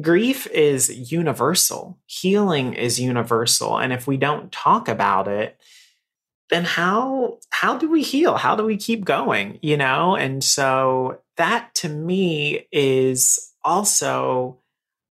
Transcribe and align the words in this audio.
grief 0.00 0.46
is 0.48 1.12
universal, 1.12 1.98
healing 2.06 2.74
is 2.74 3.00
universal. 3.00 3.78
And 3.78 3.92
if 3.92 4.06
we 4.06 4.16
don't 4.16 4.50
talk 4.50 4.88
about 4.88 5.28
it, 5.28 5.58
then 6.50 6.64
how 6.64 7.38
how 7.50 7.76
do 7.76 7.90
we 7.90 8.02
heal? 8.02 8.36
How 8.36 8.54
do 8.56 8.64
we 8.64 8.76
keep 8.76 9.04
going 9.04 9.58
you 9.62 9.76
know? 9.76 10.16
And 10.16 10.42
so 10.42 11.20
that 11.36 11.74
to 11.76 11.88
me 11.88 12.66
is 12.70 13.52
also 13.64 14.58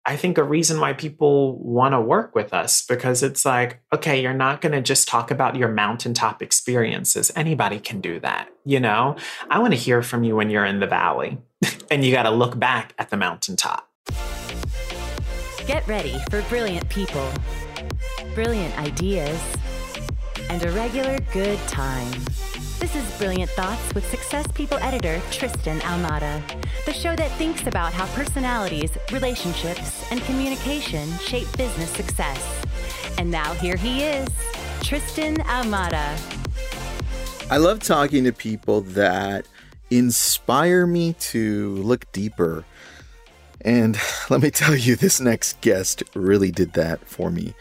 i 0.05 0.15
think 0.15 0.37
a 0.37 0.43
reason 0.43 0.79
why 0.79 0.93
people 0.93 1.57
want 1.57 1.93
to 1.93 1.99
work 1.99 2.35
with 2.35 2.53
us 2.53 2.85
because 2.85 3.23
it's 3.23 3.43
like 3.43 3.81
okay 3.91 4.21
you're 4.21 4.33
not 4.35 4.61
going 4.61 4.71
to 4.71 4.81
just 4.81 5.07
talk 5.07 5.31
about 5.31 5.55
your 5.55 5.69
mountaintop 5.69 6.41
experiences. 6.41 7.31
Anybody 7.35 7.79
can 7.79 8.01
do 8.01 8.19
that 8.19 8.49
you 8.63 8.79
know? 8.79 9.15
I 9.49 9.59
want 9.59 9.73
to 9.73 9.79
hear 9.79 10.01
from 10.01 10.23
you 10.23 10.35
when 10.35 10.49
you're 10.49 10.65
in 10.65 10.79
the 10.79 10.87
valley 10.87 11.37
and 11.91 12.03
you 12.05 12.11
got 12.11 12.23
to 12.23 12.31
look 12.31 12.57
back 12.57 12.93
at 12.97 13.09
the 13.09 13.17
mountaintop 13.17 13.89
get 15.67 15.87
ready 15.87 16.15
for 16.29 16.41
brilliant 16.43 16.87
people 16.89 17.29
brilliant 18.35 18.77
ideas 18.77 19.41
and 20.49 20.63
a 20.65 20.71
regular 20.73 21.17
good 21.31 21.57
time. 21.69 22.11
This 22.79 22.93
is 22.95 23.17
Brilliant 23.17 23.49
Thoughts 23.51 23.93
with 23.93 24.05
Success 24.09 24.45
People 24.53 24.77
editor 24.79 25.21
Tristan 25.31 25.79
Almada, 25.79 26.41
the 26.85 26.91
show 26.91 27.15
that 27.15 27.31
thinks 27.37 27.65
about 27.65 27.93
how 27.93 28.05
personalities, 28.07 28.91
relationships, 29.13 30.11
and 30.11 30.21
communication 30.23 31.09
shape 31.19 31.47
business 31.55 31.89
success. 31.91 32.65
And 33.17 33.31
now 33.31 33.53
here 33.53 33.77
he 33.77 34.03
is, 34.03 34.27
Tristan 34.81 35.37
Almada. 35.37 36.19
I 37.49 37.55
love 37.55 37.79
talking 37.79 38.25
to 38.25 38.33
people 38.33 38.81
that 38.81 39.45
inspire 39.89 40.85
me 40.85 41.13
to 41.13 41.75
look 41.75 42.11
deeper. 42.11 42.65
And 43.65 43.97
let 44.29 44.41
me 44.41 44.51
tell 44.51 44.75
you, 44.75 44.95
this 44.95 45.19
next 45.19 45.59
guest 45.59 46.03
really 46.13 46.51
did 46.51 46.73
that 46.73 47.05
for 47.05 47.29
me. 47.29 47.53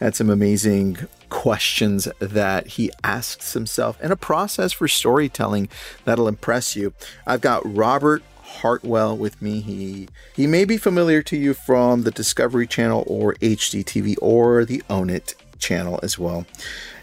Had 0.00 0.14
some 0.14 0.28
amazing 0.28 0.98
questions 1.30 2.06
that 2.18 2.66
he 2.66 2.90
asks 3.02 3.54
himself 3.54 3.96
and 4.02 4.12
a 4.12 4.16
process 4.16 4.72
for 4.72 4.86
storytelling 4.86 5.70
that'll 6.04 6.28
impress 6.28 6.76
you. 6.76 6.92
I've 7.26 7.40
got 7.40 7.62
Robert 7.64 8.22
Hartwell 8.42 9.16
with 9.16 9.40
me. 9.40 9.60
He 9.60 10.08
he 10.34 10.46
may 10.46 10.64
be 10.64 10.76
familiar 10.76 11.22
to 11.22 11.36
you 11.36 11.54
from 11.54 12.02
the 12.02 12.10
Discovery 12.10 12.66
Channel 12.66 13.04
or 13.06 13.34
HGTV 13.34 14.16
or 14.20 14.64
the 14.64 14.82
Own 14.90 15.08
It 15.08 15.34
channel 15.58 15.98
as 16.02 16.18
well. 16.18 16.44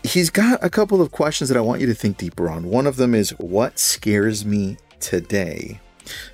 He's 0.04 0.30
got 0.30 0.64
a 0.64 0.70
couple 0.70 1.02
of 1.02 1.12
questions 1.12 1.50
that 1.50 1.58
I 1.58 1.62
want 1.62 1.82
you 1.82 1.88
to 1.88 1.96
think 1.96 2.18
deeper 2.18 2.50
on. 2.50 2.66
One 2.66 2.86
of 2.86 2.98
them 2.98 3.16
is 3.16 3.32
what 3.32 3.80
scares 3.80 4.46
me 4.46 4.78
today? 5.00 5.80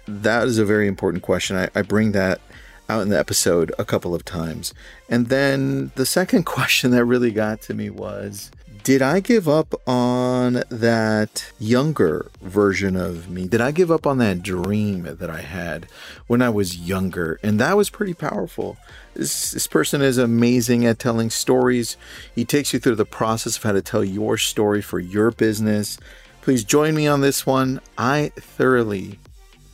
That 0.07 0.47
is 0.47 0.57
a 0.57 0.65
very 0.65 0.87
important 0.87 1.23
question. 1.23 1.55
I, 1.57 1.69
I 1.75 1.81
bring 1.81 2.11
that 2.13 2.41
out 2.89 3.01
in 3.01 3.09
the 3.09 3.19
episode 3.19 3.71
a 3.77 3.85
couple 3.85 4.15
of 4.15 4.25
times. 4.25 4.73
And 5.07 5.27
then 5.27 5.91
the 5.95 6.05
second 6.05 6.43
question 6.45 6.91
that 6.91 7.05
really 7.05 7.31
got 7.31 7.61
to 7.63 7.73
me 7.73 7.89
was 7.89 8.51
did 8.83 9.01
I 9.01 9.19
give 9.19 9.47
up 9.47 9.75
on 9.87 10.63
that 10.69 11.51
younger 11.59 12.31
version 12.41 12.95
of 12.95 13.29
me? 13.29 13.47
Did 13.47 13.61
I 13.61 13.71
give 13.71 13.91
up 13.91 14.07
on 14.07 14.17
that 14.19 14.41
dream 14.41 15.03
that 15.03 15.29
I 15.29 15.41
had 15.41 15.87
when 16.27 16.41
I 16.41 16.49
was 16.49 16.77
younger? 16.77 17.39
And 17.43 17.59
that 17.59 17.77
was 17.77 17.89
pretty 17.89 18.13
powerful. 18.13 18.77
This, 19.13 19.51
this 19.51 19.67
person 19.67 20.01
is 20.01 20.17
amazing 20.17 20.85
at 20.85 20.97
telling 20.97 21.29
stories. 21.29 21.97
He 22.33 22.45
takes 22.45 22.73
you 22.73 22.79
through 22.79 22.95
the 22.95 23.05
process 23.05 23.57
of 23.57 23.63
how 23.63 23.73
to 23.73 23.81
tell 23.81 24.03
your 24.03 24.37
story 24.37 24.81
for 24.81 24.99
your 24.99 25.29
business. 25.31 25.99
Please 26.41 26.63
join 26.63 26.95
me 26.95 27.05
on 27.05 27.21
this 27.21 27.45
one. 27.45 27.81
I 27.97 28.31
thoroughly, 28.37 29.19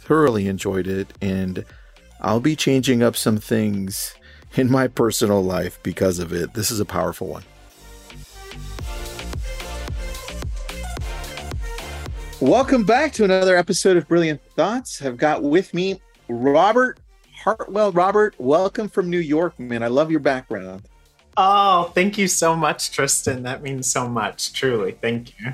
thoroughly 0.05 0.47
enjoyed 0.47 0.87
it. 0.87 1.11
And 1.21 1.65
I'll 2.21 2.39
be 2.39 2.55
changing 2.55 3.03
up 3.03 3.15
some 3.15 3.37
things 3.37 4.15
in 4.55 4.71
my 4.71 4.87
personal 4.87 5.43
life 5.43 5.79
because 5.83 6.19
of 6.19 6.31
it. 6.31 6.53
This 6.53 6.71
is 6.71 6.79
a 6.79 6.85
powerful 6.85 7.27
one. 7.27 7.43
Welcome 12.41 12.83
back 12.83 13.11
to 13.13 13.23
another 13.23 13.55
episode 13.55 13.97
of 13.97 14.07
Brilliant 14.07 14.41
Thoughts. 14.55 15.01
I've 15.01 15.17
got 15.17 15.41
with 15.41 15.73
me 15.73 16.01
Robert 16.27 16.99
Hartwell. 17.43 17.91
Robert, 17.91 18.35
welcome 18.37 18.89
from 18.89 19.09
New 19.09 19.19
York, 19.19 19.59
man. 19.59 19.83
I 19.83 19.87
love 19.87 20.11
your 20.11 20.19
background. 20.19 20.83
Oh, 21.37 21.91
thank 21.95 22.17
you 22.17 22.27
so 22.27 22.55
much, 22.55 22.91
Tristan. 22.91 23.43
That 23.43 23.61
means 23.61 23.91
so 23.91 24.07
much, 24.07 24.53
truly. 24.53 24.93
Thank 24.93 25.33
you. 25.39 25.53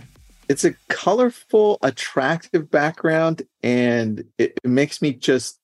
It's 0.51 0.65
a 0.65 0.75
colorful, 0.89 1.77
attractive 1.81 2.69
background, 2.69 3.43
and 3.63 4.25
it, 4.37 4.59
it 4.61 4.69
makes 4.69 5.01
me 5.01 5.13
just 5.13 5.59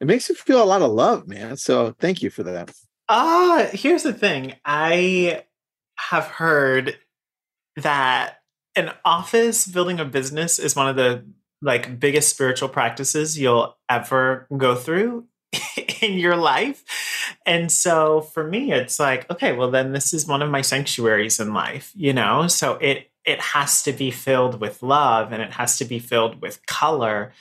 it 0.00 0.06
makes 0.06 0.30
me 0.30 0.36
feel 0.36 0.62
a 0.62 0.64
lot 0.64 0.80
of 0.80 0.92
love, 0.92 1.26
man. 1.26 1.56
So 1.56 1.96
thank 1.98 2.22
you 2.22 2.30
for 2.30 2.44
that. 2.44 2.72
Ah, 3.08 3.62
uh, 3.62 3.68
here's 3.72 4.04
the 4.04 4.12
thing. 4.12 4.54
I 4.64 5.42
have 5.98 6.26
heard 6.26 6.98
that 7.76 8.38
an 8.76 8.92
office 9.04 9.66
building 9.66 9.98
a 9.98 10.04
business 10.04 10.60
is 10.60 10.76
one 10.76 10.88
of 10.88 10.94
the 10.94 11.24
like 11.60 11.98
biggest 11.98 12.28
spiritual 12.30 12.68
practices 12.68 13.38
you'll 13.38 13.76
ever 13.88 14.46
go 14.56 14.76
through 14.76 15.26
in 16.00 16.14
your 16.14 16.36
life. 16.36 16.84
And 17.44 17.70
so 17.70 18.20
for 18.20 18.44
me 18.44 18.72
it's 18.72 18.98
like, 18.98 19.28
okay, 19.30 19.52
well 19.52 19.70
then 19.70 19.92
this 19.92 20.14
is 20.14 20.26
one 20.26 20.42
of 20.42 20.50
my 20.50 20.60
sanctuaries 20.60 21.40
in 21.40 21.52
life, 21.52 21.92
you 21.94 22.12
know? 22.12 22.46
So 22.46 22.74
it 22.74 23.11
it 23.24 23.40
has 23.40 23.82
to 23.84 23.92
be 23.92 24.10
filled 24.10 24.60
with 24.60 24.82
love 24.82 25.32
and 25.32 25.42
it 25.42 25.52
has 25.52 25.78
to 25.78 25.84
be 25.84 25.98
filled 25.98 26.40
with 26.40 26.64
color 26.66 27.32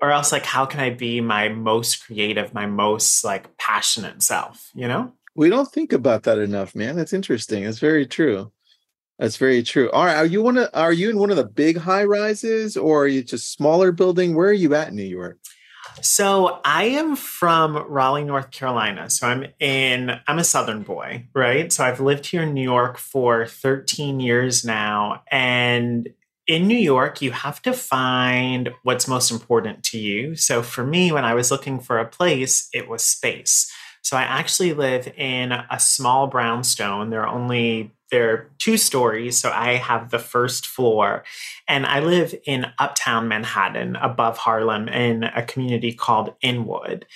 or 0.00 0.10
else 0.10 0.32
like 0.32 0.44
how 0.44 0.66
can 0.66 0.80
i 0.80 0.90
be 0.90 1.20
my 1.20 1.48
most 1.48 2.04
creative 2.04 2.52
my 2.54 2.66
most 2.66 3.24
like 3.24 3.56
passionate 3.56 4.22
self 4.22 4.70
you 4.74 4.86
know? 4.88 5.12
We 5.34 5.50
don't 5.50 5.70
think 5.70 5.92
about 5.92 6.22
that 6.22 6.38
enough 6.38 6.74
man. 6.74 6.96
That's 6.96 7.12
interesting. 7.12 7.64
That's 7.64 7.78
very 7.78 8.06
true. 8.06 8.52
That's 9.18 9.36
very 9.36 9.62
true. 9.62 9.90
All 9.90 10.06
right 10.06 10.16
are 10.16 10.24
you 10.26 10.42
one 10.42 10.56
of 10.56 10.70
are 10.72 10.92
you 10.92 11.10
in 11.10 11.18
one 11.18 11.30
of 11.30 11.36
the 11.36 11.44
big 11.44 11.76
high 11.76 12.04
rises 12.04 12.76
or 12.76 13.04
are 13.04 13.08
you 13.08 13.22
just 13.22 13.52
smaller 13.52 13.92
building? 13.92 14.34
Where 14.34 14.48
are 14.48 14.52
you 14.54 14.74
at 14.74 14.88
in 14.88 14.96
new 14.96 15.02
york 15.02 15.38
so 16.00 16.60
I 16.64 16.84
am 16.84 17.16
from 17.16 17.76
Raleigh, 17.88 18.24
North 18.24 18.50
Carolina. 18.50 19.10
So 19.10 19.26
I'm 19.26 19.46
in, 19.60 20.18
I'm 20.26 20.38
a 20.38 20.44
Southern 20.44 20.82
boy, 20.82 21.26
right? 21.34 21.72
So 21.72 21.84
I've 21.84 22.00
lived 22.00 22.26
here 22.26 22.42
in 22.42 22.54
New 22.54 22.62
York 22.62 22.98
for 22.98 23.46
13 23.46 24.20
years 24.20 24.64
now. 24.64 25.22
And 25.30 26.08
in 26.46 26.68
New 26.68 26.76
York, 26.76 27.22
you 27.22 27.32
have 27.32 27.60
to 27.62 27.72
find 27.72 28.70
what's 28.82 29.08
most 29.08 29.30
important 29.30 29.82
to 29.84 29.98
you. 29.98 30.36
So 30.36 30.62
for 30.62 30.84
me, 30.84 31.10
when 31.10 31.24
I 31.24 31.34
was 31.34 31.50
looking 31.50 31.80
for 31.80 31.98
a 31.98 32.06
place, 32.06 32.68
it 32.72 32.88
was 32.88 33.02
space. 33.02 33.70
So 34.02 34.16
I 34.16 34.22
actually 34.22 34.72
live 34.72 35.08
in 35.16 35.50
a 35.50 35.80
small 35.80 36.28
brownstone. 36.28 37.10
There 37.10 37.26
are 37.26 37.34
only 37.34 37.95
there 38.10 38.32
are 38.32 38.50
two 38.58 38.76
stories, 38.76 39.38
so 39.38 39.50
I 39.50 39.74
have 39.74 40.10
the 40.10 40.18
first 40.18 40.66
floor, 40.66 41.24
and 41.66 41.86
I 41.86 42.00
live 42.00 42.34
in 42.46 42.66
uptown 42.78 43.28
Manhattan, 43.28 43.96
above 43.96 44.38
Harlem, 44.38 44.88
in 44.88 45.24
a 45.24 45.42
community 45.42 45.92
called 45.92 46.34
Inwood. 46.40 47.06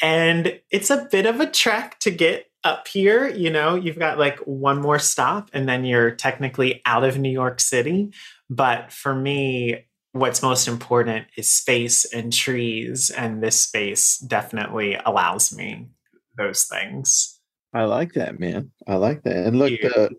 And 0.00 0.60
it's 0.70 0.90
a 0.90 1.08
bit 1.10 1.26
of 1.26 1.40
a 1.40 1.50
trek 1.50 1.98
to 2.00 2.10
get 2.10 2.46
up 2.64 2.88
here. 2.88 3.28
You 3.28 3.50
know, 3.50 3.74
you've 3.74 3.98
got 3.98 4.18
like 4.18 4.38
one 4.40 4.80
more 4.80 4.98
stop, 4.98 5.50
and 5.52 5.68
then 5.68 5.84
you're 5.84 6.12
technically 6.12 6.80
out 6.86 7.04
of 7.04 7.18
New 7.18 7.30
York 7.30 7.60
City. 7.60 8.12
But 8.48 8.92
for 8.92 9.14
me, 9.14 9.84
what's 10.12 10.42
most 10.42 10.68
important 10.68 11.26
is 11.36 11.52
space 11.52 12.04
and 12.12 12.32
trees. 12.32 13.10
And 13.10 13.42
this 13.42 13.60
space 13.60 14.18
definitely 14.18 14.98
allows 15.04 15.54
me 15.54 15.88
those 16.36 16.64
things. 16.64 17.38
I 17.74 17.84
like 17.84 18.14
that, 18.14 18.40
man. 18.40 18.70
I 18.86 18.94
like 18.94 19.22
that. 19.24 19.46
And 19.46 19.58
look, 19.58 19.70
the, 19.70 20.10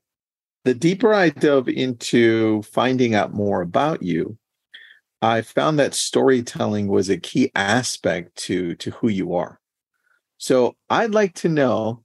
the 0.66 0.74
deeper 0.74 1.14
I 1.14 1.30
dove 1.30 1.70
into 1.70 2.62
finding 2.64 3.16
out 3.16 3.34
more 3.34 3.62
about 3.62 4.04
you, 4.04 4.38
I 5.22 5.42
found 5.42 5.80
that 5.80 5.94
storytelling 5.94 6.88
was 6.88 7.10
a 7.10 7.18
key 7.18 7.52
aspect 7.56 8.36
to 8.44 8.76
to 8.76 8.92
who 8.92 9.10
you 9.10 9.36
are. 9.36 9.60
So 10.38 10.76
I'd 10.90 11.12
like 11.12 11.34
to 11.36 11.50
know, 11.50 12.04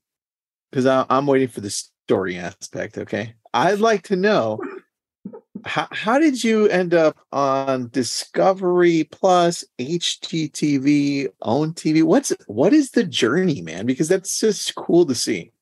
because 0.70 0.86
I'm 0.86 1.26
waiting 1.26 1.48
for 1.48 1.60
the 1.60 1.70
story 1.70 2.36
aspect. 2.36 2.98
Okay, 2.98 3.34
I'd 3.52 3.78
like 3.78 4.02
to 4.04 4.16
know 4.16 4.60
how, 5.64 5.88
how 5.90 6.18
did 6.18 6.42
you 6.42 6.68
end 6.68 6.94
up 6.94 7.16
on 7.32 7.88
Discovery 7.90 9.04
Plus, 9.04 9.64
HGTV, 9.78 11.28
Own 11.42 11.72
TV? 11.72 12.02
What's 12.02 12.32
what 12.46 12.72
is 12.72 12.90
the 12.90 13.04
journey, 13.04 13.62
man? 13.62 13.86
Because 13.86 14.08
that's 14.08 14.40
just 14.40 14.74
cool 14.74 15.06
to 15.06 15.14
see. 15.14 15.52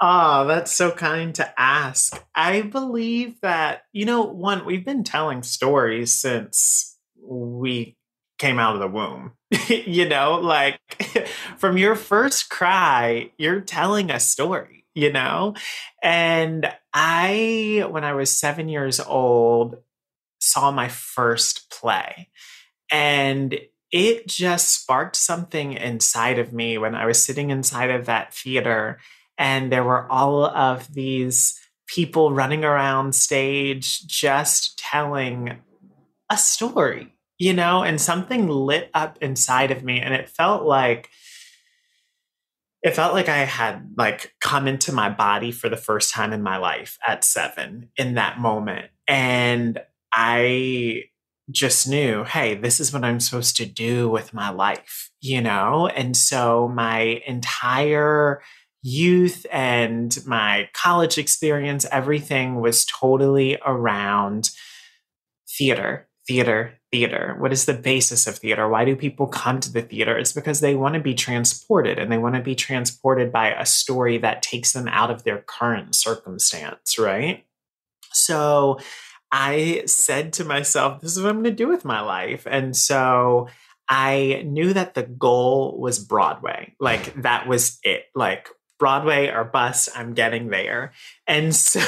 Oh, 0.00 0.46
that's 0.46 0.72
so 0.72 0.90
kind 0.90 1.34
to 1.36 1.60
ask. 1.60 2.22
I 2.34 2.62
believe 2.62 3.40
that, 3.40 3.84
you 3.92 4.04
know, 4.04 4.22
one, 4.22 4.66
we've 4.66 4.84
been 4.84 5.04
telling 5.04 5.42
stories 5.42 6.12
since 6.12 6.98
we 7.18 7.96
came 8.38 8.58
out 8.58 8.74
of 8.74 8.80
the 8.80 8.88
womb. 8.88 9.32
you 9.68 10.08
know, 10.08 10.38
like 10.40 10.80
from 11.56 11.78
your 11.78 11.94
first 11.94 12.50
cry, 12.50 13.30
you're 13.38 13.60
telling 13.60 14.10
a 14.10 14.20
story 14.20 14.76
you 14.96 15.12
know? 15.12 15.54
And 16.02 16.72
I, 16.92 17.86
when 17.88 18.02
I 18.02 18.14
was 18.14 18.36
seven 18.36 18.68
years 18.68 18.98
old, 18.98 19.76
saw 20.40 20.72
my 20.72 20.88
first 20.88 21.70
play. 21.70 22.30
And 22.90 23.60
it 23.92 24.26
just 24.26 24.70
sparked 24.82 25.16
something 25.16 25.74
inside 25.74 26.38
of 26.38 26.52
me 26.52 26.78
when 26.78 26.94
I 26.94 27.04
was 27.04 27.22
sitting 27.22 27.50
inside 27.50 27.90
of 27.90 28.06
that 28.06 28.34
theater 28.34 28.98
and 29.38 29.70
there 29.70 29.84
were 29.84 30.10
all 30.10 30.44
of 30.44 30.92
these 30.92 31.60
people 31.86 32.32
running 32.32 32.64
around 32.64 33.14
stage 33.14 34.06
just 34.06 34.78
telling 34.78 35.58
a 36.30 36.36
story, 36.36 37.14
you 37.38 37.52
know, 37.52 37.82
and 37.82 38.00
something 38.00 38.48
lit 38.48 38.90
up 38.94 39.18
inside 39.20 39.70
of 39.70 39.84
me 39.84 40.00
and 40.00 40.14
it 40.14 40.28
felt 40.28 40.64
like 40.64 41.08
it 42.82 42.94
felt 42.94 43.14
like 43.14 43.28
I 43.28 43.38
had 43.38 43.94
like 43.96 44.32
come 44.40 44.68
into 44.68 44.92
my 44.92 45.10
body 45.10 45.50
for 45.50 45.68
the 45.68 45.76
first 45.76 46.12
time 46.12 46.32
in 46.32 46.42
my 46.42 46.56
life 46.56 46.98
at 47.06 47.24
7 47.24 47.88
in 47.96 48.14
that 48.14 48.38
moment 48.38 48.90
and 49.08 49.80
I 50.12 51.04
just 51.50 51.88
knew, 51.88 52.24
hey, 52.24 52.54
this 52.54 52.80
is 52.80 52.92
what 52.92 53.04
I'm 53.04 53.20
supposed 53.20 53.56
to 53.56 53.66
do 53.66 54.08
with 54.08 54.34
my 54.34 54.50
life, 54.50 55.10
you 55.20 55.40
know? 55.40 55.86
And 55.86 56.16
so 56.16 56.68
my 56.68 57.22
entire 57.26 58.42
youth 58.86 59.46
and 59.50 60.16
my 60.26 60.68
college 60.72 61.18
experience, 61.18 61.84
everything 61.90 62.60
was 62.60 62.84
totally 62.84 63.58
around 63.66 64.50
theater, 65.58 66.06
theater, 66.28 66.78
theater. 66.92 67.34
What 67.40 67.52
is 67.52 67.64
the 67.64 67.74
basis 67.74 68.28
of 68.28 68.38
theater? 68.38 68.68
Why 68.68 68.84
do 68.84 68.94
people 68.94 69.26
come 69.26 69.58
to 69.58 69.72
the 69.72 69.82
theater? 69.82 70.16
It's 70.16 70.32
because 70.32 70.60
they 70.60 70.76
want 70.76 70.94
to 70.94 71.00
be 71.00 71.14
transported 71.14 71.98
and 71.98 72.12
they 72.12 72.18
want 72.18 72.36
to 72.36 72.42
be 72.42 72.54
transported 72.54 73.32
by 73.32 73.50
a 73.50 73.66
story 73.66 74.18
that 74.18 74.42
takes 74.42 74.72
them 74.72 74.86
out 74.86 75.10
of 75.10 75.24
their 75.24 75.38
current 75.38 75.96
circumstance, 75.96 76.96
right? 76.96 77.44
So 78.12 78.78
I 79.32 79.82
said 79.86 80.32
to 80.34 80.44
myself, 80.44 81.00
this 81.00 81.16
is 81.16 81.20
what 81.20 81.30
I'm 81.30 81.42
going 81.42 81.44
to 81.44 81.50
do 81.50 81.66
with 81.66 81.84
my 81.84 82.02
life. 82.02 82.46
And 82.48 82.76
so 82.76 83.48
I 83.88 84.42
knew 84.46 84.72
that 84.74 84.94
the 84.94 85.02
goal 85.02 85.76
was 85.80 85.98
Broadway. 85.98 86.74
Like 86.78 87.22
that 87.22 87.48
was 87.48 87.80
it. 87.82 88.04
Like 88.14 88.48
Broadway 88.78 89.28
or 89.28 89.44
bust, 89.44 89.88
I'm 89.94 90.14
getting 90.14 90.48
there. 90.48 90.92
And 91.26 91.54
so 91.56 91.80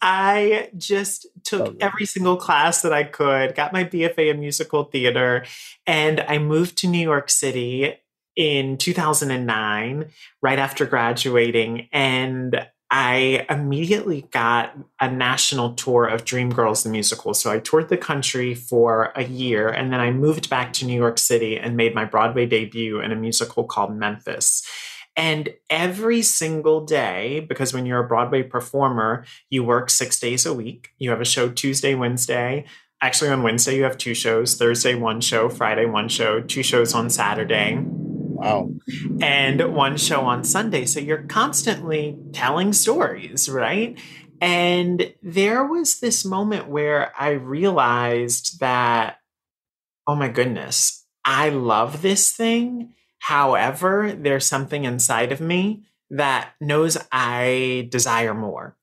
I 0.00 0.70
just 0.76 1.26
took 1.44 1.76
every 1.80 2.06
single 2.06 2.36
class 2.36 2.82
that 2.82 2.92
I 2.92 3.04
could, 3.04 3.54
got 3.54 3.72
my 3.72 3.84
BFA 3.84 4.30
in 4.30 4.40
musical 4.40 4.84
theater, 4.84 5.44
and 5.86 6.20
I 6.20 6.38
moved 6.38 6.78
to 6.78 6.88
New 6.88 7.02
York 7.02 7.30
City 7.30 7.94
in 8.36 8.78
2009, 8.78 10.10
right 10.40 10.58
after 10.58 10.86
graduating. 10.86 11.88
And 11.92 12.66
I 12.90 13.46
immediately 13.48 14.26
got 14.32 14.76
a 14.98 15.08
national 15.08 15.74
tour 15.74 16.06
of 16.06 16.24
Dreamgirls 16.24 16.82
the 16.82 16.88
musical. 16.88 17.34
So 17.34 17.50
I 17.50 17.60
toured 17.60 17.88
the 17.88 17.96
country 17.96 18.54
for 18.54 19.12
a 19.14 19.22
year 19.22 19.68
and 19.68 19.92
then 19.92 20.00
I 20.00 20.10
moved 20.10 20.50
back 20.50 20.72
to 20.74 20.86
New 20.86 20.98
York 20.98 21.18
City 21.18 21.56
and 21.56 21.76
made 21.76 21.94
my 21.94 22.04
Broadway 22.04 22.46
debut 22.46 23.00
in 23.00 23.12
a 23.12 23.16
musical 23.16 23.62
called 23.62 23.94
Memphis. 23.94 24.66
And 25.20 25.50
every 25.68 26.22
single 26.22 26.84
day, 26.84 27.44
because 27.48 27.74
when 27.74 27.84
you're 27.84 28.04
a 28.04 28.08
Broadway 28.08 28.42
performer, 28.42 29.24
you 29.50 29.62
work 29.62 29.90
six 29.90 30.18
days 30.18 30.46
a 30.46 30.54
week. 30.54 30.90
You 30.98 31.10
have 31.10 31.20
a 31.20 31.26
show 31.26 31.50
Tuesday, 31.50 31.94
Wednesday. 31.94 32.64
Actually, 33.02 33.30
on 33.30 33.42
Wednesday, 33.42 33.76
you 33.76 33.82
have 33.84 33.98
two 33.98 34.14
shows 34.14 34.56
Thursday, 34.56 34.94
one 34.94 35.20
show, 35.20 35.48
Friday, 35.48 35.84
one 35.84 36.08
show, 36.08 36.40
two 36.40 36.62
shows 36.62 36.94
on 36.94 37.10
Saturday 37.10 37.84
Wow. 38.40 38.70
And 39.20 39.74
one 39.74 39.98
show 39.98 40.22
on 40.22 40.44
Sunday. 40.44 40.86
So 40.86 40.98
you're 40.98 41.24
constantly 41.24 42.16
telling 42.32 42.72
stories, 42.72 43.50
right? 43.50 43.98
And 44.40 45.12
there 45.22 45.62
was 45.66 46.00
this 46.00 46.24
moment 46.24 46.66
where 46.66 47.12
I 47.20 47.32
realized 47.32 48.58
that, 48.60 49.18
oh 50.06 50.14
my 50.14 50.28
goodness, 50.28 51.04
I 51.22 51.50
love 51.50 52.00
this 52.00 52.32
thing. 52.32 52.94
However, 53.20 54.12
there's 54.18 54.46
something 54.46 54.84
inside 54.84 55.30
of 55.30 55.40
me 55.40 55.84
that 56.10 56.50
knows 56.60 56.98
I 57.12 57.88
desire 57.90 58.34
more. 58.34 58.76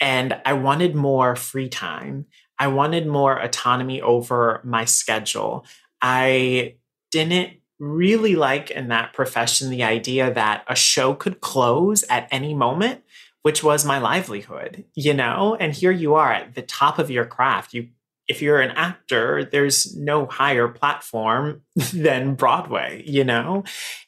And 0.00 0.40
I 0.44 0.54
wanted 0.54 0.96
more 0.96 1.36
free 1.36 1.68
time. 1.68 2.26
I 2.58 2.66
wanted 2.66 3.06
more 3.06 3.38
autonomy 3.38 4.02
over 4.02 4.60
my 4.64 4.84
schedule. 4.84 5.64
I 6.00 6.76
didn't 7.12 7.58
really 7.78 8.34
like 8.34 8.70
in 8.70 8.88
that 8.88 9.12
profession 9.12 9.70
the 9.70 9.84
idea 9.84 10.32
that 10.32 10.64
a 10.66 10.74
show 10.74 11.14
could 11.14 11.40
close 11.40 12.04
at 12.08 12.28
any 12.30 12.54
moment, 12.54 13.02
which 13.42 13.62
was 13.62 13.84
my 13.84 13.98
livelihood, 13.98 14.84
you 14.94 15.14
know? 15.14 15.56
And 15.60 15.72
here 15.72 15.90
you 15.92 16.14
are 16.14 16.32
at 16.32 16.54
the 16.54 16.62
top 16.62 16.98
of 16.98 17.10
your 17.10 17.26
craft. 17.26 17.74
You 17.74 17.88
if 18.28 18.40
you're 18.40 18.60
an 18.60 18.70
actor, 18.70 19.44
there's 19.44 19.96
no 19.96 20.26
higher 20.26 20.68
platform 20.68 21.62
than 21.92 22.34
Broadway, 22.34 23.02
you 23.06 23.24
know? 23.24 23.64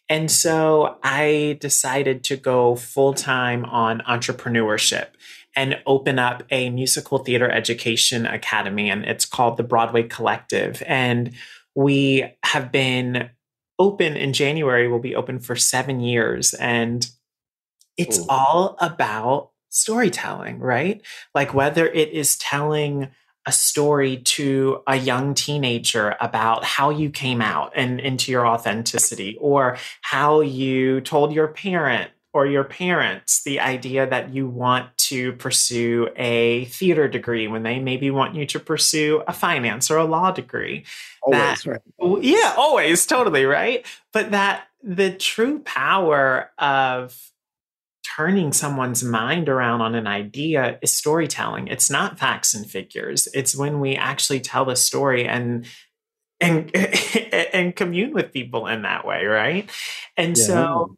And 0.08 0.30
so 0.30 0.98
I 1.02 1.58
decided 1.60 2.24
to 2.24 2.36
go 2.36 2.76
full 2.76 3.14
time 3.14 3.64
on 3.64 4.00
entrepreneurship 4.00 5.08
and 5.56 5.80
open 5.86 6.18
up 6.18 6.42
a 6.50 6.68
musical 6.70 7.18
theater 7.18 7.50
education 7.50 8.26
academy. 8.26 8.90
And 8.90 9.04
it's 9.04 9.24
called 9.24 9.56
the 9.56 9.62
Broadway 9.62 10.02
Collective. 10.02 10.82
And 10.86 11.32
we 11.74 12.24
have 12.44 12.70
been 12.70 13.30
open 13.78 14.16
in 14.16 14.32
January 14.32 14.88
we'll 14.88 15.00
be 15.00 15.16
open 15.16 15.40
for 15.40 15.56
seven 15.56 16.00
years. 16.00 16.54
And 16.54 17.06
it's 17.96 18.18
Ooh. 18.18 18.26
all 18.28 18.76
about 18.80 19.50
storytelling, 19.70 20.60
right? 20.60 21.02
Like 21.34 21.54
whether 21.54 21.86
it 21.86 22.10
is 22.10 22.36
telling 22.36 23.10
a 23.46 23.52
story 23.52 24.18
to 24.18 24.82
a 24.86 24.96
young 24.96 25.34
teenager 25.34 26.16
about 26.20 26.64
how 26.64 26.90
you 26.90 27.10
came 27.10 27.42
out 27.42 27.72
and 27.74 28.00
into 28.00 28.32
your 28.32 28.46
authenticity, 28.46 29.36
or 29.40 29.76
how 30.00 30.40
you 30.40 31.00
told 31.02 31.32
your 31.32 31.48
parent 31.48 32.10
or 32.32 32.46
your 32.46 32.64
parents 32.64 33.44
the 33.44 33.60
idea 33.60 34.08
that 34.08 34.34
you 34.34 34.48
want 34.48 34.88
to 34.98 35.32
pursue 35.34 36.08
a 36.16 36.64
theater 36.64 37.06
degree 37.06 37.46
when 37.46 37.62
they 37.62 37.78
maybe 37.78 38.10
want 38.10 38.34
you 38.34 38.44
to 38.44 38.58
pursue 38.58 39.22
a 39.28 39.32
finance 39.32 39.88
or 39.90 39.98
a 39.98 40.04
law 40.04 40.32
degree. 40.32 40.84
Always, 41.22 41.62
that, 41.62 41.66
right. 41.66 42.24
Yeah, 42.24 42.54
always, 42.56 43.06
totally, 43.06 43.44
right? 43.44 43.86
But 44.12 44.32
that 44.32 44.64
the 44.82 45.12
true 45.12 45.60
power 45.60 46.50
of 46.58 47.16
turning 48.16 48.52
someone's 48.52 49.02
mind 49.02 49.48
around 49.48 49.80
on 49.80 49.94
an 49.94 50.06
idea 50.06 50.78
is 50.82 50.92
storytelling. 50.92 51.68
It's 51.68 51.90
not 51.90 52.18
facts 52.18 52.54
and 52.54 52.68
figures. 52.68 53.28
It's 53.34 53.56
when 53.56 53.80
we 53.80 53.96
actually 53.96 54.40
tell 54.40 54.70
a 54.70 54.76
story 54.76 55.26
and 55.26 55.66
and 56.40 56.74
and 57.52 57.74
commune 57.74 58.12
with 58.12 58.32
people 58.32 58.66
in 58.66 58.82
that 58.82 59.06
way, 59.06 59.24
right? 59.24 59.70
And 60.16 60.36
yeah. 60.36 60.44
so 60.44 60.96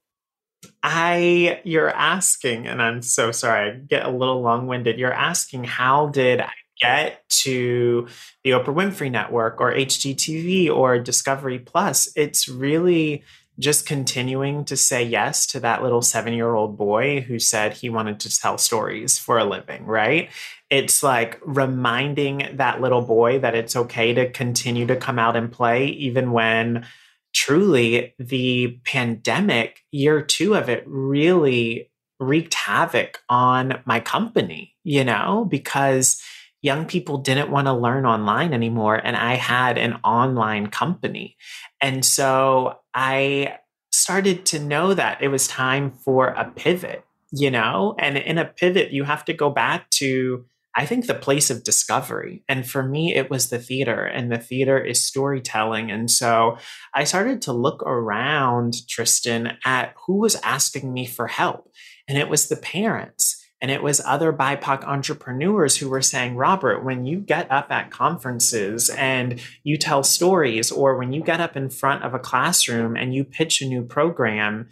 I, 0.82 1.60
you're 1.64 1.90
asking, 1.90 2.66
and 2.66 2.82
I'm 2.82 3.02
so 3.02 3.32
sorry, 3.32 3.70
I 3.70 3.74
get 3.74 4.06
a 4.06 4.10
little 4.10 4.40
long 4.40 4.66
winded. 4.66 4.98
You're 4.98 5.12
asking, 5.12 5.64
how 5.64 6.08
did 6.08 6.40
I 6.40 6.52
get 6.80 7.28
to 7.28 8.08
the 8.44 8.50
Oprah 8.50 8.74
Winfrey 8.74 9.10
Network 9.10 9.60
or 9.60 9.72
HGTV 9.72 10.70
or 10.70 10.98
Discovery 10.98 11.58
Plus? 11.58 12.10
It's 12.16 12.48
really 12.48 13.24
just 13.58 13.86
continuing 13.86 14.64
to 14.66 14.76
say 14.76 15.02
yes 15.02 15.46
to 15.46 15.60
that 15.60 15.82
little 15.82 16.02
seven 16.02 16.34
year 16.34 16.54
old 16.54 16.76
boy 16.76 17.20
who 17.20 17.38
said 17.38 17.72
he 17.72 17.88
wanted 17.88 18.20
to 18.20 18.36
tell 18.36 18.58
stories 18.58 19.18
for 19.18 19.38
a 19.38 19.44
living, 19.44 19.86
right? 19.86 20.30
It's 20.68 21.02
like 21.02 21.40
reminding 21.44 22.56
that 22.56 22.80
little 22.80 23.02
boy 23.02 23.38
that 23.38 23.54
it's 23.54 23.76
okay 23.76 24.12
to 24.14 24.30
continue 24.30 24.86
to 24.86 24.96
come 24.96 25.18
out 25.18 25.36
and 25.36 25.50
play, 25.50 25.86
even 25.86 26.32
when 26.32 26.86
truly 27.32 28.14
the 28.18 28.78
pandemic, 28.84 29.84
year 29.90 30.22
two 30.22 30.54
of 30.54 30.68
it, 30.68 30.82
really 30.86 31.90
wreaked 32.18 32.54
havoc 32.54 33.20
on 33.28 33.82
my 33.84 34.00
company, 34.00 34.74
you 34.84 35.04
know, 35.04 35.46
because 35.48 36.22
young 36.62 36.86
people 36.86 37.18
didn't 37.18 37.50
want 37.50 37.66
to 37.66 37.72
learn 37.72 38.06
online 38.06 38.52
anymore. 38.52 38.96
And 38.96 39.16
I 39.16 39.34
had 39.34 39.78
an 39.78 39.94
online 40.02 40.68
company. 40.68 41.36
And 41.80 42.04
so 42.04 42.78
I 42.96 43.58
started 43.92 44.46
to 44.46 44.58
know 44.58 44.94
that 44.94 45.22
it 45.22 45.28
was 45.28 45.46
time 45.46 45.92
for 45.92 46.28
a 46.28 46.50
pivot, 46.50 47.04
you 47.30 47.50
know, 47.50 47.94
and 47.98 48.16
in 48.16 48.38
a 48.38 48.44
pivot, 48.44 48.90
you 48.90 49.04
have 49.04 49.24
to 49.26 49.34
go 49.34 49.50
back 49.50 49.90
to 49.90 50.46
I 50.78 50.84
think 50.84 51.06
the 51.06 51.14
place 51.14 51.48
of 51.48 51.64
discovery. 51.64 52.44
And 52.50 52.68
for 52.68 52.82
me, 52.82 53.14
it 53.14 53.30
was 53.30 53.48
the 53.48 53.58
theater, 53.58 54.04
and 54.04 54.30
the 54.30 54.38
theater 54.38 54.78
is 54.78 55.02
storytelling. 55.02 55.90
And 55.90 56.10
so 56.10 56.58
I 56.94 57.04
started 57.04 57.40
to 57.42 57.54
look 57.54 57.82
around, 57.82 58.86
Tristan, 58.86 59.56
at 59.64 59.94
who 60.04 60.18
was 60.18 60.36
asking 60.36 60.92
me 60.92 61.06
for 61.06 61.28
help. 61.28 61.70
And 62.06 62.18
it 62.18 62.28
was 62.28 62.48
the 62.48 62.56
parents. 62.56 63.42
And 63.62 63.70
it 63.70 63.82
was 63.82 64.02
other 64.04 64.32
BIPOC 64.32 64.84
entrepreneurs 64.84 65.78
who 65.78 65.88
were 65.88 66.02
saying, 66.02 66.36
Robert, 66.36 66.84
when 66.84 67.06
you 67.06 67.20
get 67.20 67.50
up 67.50 67.70
at 67.70 67.90
conferences 67.90 68.90
and 68.90 69.40
you 69.64 69.78
tell 69.78 70.02
stories, 70.02 70.70
or 70.70 70.96
when 70.96 71.12
you 71.12 71.22
get 71.22 71.40
up 71.40 71.56
in 71.56 71.70
front 71.70 72.04
of 72.04 72.12
a 72.12 72.18
classroom 72.18 72.96
and 72.96 73.14
you 73.14 73.24
pitch 73.24 73.62
a 73.62 73.66
new 73.66 73.82
program, 73.82 74.68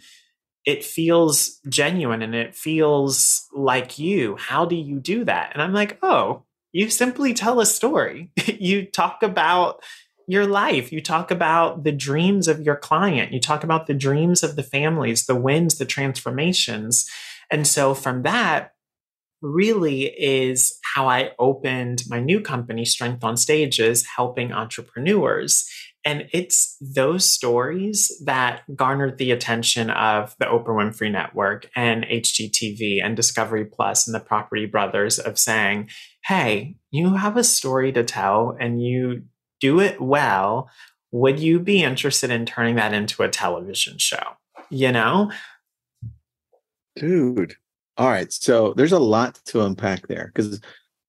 it 0.65 0.83
feels 0.83 1.59
genuine 1.67 2.21
and 2.21 2.35
it 2.35 2.55
feels 2.55 3.47
like 3.53 3.97
you. 3.97 4.35
How 4.35 4.65
do 4.65 4.75
you 4.75 4.99
do 4.99 5.23
that? 5.25 5.51
And 5.53 5.61
I'm 5.61 5.73
like, 5.73 5.97
oh, 6.03 6.43
you 6.71 6.89
simply 6.89 7.33
tell 7.33 7.59
a 7.59 7.65
story. 7.65 8.31
you 8.45 8.85
talk 8.85 9.23
about 9.23 9.81
your 10.27 10.45
life. 10.45 10.91
You 10.91 11.01
talk 11.01 11.31
about 11.31 11.83
the 11.83 11.91
dreams 11.91 12.47
of 12.47 12.61
your 12.61 12.75
client. 12.75 13.31
You 13.31 13.39
talk 13.39 13.63
about 13.63 13.87
the 13.87 13.93
dreams 13.93 14.43
of 14.43 14.55
the 14.55 14.63
families, 14.63 15.25
the 15.25 15.35
wins, 15.35 15.77
the 15.77 15.85
transformations. 15.85 17.09
And 17.51 17.67
so 17.67 17.93
from 17.93 18.23
that, 18.23 18.74
really 19.41 20.03
is 20.05 20.77
how 20.95 21.07
I 21.07 21.31
opened 21.39 22.03
my 22.07 22.19
new 22.19 22.41
company, 22.41 22.85
Strength 22.85 23.23
on 23.23 23.37
Stages, 23.37 24.05
helping 24.15 24.51
entrepreneurs. 24.51 25.69
And 26.03 26.29
it's 26.31 26.77
those 26.79 27.25
stories 27.25 28.11
that 28.25 28.61
garnered 28.75 29.17
the 29.17 29.31
attention 29.31 29.89
of 29.89 30.35
the 30.39 30.45
Oprah 30.45 30.67
Winfrey 30.67 31.11
Network 31.11 31.67
and 31.75 32.05
HGTV 32.05 33.03
and 33.03 33.15
Discovery 33.15 33.65
Plus 33.65 34.07
and 34.07 34.13
the 34.13 34.19
Property 34.19 34.67
Brothers 34.67 35.17
of 35.17 35.39
saying, 35.39 35.89
hey, 36.25 36.75
you 36.91 37.15
have 37.15 37.37
a 37.37 37.43
story 37.43 37.91
to 37.91 38.03
tell 38.03 38.55
and 38.59 38.83
you 38.83 39.23
do 39.59 39.79
it 39.79 39.99
well. 39.99 40.69
Would 41.11 41.39
you 41.39 41.59
be 41.59 41.81
interested 41.81 42.29
in 42.29 42.45
turning 42.45 42.75
that 42.75 42.93
into 42.93 43.23
a 43.23 43.29
television 43.29 43.97
show? 43.97 44.37
You 44.69 44.91
know? 44.91 45.31
Dude. 46.95 47.55
All 47.97 48.09
right. 48.09 48.31
So 48.31 48.73
there's 48.73 48.91
a 48.91 48.99
lot 48.99 49.39
to 49.45 49.63
unpack 49.63 50.07
there 50.07 50.31
because 50.33 50.59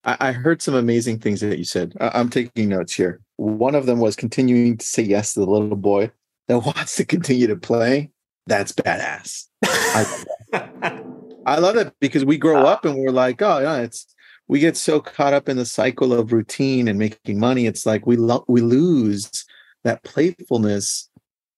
I, 0.04 0.16
I, 0.20 0.32
heard 0.32 0.62
some 0.62 0.74
amazing 0.74 1.18
things 1.18 1.40
that 1.40 1.58
you 1.58 1.64
said. 1.64 1.94
I, 2.00 2.12
I'm 2.14 2.30
taking 2.30 2.68
notes 2.68 2.94
here. 2.94 3.20
One 3.36 3.74
of 3.74 3.86
them 3.86 3.98
was 3.98 4.14
continuing 4.14 4.76
to 4.78 4.86
say 4.86 5.02
yes 5.02 5.34
to 5.34 5.40
the 5.40 5.46
little 5.46 5.76
boy 5.76 6.12
that 6.48 6.58
wants 6.66 6.96
to 6.96 7.04
continue 7.04 7.48
to 7.48 7.56
play. 7.56 8.10
That's 8.46 8.72
badass. 8.72 9.46
I, 9.64 10.22
I 11.46 11.58
love 11.58 11.76
it 11.76 11.92
because 12.00 12.24
we 12.24 12.38
grow 12.38 12.66
uh. 12.66 12.70
up 12.70 12.84
and 12.84 12.96
we're 12.96 13.10
like, 13.10 13.42
oh, 13.42 13.58
yeah, 13.58 13.78
it's 13.78 14.14
we 14.48 14.60
get 14.60 14.76
so 14.76 15.00
caught 15.00 15.32
up 15.32 15.48
in 15.48 15.56
the 15.56 15.64
cycle 15.64 16.12
of 16.12 16.32
routine 16.32 16.86
and 16.86 16.98
making 16.98 17.40
money. 17.40 17.66
It's 17.66 17.84
like 17.84 18.06
we 18.06 18.16
lo- 18.16 18.44
we 18.46 18.60
lose 18.60 19.44
that 19.82 20.04
playfulness, 20.04 21.08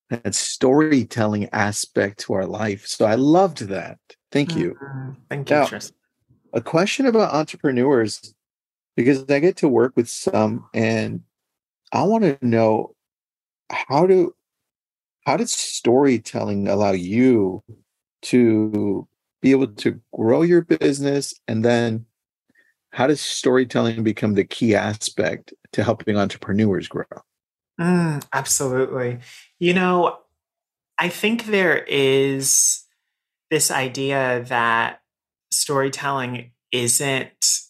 that 0.09 0.35
storytelling 0.35 1.49
aspect 1.53 2.21
to 2.21 2.33
our 2.35 2.47
life. 2.47 2.87
So 2.87 3.05
I 3.05 3.17
loved 3.17 3.69
that. 3.69 3.99
Thank 4.31 4.57
you. 4.57 4.77
Mm-hmm. 4.83 5.11
Thank 5.31 5.51
you. 5.51 5.57
Now, 5.57 5.69
a 6.53 6.61
question 6.61 7.07
about 7.07 7.35
entrepreneurs, 7.35 8.35
because 8.97 9.25
I 9.31 9.39
get 9.39 9.57
to 9.59 9.69
work 9.69 9.93
with 9.97 10.09
some, 10.09 10.67
and 10.75 11.23
I 11.93 12.03
want 12.03 12.25
to 12.25 12.39
know 12.43 12.95
how 13.71 14.07
do 14.07 14.35
how 15.27 15.37
did 15.37 15.51
storytelling 15.51 16.69
allow 16.69 16.93
you 16.93 17.63
to 18.23 19.07
be 19.43 19.51
able 19.51 19.67
to 19.69 20.01
grow 20.15 20.43
your 20.43 20.63
business 20.63 21.35
and 21.47 21.65
then 21.65 22.07
how 22.93 23.07
does 23.07 23.21
storytelling 23.21 24.03
become 24.03 24.35
the 24.35 24.45
key 24.45 24.75
aspect 24.75 25.53
to 25.73 25.85
helping 25.85 26.17
entrepreneurs 26.17 26.89
grow? 26.89 27.05
Mm, 27.79 28.27
absolutely. 28.33 29.21
You 29.59 29.75
know, 29.75 30.19
I 30.99 31.11
think 31.11 31.47
there 31.47 31.85
is 31.85 32.85
this 33.50 33.71
idea 33.71 34.45
that 34.49 35.00
storytelling 35.50 36.52
isn't 36.73 37.61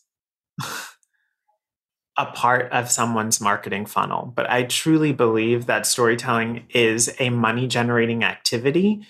a 2.16 2.26
part 2.26 2.72
of 2.72 2.90
someone's 2.90 3.40
marketing 3.40 3.86
funnel, 3.86 4.32
but 4.34 4.50
I 4.50 4.64
truly 4.64 5.12
believe 5.12 5.66
that 5.66 5.86
storytelling 5.86 6.66
is 6.70 7.14
a 7.18 7.30
money 7.30 7.68
generating 7.68 8.24
activity 8.24 9.06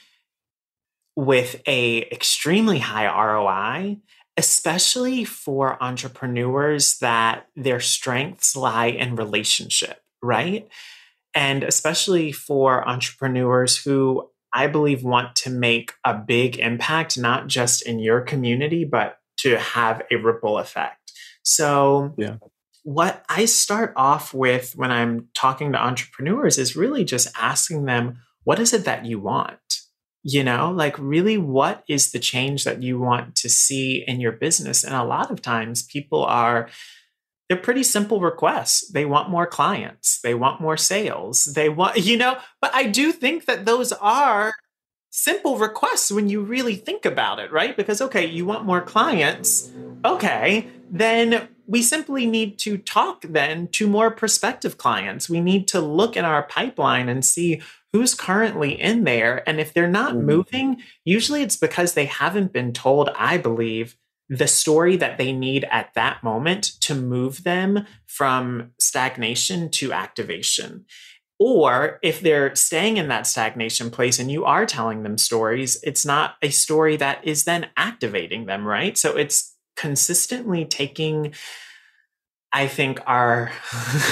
with 1.16 1.60
a 1.66 2.02
extremely 2.12 2.78
high 2.78 3.06
ROI 3.06 3.98
especially 4.38 5.24
for 5.24 5.82
entrepreneurs 5.82 6.98
that 6.98 7.48
their 7.56 7.80
strengths 7.80 8.54
lie 8.54 8.86
in 8.86 9.16
relationship, 9.16 10.00
right? 10.22 10.68
And 11.34 11.64
especially 11.64 12.30
for 12.30 12.88
entrepreneurs 12.88 13.76
who 13.76 14.30
I 14.52 14.66
believe 14.66 15.02
want 15.02 15.36
to 15.36 15.50
make 15.50 15.92
a 16.04 16.14
big 16.14 16.58
impact, 16.58 17.18
not 17.18 17.46
just 17.46 17.82
in 17.82 17.98
your 17.98 18.20
community, 18.20 18.84
but 18.84 19.18
to 19.38 19.58
have 19.58 20.02
a 20.10 20.16
ripple 20.16 20.58
effect. 20.58 21.12
So, 21.42 22.14
yeah. 22.18 22.36
what 22.82 23.24
I 23.28 23.44
start 23.44 23.92
off 23.96 24.34
with 24.34 24.74
when 24.74 24.90
I'm 24.90 25.28
talking 25.34 25.72
to 25.72 25.78
entrepreneurs 25.78 26.58
is 26.58 26.76
really 26.76 27.04
just 27.04 27.28
asking 27.38 27.84
them, 27.84 28.18
what 28.44 28.58
is 28.58 28.72
it 28.72 28.84
that 28.84 29.04
you 29.04 29.20
want? 29.20 29.58
you 30.24 30.42
know 30.42 30.70
like 30.70 30.96
really 30.98 31.38
what 31.38 31.84
is 31.88 32.12
the 32.12 32.18
change 32.18 32.64
that 32.64 32.82
you 32.82 32.98
want 32.98 33.36
to 33.36 33.48
see 33.48 34.04
in 34.06 34.20
your 34.20 34.32
business 34.32 34.84
and 34.84 34.94
a 34.94 35.04
lot 35.04 35.30
of 35.30 35.40
times 35.40 35.82
people 35.82 36.24
are 36.24 36.68
they're 37.48 37.56
pretty 37.56 37.82
simple 37.82 38.20
requests 38.20 38.90
they 38.92 39.04
want 39.04 39.30
more 39.30 39.46
clients 39.46 40.20
they 40.22 40.34
want 40.34 40.60
more 40.60 40.76
sales 40.76 41.44
they 41.44 41.68
want 41.68 41.96
you 42.04 42.16
know 42.16 42.36
but 42.60 42.70
i 42.74 42.84
do 42.84 43.12
think 43.12 43.46
that 43.46 43.64
those 43.64 43.92
are 43.92 44.52
simple 45.10 45.58
requests 45.58 46.12
when 46.12 46.28
you 46.28 46.42
really 46.42 46.74
think 46.74 47.04
about 47.04 47.38
it 47.38 47.50
right 47.50 47.76
because 47.76 48.00
okay 48.00 48.26
you 48.26 48.44
want 48.44 48.64
more 48.64 48.82
clients 48.82 49.70
okay 50.04 50.68
then 50.90 51.48
we 51.68 51.82
simply 51.82 52.26
need 52.26 52.58
to 52.60 52.78
talk 52.78 53.22
then 53.22 53.68
to 53.68 53.86
more 53.86 54.10
prospective 54.10 54.78
clients. 54.78 55.28
We 55.28 55.42
need 55.42 55.68
to 55.68 55.80
look 55.80 56.16
in 56.16 56.24
our 56.24 56.42
pipeline 56.44 57.10
and 57.10 57.22
see 57.22 57.60
who's 57.92 58.14
currently 58.14 58.80
in 58.80 59.04
there. 59.04 59.46
And 59.46 59.60
if 59.60 59.74
they're 59.74 59.86
not 59.86 60.14
mm-hmm. 60.14 60.26
moving, 60.26 60.82
usually 61.04 61.42
it's 61.42 61.56
because 61.56 61.92
they 61.92 62.06
haven't 62.06 62.54
been 62.54 62.72
told, 62.72 63.10
I 63.14 63.36
believe, 63.36 63.96
the 64.28 64.46
story 64.46 64.96
that 64.96 65.18
they 65.18 65.32
need 65.32 65.66
at 65.70 65.94
that 65.94 66.22
moment 66.22 66.64
to 66.80 66.94
move 66.94 67.44
them 67.44 67.86
from 68.06 68.72
stagnation 68.78 69.70
to 69.70 69.92
activation. 69.92 70.84
Or 71.38 72.00
if 72.02 72.20
they're 72.20 72.54
staying 72.56 72.96
in 72.96 73.08
that 73.08 73.26
stagnation 73.26 73.90
place 73.90 74.18
and 74.18 74.30
you 74.30 74.44
are 74.44 74.66
telling 74.66 75.02
them 75.02 75.16
stories, 75.16 75.78
it's 75.82 76.04
not 76.04 76.34
a 76.42 76.50
story 76.50 76.96
that 76.96 77.24
is 77.24 77.44
then 77.44 77.68
activating 77.76 78.46
them, 78.46 78.66
right? 78.66 78.98
So 78.98 79.16
it's 79.16 79.54
consistently 79.76 80.64
taking 80.64 81.32
I 82.52 82.66
think 82.66 83.00
our 83.06 83.52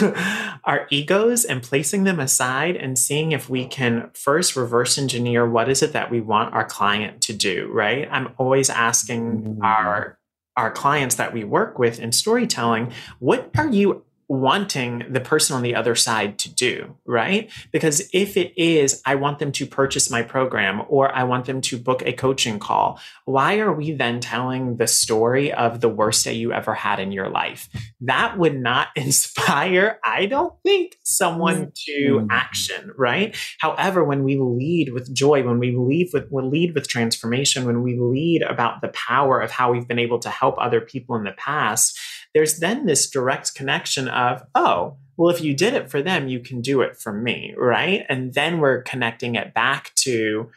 our 0.65 0.87
egos 0.91 1.45
and 1.45 1.63
placing 1.63 2.05
them 2.05 2.21
aside 2.21 2.77
and 2.77 2.99
seeing 2.99 3.33
if 3.33 3.49
we 3.49 3.67
can 3.67 4.11
first 4.15 4.57
reverse 4.57 4.99
engineer 4.99 5.49
what 5.49 5.69
is 5.69 5.83
it 5.83 5.93
that 5.93 6.11
we 6.11 6.21
want 6.21 6.55
our 6.55 6.65
client 6.65 7.23
to 7.23 7.33
do, 7.33 7.71
right? 7.73 8.09
I'm 8.11 8.35
always 8.37 8.69
asking 8.69 9.43
mm-hmm. 9.43 9.63
our 9.63 10.19
our 10.57 10.71
clients 10.71 11.17
that 11.17 11.35
we 11.35 11.45
work 11.45 11.79
with 11.79 12.01
in 12.01 12.13
storytelling, 12.13 12.93
what 13.19 13.51
are 13.59 13.69
you 13.69 14.06
wanting 14.29 15.05
the 15.09 15.21
person 15.21 15.55
on 15.55 15.63
the 15.63 15.75
other 15.75 15.95
side 15.95 16.39
to 16.39 16.53
do, 16.53 16.97
right? 17.05 17.51
Because 17.71 18.09
if 18.13 18.37
it 18.37 18.53
is, 18.61 19.01
I 19.07 19.15
want 19.15 19.39
them 19.39 19.53
to 19.53 19.67
purchase 19.67 20.11
my 20.11 20.23
program 20.23 20.83
or 20.89 21.15
I 21.15 21.23
want 21.25 21.45
them 21.45 21.61
to 21.63 21.79
book 21.79 22.03
a 22.05 22.13
coaching 22.13 22.59
call, 22.59 22.99
why 23.25 23.59
are 23.59 23.73
we 23.73 23.93
then 23.93 24.19
telling 24.19 24.79
the 24.79 24.89
story 24.89 25.53
of 25.53 25.81
the 25.81 25.89
worst 25.89 26.25
day 26.25 26.33
you 26.33 26.53
ever 26.53 26.75
had 26.75 26.99
in 26.99 27.13
your 27.13 27.29
life? 27.29 27.69
That 28.01 28.37
would 28.37 28.59
not 28.59 28.89
inspire, 28.97 30.01
I 30.03 30.27
don't 30.27 30.55
think, 30.65 30.97
someone 31.05 31.73
to 31.87 31.93
mm-hmm. 31.93 32.27
action, 32.31 32.93
right? 32.97 33.37
However, 33.61 34.03
when 34.03 34.25
we 34.25 34.39
lead 34.39 34.93
with 34.93 35.15
joy, 35.15 35.45
when 35.45 35.61
we 35.61 35.77
lead 35.77 36.11
with, 36.13 36.27
we 36.33 36.43
lead 36.43 36.75
with 36.75 36.89
transformation, 36.89 37.65
when 37.65 37.83
we 37.83 37.97
lead 37.97 38.43
about 38.43 38.81
the 38.81 38.89
power 38.89 39.41
of 39.41 39.53
how 39.53 39.71
we've 39.71 39.87
been 39.87 40.01
able 40.01 40.19
to 40.19 40.31
help 40.31 40.57
other 40.59 40.81
people 40.81 41.15
in 41.15 41.23
the 41.23 41.33
past, 41.33 41.97
there's 42.37 42.59
then 42.59 42.85
this 42.85 43.09
direct 43.09 43.55
connection 43.55 44.09
of, 44.09 44.43
oh, 44.55 44.99
well, 45.17 45.35
if 45.35 45.41
you 45.41 45.55
did 45.55 45.73
it 45.73 45.91
for 45.91 46.03
them, 46.03 46.29
you 46.29 46.39
can 46.39 46.61
do 46.61 46.83
it 46.83 46.99
for 46.99 47.11
me, 47.11 47.55
right? 47.57 48.05
And 48.11 48.35
then 48.35 48.59
we're 48.59 48.83
connecting 48.83 49.37
it 49.37 49.55
back 49.55 49.95
to 50.01 50.51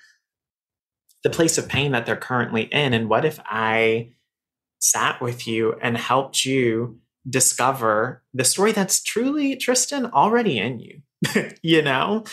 the 1.24 1.30
place 1.30 1.58
of 1.58 1.70
pain 1.70 1.94
that 1.94 2.06
they're 2.06 2.18
currently 2.18 2.64
in. 2.64 2.94
And 2.94 3.08
what 3.08 3.24
if 3.24 3.40
I 3.46 4.10
sat 4.80 5.22
with 5.22 5.48
you 5.48 5.74
and 5.82 5.96
helped 5.96 6.44
you 6.44 7.00
discover 7.30 8.24
the 8.34 8.44
story 8.44 8.74
that's 8.74 9.02
truly, 9.02 9.56
Tristan, 9.56 10.08
already 10.08 10.60
in 10.60 10.80
you? 10.80 11.02
you 11.64 11.82
know? 11.82 12.26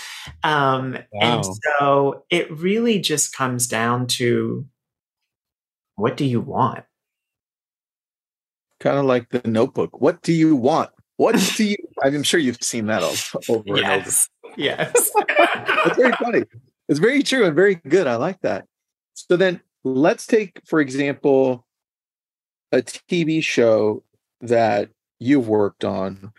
Um, 0.43 0.99
wow. 1.13 1.21
And 1.23 1.45
so 1.47 2.25
it 2.31 2.51
really 2.51 2.99
just 2.99 3.33
comes 3.33 3.69
down 3.69 4.09
to 4.09 4.67
what 5.95 6.17
do 6.17 6.25
you 6.25 6.41
want? 6.41 6.83
Kind 8.81 8.99
of 8.99 9.05
like 9.05 9.29
the 9.31 9.43
notebook. 9.49 10.01
What 10.01 10.23
do 10.23 10.33
you 10.33 10.57
want? 10.57 10.91
What 11.17 11.37
do 11.57 11.65
you 11.65 11.77
I'm 12.03 12.23
sure 12.23 12.41
you've 12.41 12.63
seen 12.63 12.87
that 12.87 13.03
over 13.03 13.63
yes. 13.79 14.29
and 14.45 14.51
over. 14.51 14.55
Yes. 14.57 15.11
it's 15.17 15.97
very 15.97 16.13
funny. 16.13 16.43
It's 16.89 16.99
very 16.99 17.23
true 17.23 17.45
and 17.45 17.55
very 17.55 17.77
good. 17.77 18.07
I 18.07 18.17
like 18.17 18.41
that. 18.43 18.67
So 19.15 19.37
then 19.37 19.61
let's 19.85 20.27
take, 20.27 20.61
for 20.67 20.81
example, 20.81 21.67
a 22.73 22.79
TV 22.79 23.43
show 23.43 24.03
that 24.41 24.91
you've 25.19 25.49
worked 25.49 25.85
on 25.85 26.33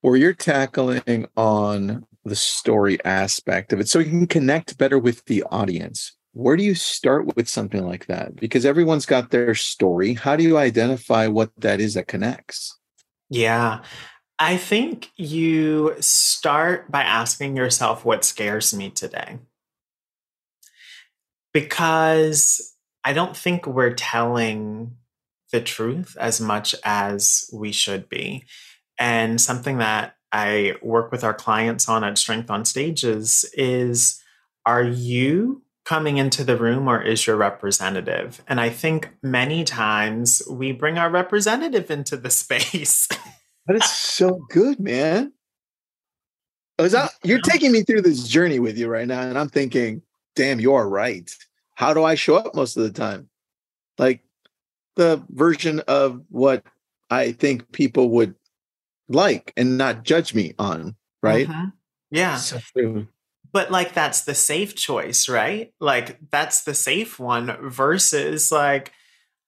where 0.00 0.16
you're 0.16 0.32
tackling 0.32 1.26
on 1.36 2.06
the 2.24 2.36
story 2.36 3.02
aspect 3.04 3.72
of 3.72 3.80
it 3.80 3.88
so 3.88 3.98
you 3.98 4.10
can 4.10 4.26
connect 4.26 4.78
better 4.78 4.98
with 4.98 5.24
the 5.24 5.42
audience 5.50 6.16
where 6.32 6.56
do 6.56 6.62
you 6.62 6.74
start 6.74 7.36
with 7.36 7.48
something 7.48 7.86
like 7.86 8.06
that? 8.06 8.36
Because 8.36 8.64
everyone's 8.64 9.06
got 9.06 9.30
their 9.30 9.54
story. 9.54 10.14
How 10.14 10.36
do 10.36 10.44
you 10.44 10.56
identify 10.58 11.26
what 11.26 11.50
that 11.58 11.80
is 11.80 11.94
that 11.94 12.06
connects? 12.06 12.76
Yeah. 13.28 13.82
I 14.38 14.56
think 14.56 15.10
you 15.16 15.96
start 16.00 16.90
by 16.90 17.02
asking 17.02 17.56
yourself 17.56 18.04
what 18.04 18.24
scares 18.24 18.72
me 18.72 18.90
today. 18.90 19.38
Because 21.52 22.74
I 23.04 23.12
don't 23.12 23.36
think 23.36 23.66
we're 23.66 23.94
telling 23.94 24.96
the 25.52 25.60
truth 25.60 26.16
as 26.18 26.40
much 26.40 26.74
as 26.84 27.50
we 27.52 27.72
should 27.72 28.08
be. 28.08 28.44
And 28.98 29.40
something 29.40 29.78
that 29.78 30.14
I 30.32 30.74
work 30.80 31.10
with 31.10 31.24
our 31.24 31.34
clients 31.34 31.88
on 31.88 32.04
at 32.04 32.18
Strength 32.18 32.50
on 32.50 32.64
Stages 32.64 33.44
is 33.54 34.22
are 34.64 34.84
you 34.84 35.62
coming 35.90 36.18
into 36.18 36.44
the 36.44 36.56
room 36.56 36.86
or 36.86 37.02
is 37.02 37.26
your 37.26 37.34
representative? 37.34 38.44
And 38.46 38.60
I 38.60 38.70
think 38.70 39.10
many 39.24 39.64
times 39.64 40.40
we 40.48 40.70
bring 40.70 40.98
our 40.98 41.10
representative 41.10 41.90
into 41.90 42.16
the 42.16 42.30
space. 42.42 43.08
But 43.66 43.74
it's 43.74 43.90
so 43.90 44.46
good, 44.50 44.78
man. 44.78 45.32
That, 46.78 47.10
you're 47.24 47.40
taking 47.40 47.72
me 47.72 47.82
through 47.82 48.02
this 48.02 48.28
journey 48.28 48.60
with 48.60 48.78
you 48.78 48.86
right 48.86 49.06
now, 49.06 49.20
and 49.20 49.36
I'm 49.36 49.48
thinking, 49.48 50.02
damn, 50.36 50.60
you 50.60 50.74
are 50.74 50.88
right. 50.88 51.28
How 51.74 51.92
do 51.92 52.04
I 52.04 52.14
show 52.14 52.36
up 52.36 52.54
most 52.54 52.76
of 52.76 52.84
the 52.84 52.92
time? 52.92 53.28
Like 53.98 54.22
the 54.94 55.22
version 55.28 55.80
of 55.88 56.22
what 56.28 56.62
I 57.10 57.32
think 57.32 57.72
people 57.72 58.10
would 58.10 58.36
like 59.08 59.52
and 59.56 59.76
not 59.76 60.04
judge 60.04 60.34
me 60.34 60.54
on, 60.56 60.94
right? 61.20 61.48
Mm-hmm. 61.48 61.68
Yeah. 62.12 62.36
So 62.36 62.60
but 63.52 63.70
like 63.70 63.94
that's 63.94 64.22
the 64.22 64.34
safe 64.34 64.74
choice, 64.74 65.28
right? 65.28 65.72
Like 65.80 66.18
that's 66.30 66.62
the 66.62 66.74
safe 66.74 67.18
one 67.18 67.56
versus 67.68 68.52
like 68.52 68.92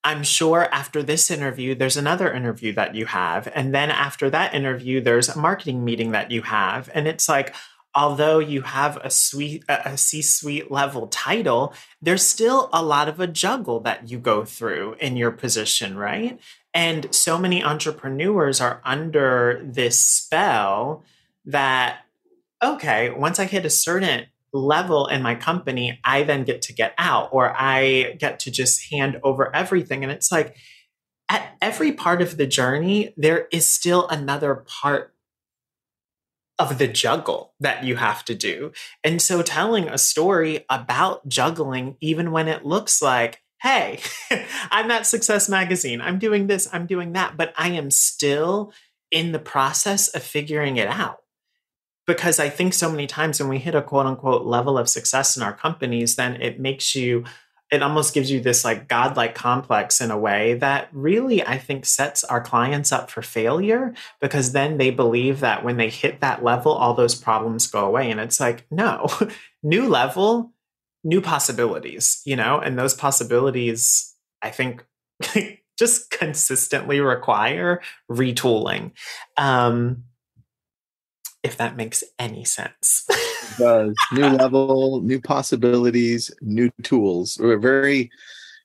I'm 0.05 0.25
sure 0.25 0.69
after 0.73 1.03
this 1.03 1.31
interview, 1.31 1.77
there's 1.77 1.97
another 1.97 2.33
interview 2.33 2.73
that 2.75 2.95
you 2.95 3.07
have. 3.07 3.49
And 3.55 3.73
then 3.73 3.91
after 3.91 4.29
that 4.31 4.53
interview, 4.53 5.01
there's 5.01 5.29
a 5.29 5.39
marketing 5.39 5.85
meeting 5.85 6.11
that 6.11 6.33
you 6.33 6.43
have. 6.43 6.91
And 6.93 7.07
it's 7.07 7.29
like, 7.29 7.55
although 7.95 8.39
you 8.39 8.63
have 8.63 8.97
a 8.99 9.11
suite 9.11 9.65
a 9.69 9.97
c-suite 9.97 10.71
level 10.71 11.07
title 11.09 11.75
there's 12.01 12.25
still 12.25 12.71
a 12.73 12.83
lot 12.83 13.09
of 13.09 13.21
a 13.21 13.27
juggle 13.27 13.81
that 13.81 14.09
you 14.09 14.19
go 14.19 14.45
through 14.45 14.97
in 14.99 15.17
your 15.17 15.31
position 15.31 15.97
right 15.97 16.41
and 16.73 17.15
so 17.15 17.37
many 17.37 17.63
entrepreneurs 17.63 18.61
are 18.61 18.81
under 18.85 19.61
this 19.63 20.03
spell 20.03 21.05
that 21.45 22.01
okay 22.63 23.11
once 23.11 23.39
i 23.39 23.45
hit 23.45 23.65
a 23.65 23.71
certain 23.71 24.27
level 24.53 25.07
in 25.07 25.23
my 25.23 25.35
company, 25.35 25.99
I 26.05 26.23
then 26.23 26.45
get 26.45 26.63
to 26.63 26.73
get 26.73 26.95
out 26.99 27.31
or 27.33 27.55
I 27.57 28.17
get 28.19 28.41
to 28.41 28.51
just 28.51 28.93
hand 28.93 29.19
over 29.23 29.55
everything. 29.55 30.03
And 30.03 30.13
it's 30.13 30.31
like 30.31 30.57
at 31.29 31.57
every 31.61 31.93
part 31.93 32.21
of 32.21 32.37
the 32.37 32.47
journey, 32.47 33.15
there 33.17 33.49
is 33.51 33.69
still 33.69 34.07
another 34.09 34.55
part 34.55 35.15
of 36.59 36.79
the 36.79 36.87
juggle 36.87 37.55
that 37.61 37.83
you 37.83 37.97
have 37.97 38.25
to 38.27 38.35
do. 38.35 38.73
And 39.03 39.23
so 39.23 39.43
telling 39.43 39.89
a 39.89 39.99
story 39.99 40.65
about 40.69 41.27
juggling, 41.27 41.97
even 42.01 42.31
when 42.31 42.47
it 42.47 42.65
looks 42.65 43.01
like, 43.01 43.41
hey, 43.63 44.01
I'm 44.71 44.91
at 44.91 45.07
Success 45.07 45.49
Magazine, 45.49 46.01
I'm 46.01 46.19
doing 46.19 46.47
this, 46.47 46.69
I'm 46.73 46.87
doing 46.87 47.15
that, 47.15 47.37
but 47.37 47.55
I 47.57 47.71
am 47.71 47.91
still 47.91 48.73
in 49.11 49.33
the 49.33 49.39
process 49.39 50.09
of 50.09 50.23
figuring 50.23 50.77
it 50.77 50.89
out 50.89 51.22
because 52.07 52.41
I 52.41 52.49
think 52.49 52.75
so 52.75 52.91
many 52.91 53.07
times 53.07 53.41
when 53.41 53.49
we 53.49 53.59
hit 53.59 53.75
a 53.75 53.83
quote 53.83 54.07
unquote 54.07 54.45
level 54.45 54.77
of 54.77 54.89
success 54.89 55.37
in 55.37 55.43
our 55.43 55.53
companies, 55.53 56.17
then 56.17 56.41
it 56.41 56.59
makes 56.59 56.95
you, 56.95 57.25
it 57.71 57.83
almost 57.83 58.13
gives 58.13 58.31
you 58.31 58.41
this 58.41 58.65
like 58.65 58.89
godlike 58.89 59.35
complex 59.35 60.01
in 60.01 60.11
a 60.11 60.19
way 60.19 60.55
that 60.55 60.89
really, 60.93 61.47
I 61.47 61.59
think, 61.59 61.87
sets 61.87 62.25
our 62.25 62.41
clients 62.41 62.93
up 62.93 63.11
for 63.11 63.23
failure 63.23 63.95
because 64.21 64.53
then 64.53 64.79
they 64.79 64.91
believe 64.91 65.41
that 65.41 65.65
when 65.65 65.77
they 65.77 65.89
hit 65.89 66.21
that 66.21 66.43
level, 66.45 66.73
all 66.73 66.95
those 66.95 67.15
problems 67.15 67.67
go 67.67 67.87
away. 67.87 68.11
And 68.11 68.21
it's 68.21 68.41
like, 68.41 68.67
no, 68.71 69.09
new 69.63 69.89
level, 69.89 70.53
new 71.05 71.21
possibilities, 71.21 72.21
you 72.25 72.37
know, 72.37 72.59
and 72.59 72.79
those 72.79 72.95
possibilities, 72.95 74.15
I 74.43 74.51
think, 74.51 74.85
just 75.79 76.11
consistently 76.11 77.01
require 77.01 77.81
retooling. 78.11 78.93
Um, 79.37 80.05
if 81.43 81.57
that 81.57 81.77
makes 81.77 82.05
any 82.19 82.45
sense. 82.45 83.05
it 83.09 83.59
does. 83.59 83.95
New 84.13 84.29
level, 84.29 85.01
new 85.03 85.21
possibilities, 85.21 86.31
new 86.41 86.71
tools. 86.83 87.39
We're 87.41 87.59
very, 87.59 88.11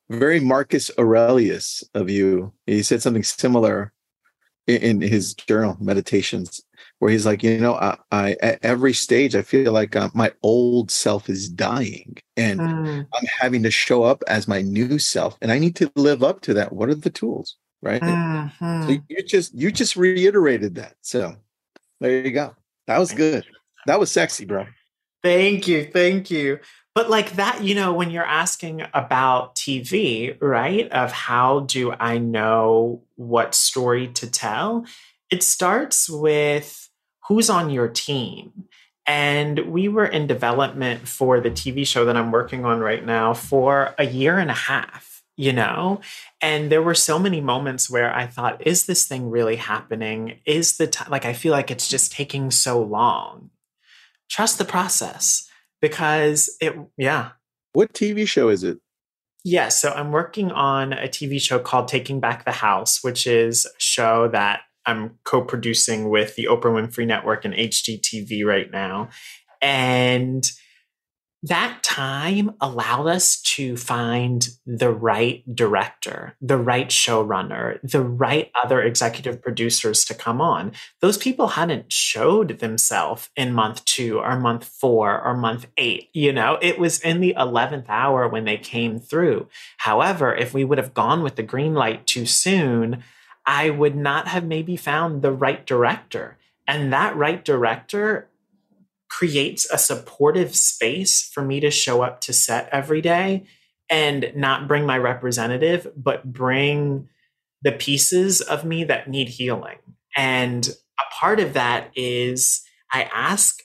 very 0.09 0.39
Marcus 0.39 0.91
Aurelius 0.97 1.83
of 1.93 2.09
you. 2.09 2.53
He 2.65 2.83
said 2.83 3.01
something 3.01 3.23
similar 3.23 3.93
in, 4.67 4.81
in 4.81 5.01
his 5.01 5.33
journal, 5.33 5.77
Meditations, 5.79 6.63
where 6.99 7.11
he's 7.11 7.25
like, 7.25 7.41
you 7.41 7.57
know, 7.57 7.75
I, 7.75 7.97
I 8.11 8.35
at 8.41 8.63
every 8.63 8.93
stage, 8.93 9.35
I 9.35 9.41
feel 9.41 9.71
like 9.71 9.95
uh, 9.95 10.09
my 10.13 10.31
old 10.43 10.91
self 10.91 11.29
is 11.29 11.49
dying 11.49 12.17
and 12.35 12.59
mm. 12.59 13.07
I'm 13.13 13.25
having 13.39 13.63
to 13.63 13.71
show 13.71 14.03
up 14.03 14.23
as 14.27 14.47
my 14.47 14.61
new 14.61 14.99
self 14.99 15.37
and 15.41 15.51
I 15.51 15.57
need 15.57 15.75
to 15.77 15.91
live 15.95 16.23
up 16.23 16.41
to 16.41 16.53
that. 16.55 16.73
What 16.73 16.89
are 16.89 16.95
the 16.95 17.09
tools? 17.09 17.55
Right. 17.81 18.01
Mm-hmm. 18.01 18.87
So 18.87 18.97
you 19.07 19.23
just, 19.23 19.53
you 19.53 19.71
just 19.71 19.95
reiterated 19.95 20.75
that. 20.75 20.95
So 21.01 21.35
there 21.99 22.25
you 22.25 22.31
go. 22.31 22.55
That 22.87 22.99
was 22.99 23.11
good. 23.11 23.45
That 23.85 23.99
was 23.99 24.11
sexy, 24.11 24.45
bro. 24.45 24.65
Thank 25.23 25.67
you. 25.67 25.85
Thank 25.85 26.31
you. 26.31 26.59
But 26.95 27.09
like 27.09 27.35
that, 27.35 27.63
you 27.63 27.75
know, 27.75 27.93
when 27.93 28.09
you're 28.09 28.25
asking 28.25 28.81
about 28.93 29.55
TV, 29.55 30.35
right? 30.41 30.89
Of 30.91 31.11
how 31.11 31.61
do 31.61 31.91
I 31.91 32.17
know 32.17 33.03
what 33.15 33.53
story 33.53 34.07
to 34.09 34.29
tell? 34.29 34.85
It 35.29 35.43
starts 35.43 36.09
with 36.09 36.89
who's 37.27 37.49
on 37.49 37.69
your 37.69 37.87
team. 37.87 38.65
And 39.05 39.59
we 39.71 39.87
were 39.87 40.05
in 40.05 40.27
development 40.27 41.07
for 41.07 41.39
the 41.39 41.51
TV 41.51 41.85
show 41.87 42.05
that 42.05 42.17
I'm 42.17 42.31
working 42.31 42.65
on 42.65 42.79
right 42.79 43.05
now 43.05 43.33
for 43.33 43.93
a 43.97 44.05
year 44.05 44.37
and 44.37 44.49
a 44.49 44.55
half 44.55 45.06
you 45.37 45.53
know? 45.53 46.01
And 46.41 46.71
there 46.71 46.81
were 46.81 46.95
so 46.95 47.17
many 47.17 47.39
moments 47.39 47.89
where 47.89 48.13
I 48.13 48.27
thought, 48.27 48.65
is 48.65 48.85
this 48.85 49.05
thing 49.05 49.29
really 49.29 49.55
happening? 49.55 50.39
Is 50.45 50.77
the 50.77 50.87
time, 50.87 51.09
like, 51.09 51.25
I 51.25 51.33
feel 51.33 51.51
like 51.53 51.71
it's 51.71 51.87
just 51.87 52.11
taking 52.11 52.51
so 52.51 52.81
long. 52.81 53.51
Trust 54.29 54.57
the 54.57 54.65
process 54.65 55.47
because 55.79 56.49
it, 56.59 56.75
yeah. 56.97 57.29
What 57.73 57.93
TV 57.93 58.27
show 58.27 58.49
is 58.49 58.63
it? 58.63 58.79
Yes. 59.43 59.53
Yeah, 59.53 59.69
so 59.69 59.91
I'm 59.91 60.11
working 60.11 60.51
on 60.51 60.91
a 60.91 61.07
TV 61.07 61.39
show 61.39 61.59
called 61.59 61.87
Taking 61.87 62.19
Back 62.19 62.43
the 62.43 62.51
House, 62.51 63.03
which 63.03 63.25
is 63.25 63.65
a 63.65 63.69
show 63.77 64.27
that 64.29 64.61
I'm 64.85 65.19
co 65.23 65.41
producing 65.41 66.09
with 66.09 66.35
the 66.35 66.45
Oprah 66.45 66.63
Winfrey 66.63 67.05
Network 67.05 67.45
and 67.45 67.53
HGTV 67.53 68.43
right 68.43 68.71
now. 68.71 69.09
And 69.61 70.43
that 71.43 71.83
time 71.83 72.55
allowed 72.59 73.07
us 73.07 73.39
to 73.41 73.77
find 73.77 74.49
the 74.65 74.89
right 74.91 75.43
director, 75.55 76.35
the 76.41 76.57
right 76.57 76.89
showrunner, 76.89 77.79
the 77.83 78.01
right 78.01 78.51
other 78.63 78.81
executive 78.81 79.41
producers 79.41 80.03
to 80.05 80.15
come 80.15 80.41
on. 80.41 80.71
Those 80.99 81.17
people 81.17 81.49
hadn't 81.49 81.93
showed 81.93 82.59
themselves 82.59 83.29
in 83.35 83.53
month 83.53 83.85
two 83.85 84.19
or 84.19 84.39
month 84.39 84.65
four 84.65 85.21
or 85.21 85.37
month 85.37 85.67
eight. 85.77 86.09
You 86.13 86.33
know, 86.33 86.57
it 86.59 86.79
was 86.79 86.99
in 87.01 87.21
the 87.21 87.35
11th 87.37 87.85
hour 87.87 88.27
when 88.27 88.45
they 88.45 88.57
came 88.57 88.99
through. 88.99 89.47
However, 89.77 90.35
if 90.35 90.55
we 90.55 90.63
would 90.63 90.79
have 90.79 90.95
gone 90.95 91.21
with 91.21 91.35
the 91.35 91.43
green 91.43 91.75
light 91.75 92.07
too 92.07 92.25
soon, 92.25 93.03
I 93.45 93.69
would 93.69 93.95
not 93.95 94.27
have 94.27 94.43
maybe 94.43 94.75
found 94.75 95.21
the 95.21 95.31
right 95.31 95.65
director. 95.65 96.37
And 96.67 96.91
that 96.91 97.15
right 97.15 97.45
director 97.45 98.27
creates 99.09 99.69
a 99.71 99.77
supportive 99.77 100.55
space 100.55 101.27
for 101.33 101.41
me 101.41 101.59
to 101.59 101.71
show 101.71 102.01
up 102.01 102.21
to 102.21 102.33
set 102.33 102.69
every 102.71 103.01
day 103.01 103.45
and 103.89 104.31
not 104.35 104.67
bring 104.67 104.85
my 104.85 104.97
representative, 104.97 105.87
but 105.95 106.31
bring 106.31 107.07
the 107.61 107.71
pieces 107.71 108.41
of 108.41 108.65
me 108.65 108.83
that 108.83 109.07
need 109.09 109.29
healing. 109.29 109.77
And 110.15 110.67
a 110.67 111.15
part 111.15 111.39
of 111.39 111.53
that 111.53 111.91
is 111.95 112.61
I 112.91 113.03
ask 113.13 113.59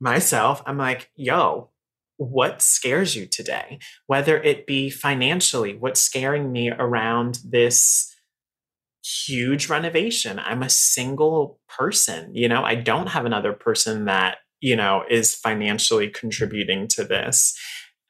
myself, 0.00 0.62
I'm 0.66 0.78
like, 0.78 1.10
yo, 1.16 1.70
what 2.16 2.62
scares 2.62 3.16
you 3.16 3.26
today? 3.26 3.78
Whether 4.06 4.40
it 4.40 4.66
be 4.66 4.90
financially, 4.90 5.74
what's 5.74 6.00
scaring 6.00 6.52
me 6.52 6.70
around 6.70 7.40
this 7.44 8.14
huge 9.02 9.68
renovation? 9.68 10.38
I'm 10.38 10.62
a 10.62 10.70
single 10.70 11.58
person, 11.68 12.34
you 12.34 12.48
know, 12.48 12.62
I 12.62 12.76
don't 12.76 13.08
have 13.08 13.26
another 13.26 13.52
person 13.52 14.04
that 14.04 14.38
you 14.64 14.74
know, 14.74 15.04
is 15.10 15.34
financially 15.34 16.08
contributing 16.08 16.88
to 16.88 17.04
this. 17.04 17.54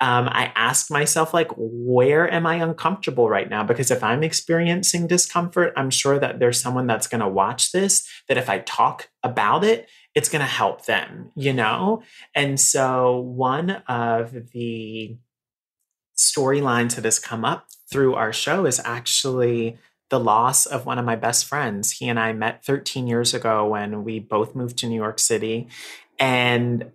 Um, 0.00 0.28
I 0.28 0.52
ask 0.54 0.88
myself, 0.88 1.34
like, 1.34 1.50
where 1.56 2.32
am 2.32 2.46
I 2.46 2.56
uncomfortable 2.56 3.28
right 3.28 3.50
now? 3.50 3.64
Because 3.64 3.90
if 3.90 4.04
I'm 4.04 4.22
experiencing 4.22 5.08
discomfort, 5.08 5.72
I'm 5.76 5.90
sure 5.90 6.16
that 6.20 6.38
there's 6.38 6.60
someone 6.60 6.86
that's 6.86 7.08
going 7.08 7.22
to 7.22 7.28
watch 7.28 7.72
this, 7.72 8.08
that 8.28 8.38
if 8.38 8.48
I 8.48 8.60
talk 8.60 9.08
about 9.24 9.64
it, 9.64 9.88
it's 10.14 10.28
going 10.28 10.42
to 10.42 10.46
help 10.46 10.84
them, 10.84 11.32
you 11.34 11.52
know? 11.52 12.04
And 12.36 12.60
so 12.60 13.18
one 13.18 13.82
of 13.88 14.52
the 14.52 15.16
storylines 16.16 16.94
that 16.94 17.04
has 17.04 17.18
come 17.18 17.44
up 17.44 17.66
through 17.90 18.14
our 18.14 18.32
show 18.32 18.64
is 18.64 18.80
actually 18.84 19.76
the 20.10 20.20
loss 20.20 20.66
of 20.66 20.86
one 20.86 20.98
of 20.98 21.04
my 21.04 21.16
best 21.16 21.46
friends. 21.46 21.90
He 21.90 22.08
and 22.08 22.20
I 22.20 22.32
met 22.32 22.64
13 22.64 23.08
years 23.08 23.34
ago 23.34 23.66
when 23.66 24.04
we 24.04 24.20
both 24.20 24.54
moved 24.54 24.78
to 24.78 24.86
New 24.86 24.94
York 24.94 25.18
City. 25.18 25.66
And 26.18 26.90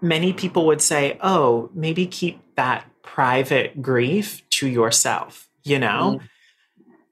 many 0.00 0.32
people 0.32 0.66
would 0.66 0.80
say, 0.80 1.18
oh, 1.22 1.70
maybe 1.74 2.06
keep 2.06 2.40
that 2.56 2.86
private 3.02 3.80
grief 3.82 4.48
to 4.50 4.68
yourself, 4.68 5.48
you 5.64 5.78
know? 5.78 6.20
Mm. 6.20 6.28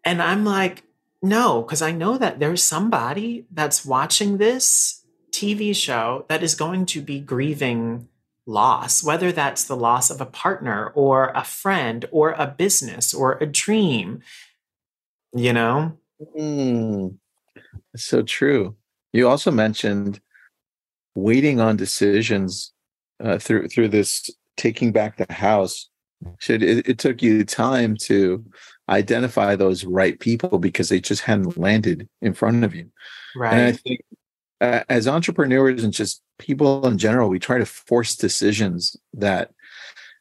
And 0.04 0.22
I'm 0.22 0.44
like, 0.44 0.84
no, 1.22 1.62
because 1.62 1.82
I 1.82 1.92
know 1.92 2.18
that 2.18 2.38
there's 2.38 2.62
somebody 2.62 3.46
that's 3.50 3.84
watching 3.84 4.38
this 4.38 5.04
TV 5.32 5.74
show 5.74 6.24
that 6.28 6.42
is 6.42 6.54
going 6.54 6.86
to 6.86 7.00
be 7.00 7.18
grieving 7.20 8.08
loss, 8.46 9.02
whether 9.02 9.32
that's 9.32 9.64
the 9.64 9.76
loss 9.76 10.10
of 10.10 10.20
a 10.20 10.26
partner 10.26 10.92
or 10.94 11.32
a 11.34 11.44
friend 11.44 12.04
or 12.12 12.30
a 12.32 12.46
business 12.46 13.12
or 13.12 13.32
a 13.38 13.46
dream, 13.46 14.20
you 15.34 15.52
know? 15.52 15.98
Mm, 16.38 17.16
so 17.96 18.22
true. 18.22 18.76
You 19.12 19.28
also 19.28 19.50
mentioned 19.50 20.20
waiting 21.16 21.60
on 21.60 21.76
decisions 21.76 22.72
uh, 23.20 23.38
through 23.38 23.68
through 23.68 23.88
this 23.88 24.30
taking 24.56 24.92
back 24.92 25.16
the 25.16 25.32
house. 25.32 25.88
Should 26.38 26.62
it, 26.62 26.88
it 26.88 26.98
took 26.98 27.22
you 27.22 27.44
time 27.44 27.96
to 28.02 28.44
identify 28.88 29.56
those 29.56 29.84
right 29.84 30.18
people 30.18 30.58
because 30.58 30.88
they 30.88 31.00
just 31.00 31.22
hadn't 31.22 31.58
landed 31.58 32.08
in 32.22 32.32
front 32.32 32.64
of 32.64 32.74
you. 32.74 32.90
Right. 33.34 33.52
And 33.52 33.66
I 33.68 33.72
think 33.72 34.00
uh, 34.60 34.80
as 34.88 35.06
entrepreneurs 35.06 35.84
and 35.84 35.92
just 35.92 36.22
people 36.38 36.86
in 36.86 36.98
general, 36.98 37.28
we 37.28 37.38
try 37.38 37.58
to 37.58 37.66
force 37.66 38.16
decisions 38.16 38.96
that 39.14 39.50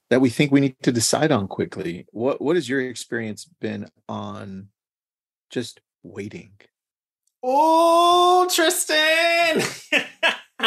that 0.10 0.21
we 0.21 0.29
think 0.29 0.51
we 0.51 0.62
need 0.62 0.75
to 0.84 0.91
decide 0.91 1.31
on 1.31 1.47
quickly. 1.47 2.05
What 2.12 2.41
what 2.41 2.55
has 2.55 2.67
your 2.67 2.81
experience 2.81 3.45
been 3.62 3.88
on 4.10 4.69
just 5.49 5.79
waiting? 6.03 6.51
Oh, 7.43 8.47
Tristan. 8.51 9.62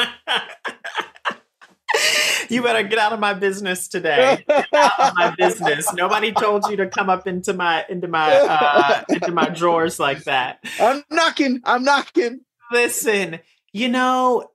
you 2.49 2.63
better 2.63 2.87
get 2.87 2.99
out 2.99 3.13
of 3.13 3.21
my 3.21 3.35
business 3.35 3.89
today. 3.89 4.45
out 4.75 4.99
of 4.99 5.15
my 5.15 5.35
business. 5.37 5.93
Nobody 5.93 6.33
told 6.33 6.69
you 6.71 6.77
to 6.77 6.89
come 6.89 7.11
up 7.11 7.27
into 7.27 7.55
my 7.55 7.85
into 7.89 8.09
my 8.09 8.35
uh, 8.35 9.05
into 9.09 9.33
my 9.33 9.49
drawers 9.49 9.99
like 9.99 10.25
that. 10.25 10.59
I'm 10.81 11.03
knocking. 11.11 11.61
I'm 11.65 11.85
knocking. 11.85 12.41
Listen, 12.73 13.41
you 13.73 13.89
know, 13.89 14.51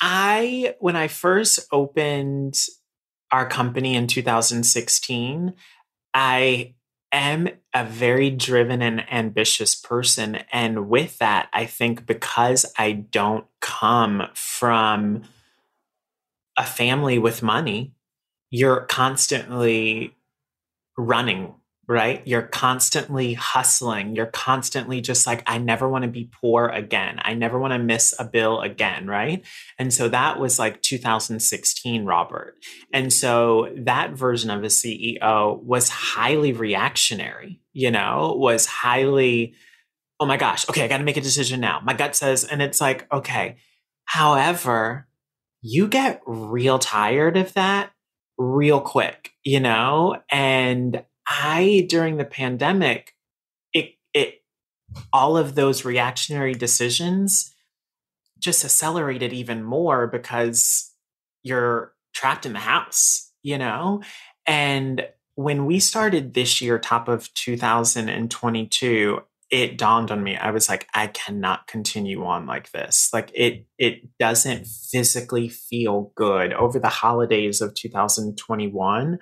I 0.00 0.74
when 0.80 0.96
I 0.96 1.08
first 1.08 1.60
opened 1.72 2.58
our 3.30 3.48
company 3.48 3.94
in 3.94 4.06
2016, 4.06 5.54
I 6.14 6.74
am 7.12 7.48
a 7.74 7.84
very 7.84 8.30
driven 8.30 8.82
and 8.82 9.10
ambitious 9.12 9.74
person. 9.74 10.40
And 10.52 10.88
with 10.88 11.18
that, 11.18 11.48
I 11.52 11.66
think 11.66 12.06
because 12.06 12.66
I 12.78 12.92
don't 12.92 13.46
come 13.60 14.28
from 14.34 15.22
a 16.56 16.64
family 16.64 17.18
with 17.18 17.42
money, 17.42 17.94
you're 18.50 18.82
constantly 18.82 20.16
running, 20.96 21.54
right? 21.90 22.24
You're 22.24 22.42
constantly 22.42 23.34
hustling. 23.34 24.14
You're 24.14 24.26
constantly 24.26 25.00
just 25.00 25.26
like, 25.26 25.42
I 25.46 25.58
never 25.58 25.88
want 25.88 26.04
to 26.04 26.08
be 26.08 26.30
poor 26.40 26.68
again. 26.68 27.18
I 27.22 27.34
never 27.34 27.58
want 27.58 27.72
to 27.72 27.80
miss 27.80 28.14
a 28.16 28.24
bill 28.24 28.60
again, 28.60 29.08
right? 29.08 29.44
And 29.76 29.92
so 29.92 30.08
that 30.08 30.38
was 30.38 30.56
like 30.56 30.82
2016, 30.82 32.04
Robert. 32.04 32.54
And 32.92 33.12
so 33.12 33.74
that 33.76 34.12
version 34.12 34.50
of 34.50 34.62
a 34.62 34.68
CEO 34.68 35.60
was 35.64 35.88
highly 35.88 36.52
reactionary, 36.52 37.60
you 37.72 37.90
know, 37.90 38.36
was 38.38 38.66
highly, 38.66 39.54
oh 40.20 40.26
my 40.26 40.36
gosh, 40.36 40.68
okay, 40.68 40.84
I 40.84 40.88
got 40.88 40.98
to 40.98 41.04
make 41.04 41.16
a 41.16 41.20
decision 41.20 41.58
now. 41.58 41.80
My 41.82 41.94
gut 41.94 42.14
says, 42.14 42.44
and 42.44 42.62
it's 42.62 42.80
like, 42.80 43.12
okay. 43.12 43.56
However, 44.04 45.08
you 45.60 45.88
get 45.88 46.22
real 46.24 46.78
tired 46.78 47.36
of 47.36 47.52
that 47.54 47.90
real 48.38 48.80
quick, 48.80 49.32
you 49.42 49.58
know? 49.58 50.22
And 50.30 51.04
I, 51.30 51.86
during 51.88 52.16
the 52.16 52.24
pandemic, 52.24 53.14
it, 53.72 53.94
it, 54.12 54.42
all 55.12 55.36
of 55.36 55.54
those 55.54 55.84
reactionary 55.84 56.54
decisions 56.54 57.54
just 58.40 58.64
accelerated 58.64 59.32
even 59.32 59.62
more 59.62 60.08
because 60.08 60.90
you're 61.44 61.92
trapped 62.12 62.46
in 62.46 62.52
the 62.52 62.58
house, 62.58 63.30
you 63.42 63.58
know? 63.58 64.02
And 64.44 65.06
when 65.36 65.66
we 65.66 65.78
started 65.78 66.34
this 66.34 66.60
year, 66.60 66.80
top 66.80 67.06
of 67.06 67.32
2022, 67.34 69.20
it 69.50 69.78
dawned 69.78 70.10
on 70.10 70.22
me. 70.22 70.36
I 70.36 70.50
was 70.52 70.68
like 70.68 70.86
i 70.94 71.08
cannot 71.08 71.66
continue 71.66 72.24
on 72.24 72.46
like 72.46 72.70
this. 72.70 73.10
Like 73.12 73.30
it 73.34 73.66
it 73.78 74.16
doesn't 74.18 74.66
physically 74.66 75.48
feel 75.48 76.12
good. 76.14 76.52
Over 76.52 76.78
the 76.78 76.88
holidays 76.88 77.60
of 77.60 77.74
2021 77.74 79.18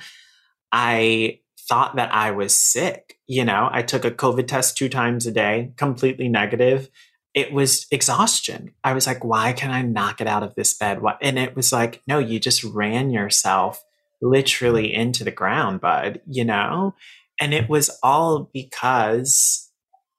i 0.71 1.39
thought 1.69 1.97
that 1.97 2.13
i 2.13 2.31
was 2.31 2.59
sick 2.59 3.19
you 3.29 3.45
know? 3.45 3.69
I 3.71 3.83
took 3.83 4.05
a 4.05 4.11
covid 4.11 4.49
test 4.49 4.77
two 4.77 4.89
times 4.89 5.27
a 5.27 5.31
day 5.31 5.73
completely 5.77 6.29
negative. 6.29 6.89
It 7.35 7.53
was 7.53 7.87
exhaustion. 7.91 8.73
I 8.83 8.95
was 8.95 9.07
like 9.07 9.23
why 9.23 9.53
can 9.53 9.71
i 9.71 9.83
not 9.83 10.17
get 10.17 10.27
out 10.27 10.43
of 10.43 10.55
this 10.55 10.75
bed? 10.75 11.01
And 11.21 11.39
it 11.39 11.55
was 11.55 11.73
like 11.73 12.03
no 12.07 12.19
you 12.19 12.41
just 12.41 12.65
ran 12.65 13.11
yourself 13.11 13.85
literally 14.21 14.93
into 14.93 15.23
the 15.25 15.31
ground 15.31 15.81
bud 15.81 16.21
you 16.27 16.45
know? 16.45 16.95
And 17.41 17.55
it 17.55 17.69
was 17.69 17.97
all 18.03 18.51
because 18.53 19.71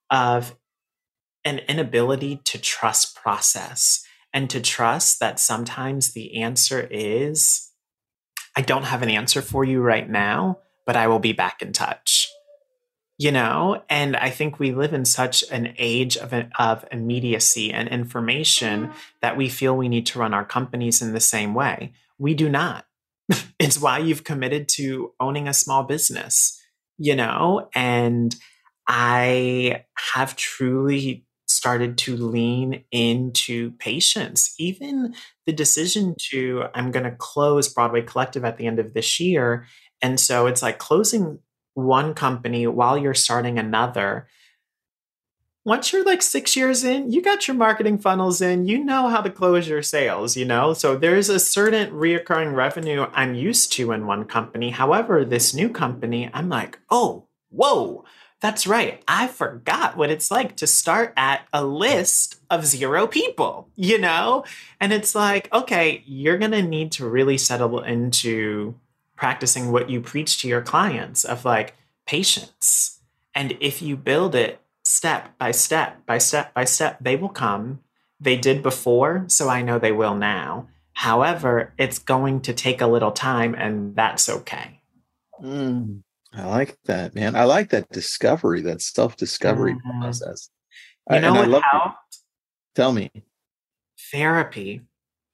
of 0.10 0.56
an 1.44 1.60
inability 1.68 2.42
to 2.46 2.58
trust 2.58 3.16
process 3.16 4.04
and 4.34 4.50
to 4.50 4.62
trust 4.62 5.20
that 5.20 5.40
sometimes 5.40 6.14
the 6.14 6.42
answer 6.42 6.88
is 6.92 7.72
I 8.56 8.62
don't 8.62 8.86
have 8.86 9.02
an 9.02 9.10
answer 9.10 9.42
for 9.42 9.64
you 9.64 9.82
right 9.82 10.10
now, 10.10 10.60
but 10.90 10.98
I 10.98 11.06
will 11.06 11.20
be 11.20 11.34
back 11.34 11.62
in 11.62 11.72
touch. 11.72 12.34
You 13.20 13.32
know, 13.32 13.84
and 13.92 14.18
I 14.18 14.32
think 14.32 14.58
we 14.58 14.72
live 14.72 14.92
in 14.92 15.06
such 15.06 15.44
an 15.52 15.76
age 15.78 16.18
of, 16.18 16.34
of 16.58 16.84
immediacy 16.92 17.72
and 17.72 17.88
information 17.88 18.90
that 19.22 19.38
we 19.38 19.50
feel 19.50 19.78
we 19.78 19.88
need 19.88 20.08
to 20.08 20.18
run 20.18 20.34
our 20.34 20.44
companies 20.44 21.04
in 21.04 21.14
the 21.14 21.20
same 21.20 21.54
way. 21.54 21.94
We 22.18 22.34
do 22.34 22.50
not. 22.50 22.86
it's 23.60 23.80
why 23.80 24.00
you've 24.00 24.24
committed 24.24 24.68
to 24.70 25.14
owning 25.20 25.48
a 25.48 25.54
small 25.54 25.84
business, 25.84 26.60
you 26.98 27.16
know, 27.16 27.70
and 27.76 28.36
I 28.88 29.86
have 30.16 30.36
truly 30.36 31.28
started 31.48 32.00
to 32.00 32.18
lean 32.18 32.84
into 32.92 33.74
patience. 33.74 34.56
Even 34.58 35.14
the 35.46 35.54
decision 35.54 36.16
to, 36.32 36.64
I'm 36.74 36.90
going 36.90 37.04
to 37.04 37.16
close 37.16 37.68
Broadway 37.68 38.02
Collective 38.02 38.44
at 38.44 38.58
the 38.58 38.66
end 38.66 38.80
of 38.80 38.96
this 38.96 39.20
year. 39.20 39.68
And 40.02 40.20
so 40.20 40.48
it's 40.48 40.62
like 40.62 40.78
closing 40.78 41.40
one 41.74 42.14
company 42.14 42.68
while 42.68 42.98
you're 42.98 43.14
starting 43.14 43.60
another. 43.60 44.28
Once 45.66 45.92
you're 45.92 46.06
like 46.06 46.22
six 46.22 46.56
years 46.56 46.84
in, 46.84 47.12
you 47.12 47.22
got 47.22 47.48
your 47.48 47.56
marketing 47.56 47.98
funnels 47.98 48.42
in, 48.42 48.66
you 48.66 48.84
know 48.84 49.08
how 49.08 49.22
to 49.22 49.30
close 49.30 49.68
your 49.68 49.84
sales, 49.84 50.36
you 50.36 50.46
know? 50.46 50.74
So 50.74 50.96
there's 50.96 51.30
a 51.30 51.40
certain 51.40 51.92
reoccurring 51.92 52.56
revenue 52.56 53.06
I'm 53.14 53.36
used 53.36 53.74
to 53.74 53.92
in 53.92 54.08
one 54.08 54.26
company. 54.26 54.72
However, 54.72 55.24
this 55.24 55.54
new 55.54 55.70
company, 55.70 56.30
I'm 56.34 56.50
like, 56.50 56.80
oh, 56.90 57.28
whoa 57.50 58.06
that's 58.42 58.66
right. 58.66 59.04
I 59.08 59.28
forgot 59.28 59.98
what 59.98 60.10
it's 60.10 60.32
like 60.32 60.56
to 60.58 60.68
start 60.68 61.14
at 61.18 61.46
a 61.52 61.64
list 61.64 62.40
of 62.50 62.66
zero 62.66 63.06
people, 63.06 63.70
you 63.76 63.98
know? 63.98 64.46
And 64.80 64.94
it's 64.94 65.14
like, 65.14 65.52
okay, 65.54 66.04
you're 66.06 66.38
going 66.38 66.52
to 66.52 66.62
need 66.62 66.94
to 66.94 67.08
really 67.08 67.38
settle 67.38 67.82
into 67.82 68.76
practicing 69.20 69.70
what 69.70 69.90
you 69.90 70.00
preach 70.00 70.42
to 70.42 70.48
your 70.48 70.62
clients 70.62 71.26
of 71.26 71.44
like 71.44 71.76
patience. 72.08 73.02
And 73.36 73.58
if 73.60 73.82
you 73.82 73.98
build 73.98 74.34
it 74.34 74.62
step 74.86 75.38
by 75.38 75.52
step 75.52 76.06
by 76.06 76.18
step 76.18 76.54
by 76.54 76.64
step, 76.64 76.98
they 77.02 77.18
will 77.18 77.30
come. 77.30 77.82
They 78.22 78.38
did 78.38 78.64
before, 78.64 79.26
so 79.28 79.50
I 79.50 79.62
know 79.62 79.78
they 79.78 79.92
will 79.92 80.16
now. 80.16 80.70
However, 80.94 81.74
it's 81.78 82.00
going 82.00 82.42
to 82.42 82.54
take 82.54 82.82
a 82.82 82.88
little 82.88 83.12
time, 83.12 83.56
and 83.56 83.96
that's 83.96 84.28
okay. 84.30 84.82
Mm. 85.42 86.02
I 86.34 86.46
like 86.46 86.78
that, 86.86 87.16
man. 87.16 87.36
I 87.36 87.44
like 87.44 87.70
that 87.70 87.90
discovery, 87.90 88.62
that 88.62 88.82
self 88.82 89.16
discovery 89.18 89.74
mm-hmm. 89.74 90.02
process. 90.02 90.50
You 91.10 91.20
know 91.22 91.34
I, 91.36 91.48
what 91.48 91.64
helped? 91.72 91.98
Tell 92.76 92.94
me. 92.94 93.12
Therapy. 94.12 94.82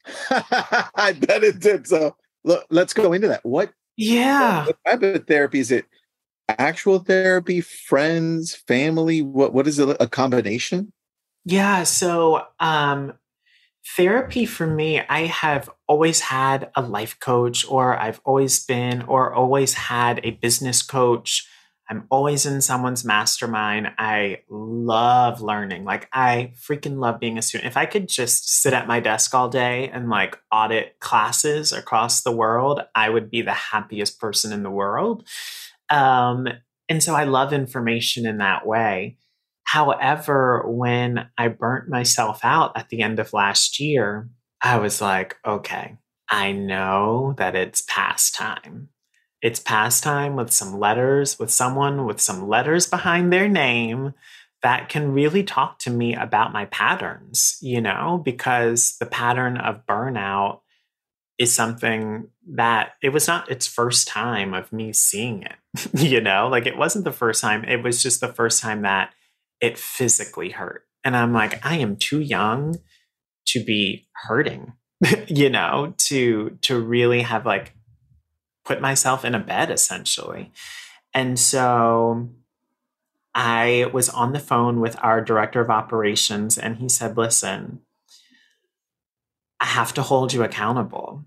I 0.29 1.15
bet 1.19 1.43
it 1.43 1.59
did. 1.59 1.87
So 1.87 2.15
look, 2.45 2.65
let's 2.69 2.93
go 2.93 3.11
into 3.11 3.27
that. 3.27 3.45
What? 3.45 3.71
Yeah. 3.97 4.65
What 4.65 4.77
type 4.85 5.03
of 5.03 5.27
therapy 5.27 5.59
is 5.59 5.71
it? 5.71 5.85
Actual 6.47 6.99
therapy, 6.99 7.61
friends, 7.61 8.55
family? 8.67 9.21
What? 9.21 9.53
What 9.53 9.67
is 9.67 9.79
it? 9.79 9.97
A 9.99 10.07
combination? 10.07 10.93
Yeah. 11.43 11.83
So, 11.83 12.45
um, 12.59 13.13
therapy 13.97 14.45
for 14.45 14.67
me, 14.67 15.01
I 15.01 15.21
have 15.21 15.69
always 15.87 16.19
had 16.19 16.69
a 16.75 16.81
life 16.81 17.19
coach, 17.19 17.65
or 17.67 17.97
I've 17.97 18.21
always 18.23 18.63
been, 18.63 19.01
or 19.03 19.33
always 19.33 19.73
had 19.73 20.21
a 20.23 20.31
business 20.31 20.81
coach. 20.81 21.47
I'm 21.89 22.07
always 22.09 22.45
in 22.45 22.61
someone's 22.61 23.05
mastermind. 23.05 23.91
I 23.97 24.39
love 24.49 25.41
learning. 25.41 25.85
Like 25.85 26.09
I 26.11 26.53
freaking 26.59 26.97
love 26.97 27.19
being 27.19 27.37
a 27.37 27.41
student. 27.41 27.67
If 27.67 27.77
I 27.77 27.85
could 27.85 28.09
just 28.09 28.49
sit 28.61 28.73
at 28.73 28.87
my 28.87 28.99
desk 28.99 29.35
all 29.35 29.49
day 29.49 29.89
and 29.89 30.09
like 30.09 30.39
audit 30.51 30.99
classes 30.99 31.71
across 31.71 32.21
the 32.21 32.31
world, 32.31 32.81
I 32.95 33.09
would 33.09 33.29
be 33.29 33.43
the 33.43 33.53
happiest 33.53 34.19
person 34.19 34.51
in 34.51 34.63
the 34.63 34.71
world. 34.71 35.27
Um, 35.89 36.47
and 36.89 37.03
so 37.03 37.13
I 37.13 37.25
love 37.25 37.53
information 37.53 38.25
in 38.25 38.39
that 38.39 38.65
way. 38.65 39.17
However, 39.65 40.63
when 40.67 41.27
I 41.37 41.49
burnt 41.49 41.89
myself 41.89 42.39
out 42.43 42.71
at 42.75 42.89
the 42.89 43.01
end 43.01 43.19
of 43.19 43.33
last 43.33 43.79
year, 43.79 44.29
I 44.61 44.77
was 44.77 45.01
like, 45.01 45.37
okay, 45.45 45.97
I 46.29 46.51
know 46.51 47.35
that 47.37 47.55
it's 47.55 47.83
past 47.87 48.33
time 48.33 48.89
it's 49.45 49.59
pastime 49.59 50.35
with 50.35 50.51
some 50.51 50.79
letters, 50.79 51.37
with 51.37 51.51
someone 51.51 52.07
with 52.07 52.19
some 52.19 52.47
letters 52.47 52.87
behind 52.87 53.31
their 53.31 53.47
name 53.47 54.15
that 54.63 54.89
can 54.89 55.11
really 55.11 55.43
talk 55.43 55.77
to 55.77 55.91
me 55.91 56.15
about 56.15 56.51
my 56.51 56.65
patterns, 56.65 57.59
you 57.61 57.79
know, 57.79 58.19
because 58.25 58.97
the 58.97 59.05
pattern 59.05 59.57
of 59.57 59.85
burnout 59.85 60.61
is 61.37 61.53
something 61.53 62.27
that 62.55 62.93
it 63.03 63.09
was 63.09 63.27
not 63.27 63.51
its 63.51 63.67
first 63.67 64.07
time 64.07 64.55
of 64.55 64.73
me 64.73 64.91
seeing 64.91 65.43
it, 65.43 65.89
you 65.93 66.21
know, 66.21 66.47
like 66.47 66.65
it 66.65 66.75
wasn't 66.75 67.05
the 67.05 67.11
first 67.11 67.39
time, 67.39 67.63
it 67.65 67.83
was 67.83 68.01
just 68.01 68.21
the 68.21 68.33
first 68.33 68.63
time 68.63 68.81
that 68.81 69.11
it 69.61 69.77
physically 69.77 70.49
hurt. 70.49 70.87
And 71.03 71.15
I'm 71.15 71.33
like, 71.33 71.63
I 71.63 71.75
am 71.75 71.97
too 71.97 72.19
young 72.19 72.79
to 73.49 73.63
be 73.63 74.07
hurting, 74.23 74.73
you 75.27 75.51
know, 75.51 75.93
to 76.07 76.57
to 76.61 76.79
really 76.79 77.21
have 77.21 77.45
like 77.45 77.74
put 78.65 78.81
myself 78.81 79.23
in 79.23 79.35
a 79.35 79.39
bed 79.39 79.71
essentially. 79.71 80.51
And 81.13 81.39
so 81.39 82.29
I 83.33 83.89
was 83.93 84.09
on 84.09 84.33
the 84.33 84.39
phone 84.39 84.81
with 84.81 84.97
our 85.01 85.21
director 85.21 85.61
of 85.61 85.69
operations, 85.69 86.57
and 86.57 86.77
he 86.77 86.89
said, 86.89 87.17
Listen, 87.17 87.81
I 89.59 89.65
have 89.65 89.93
to 89.93 90.01
hold 90.01 90.33
you 90.33 90.43
accountable. 90.43 91.25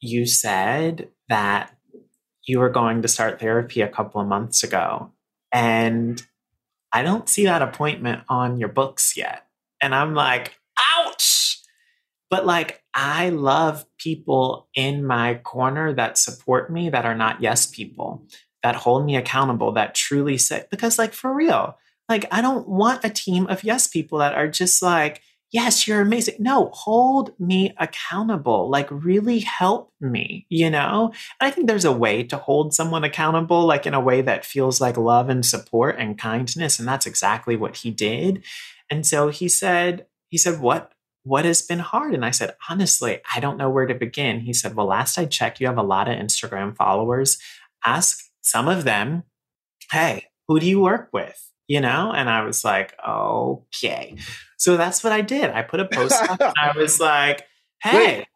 You 0.00 0.26
said 0.26 1.08
that 1.28 1.74
you 2.46 2.58
were 2.58 2.70
going 2.70 3.02
to 3.02 3.08
start 3.08 3.38
therapy 3.38 3.82
a 3.82 3.88
couple 3.88 4.20
of 4.20 4.26
months 4.26 4.64
ago, 4.64 5.12
and 5.52 6.22
I 6.92 7.02
don't 7.02 7.28
see 7.28 7.44
that 7.44 7.62
appointment 7.62 8.22
on 8.28 8.58
your 8.58 8.68
books 8.68 9.16
yet. 9.16 9.46
And 9.80 9.94
I'm 9.94 10.14
like. 10.14 10.58
But 12.32 12.46
like, 12.46 12.82
I 12.94 13.28
love 13.28 13.84
people 13.98 14.66
in 14.74 15.04
my 15.04 15.34
corner 15.34 15.92
that 15.92 16.16
support 16.16 16.72
me 16.72 16.88
that 16.88 17.04
are 17.04 17.14
not 17.14 17.42
yes 17.42 17.66
people, 17.66 18.26
that 18.62 18.74
hold 18.74 19.04
me 19.04 19.16
accountable, 19.16 19.72
that 19.72 19.94
truly 19.94 20.38
say, 20.38 20.64
because 20.70 20.98
like 20.98 21.12
for 21.12 21.30
real, 21.30 21.76
like 22.08 22.24
I 22.32 22.40
don't 22.40 22.66
want 22.66 23.04
a 23.04 23.10
team 23.10 23.46
of 23.48 23.64
yes 23.64 23.86
people 23.86 24.20
that 24.20 24.32
are 24.32 24.48
just 24.48 24.80
like, 24.80 25.20
yes, 25.50 25.86
you're 25.86 26.00
amazing. 26.00 26.36
No, 26.38 26.70
hold 26.72 27.38
me 27.38 27.74
accountable. 27.76 28.70
Like, 28.70 28.88
really 28.90 29.40
help 29.40 29.92
me, 30.00 30.46
you 30.48 30.70
know? 30.70 31.12
I 31.38 31.50
think 31.50 31.66
there's 31.66 31.84
a 31.84 31.92
way 31.92 32.22
to 32.22 32.38
hold 32.38 32.72
someone 32.72 33.04
accountable, 33.04 33.66
like 33.66 33.86
in 33.86 33.92
a 33.92 34.00
way 34.00 34.22
that 34.22 34.46
feels 34.46 34.80
like 34.80 34.96
love 34.96 35.28
and 35.28 35.44
support 35.44 35.96
and 35.98 36.16
kindness. 36.16 36.78
And 36.78 36.88
that's 36.88 37.04
exactly 37.04 37.56
what 37.56 37.76
he 37.76 37.90
did. 37.90 38.42
And 38.88 39.06
so 39.06 39.28
he 39.28 39.50
said, 39.50 40.06
he 40.30 40.38
said, 40.38 40.60
What 40.60 40.92
what 41.24 41.44
has 41.44 41.62
been 41.62 41.78
hard? 41.78 42.14
And 42.14 42.24
I 42.24 42.30
said, 42.30 42.54
honestly, 42.68 43.20
I 43.34 43.40
don't 43.40 43.56
know 43.56 43.70
where 43.70 43.86
to 43.86 43.94
begin. 43.94 44.40
He 44.40 44.52
said, 44.52 44.74
well, 44.74 44.86
last 44.86 45.18
I 45.18 45.26
checked, 45.26 45.60
you 45.60 45.66
have 45.66 45.78
a 45.78 45.82
lot 45.82 46.08
of 46.08 46.18
Instagram 46.18 46.76
followers. 46.76 47.38
Ask 47.84 48.24
some 48.40 48.68
of 48.68 48.84
them, 48.84 49.24
hey, 49.90 50.26
who 50.48 50.58
do 50.58 50.66
you 50.66 50.80
work 50.80 51.10
with? 51.12 51.50
You 51.68 51.80
know? 51.80 52.12
And 52.12 52.28
I 52.28 52.42
was 52.44 52.64
like, 52.64 52.94
okay. 53.06 54.16
So 54.58 54.76
that's 54.76 55.04
what 55.04 55.12
I 55.12 55.20
did. 55.20 55.50
I 55.50 55.62
put 55.62 55.80
a 55.80 55.86
post 55.86 56.14
up 56.14 56.40
I 56.40 56.72
was 56.76 57.00
like, 57.00 57.46
hey. 57.82 58.18
Wait, 58.18 58.26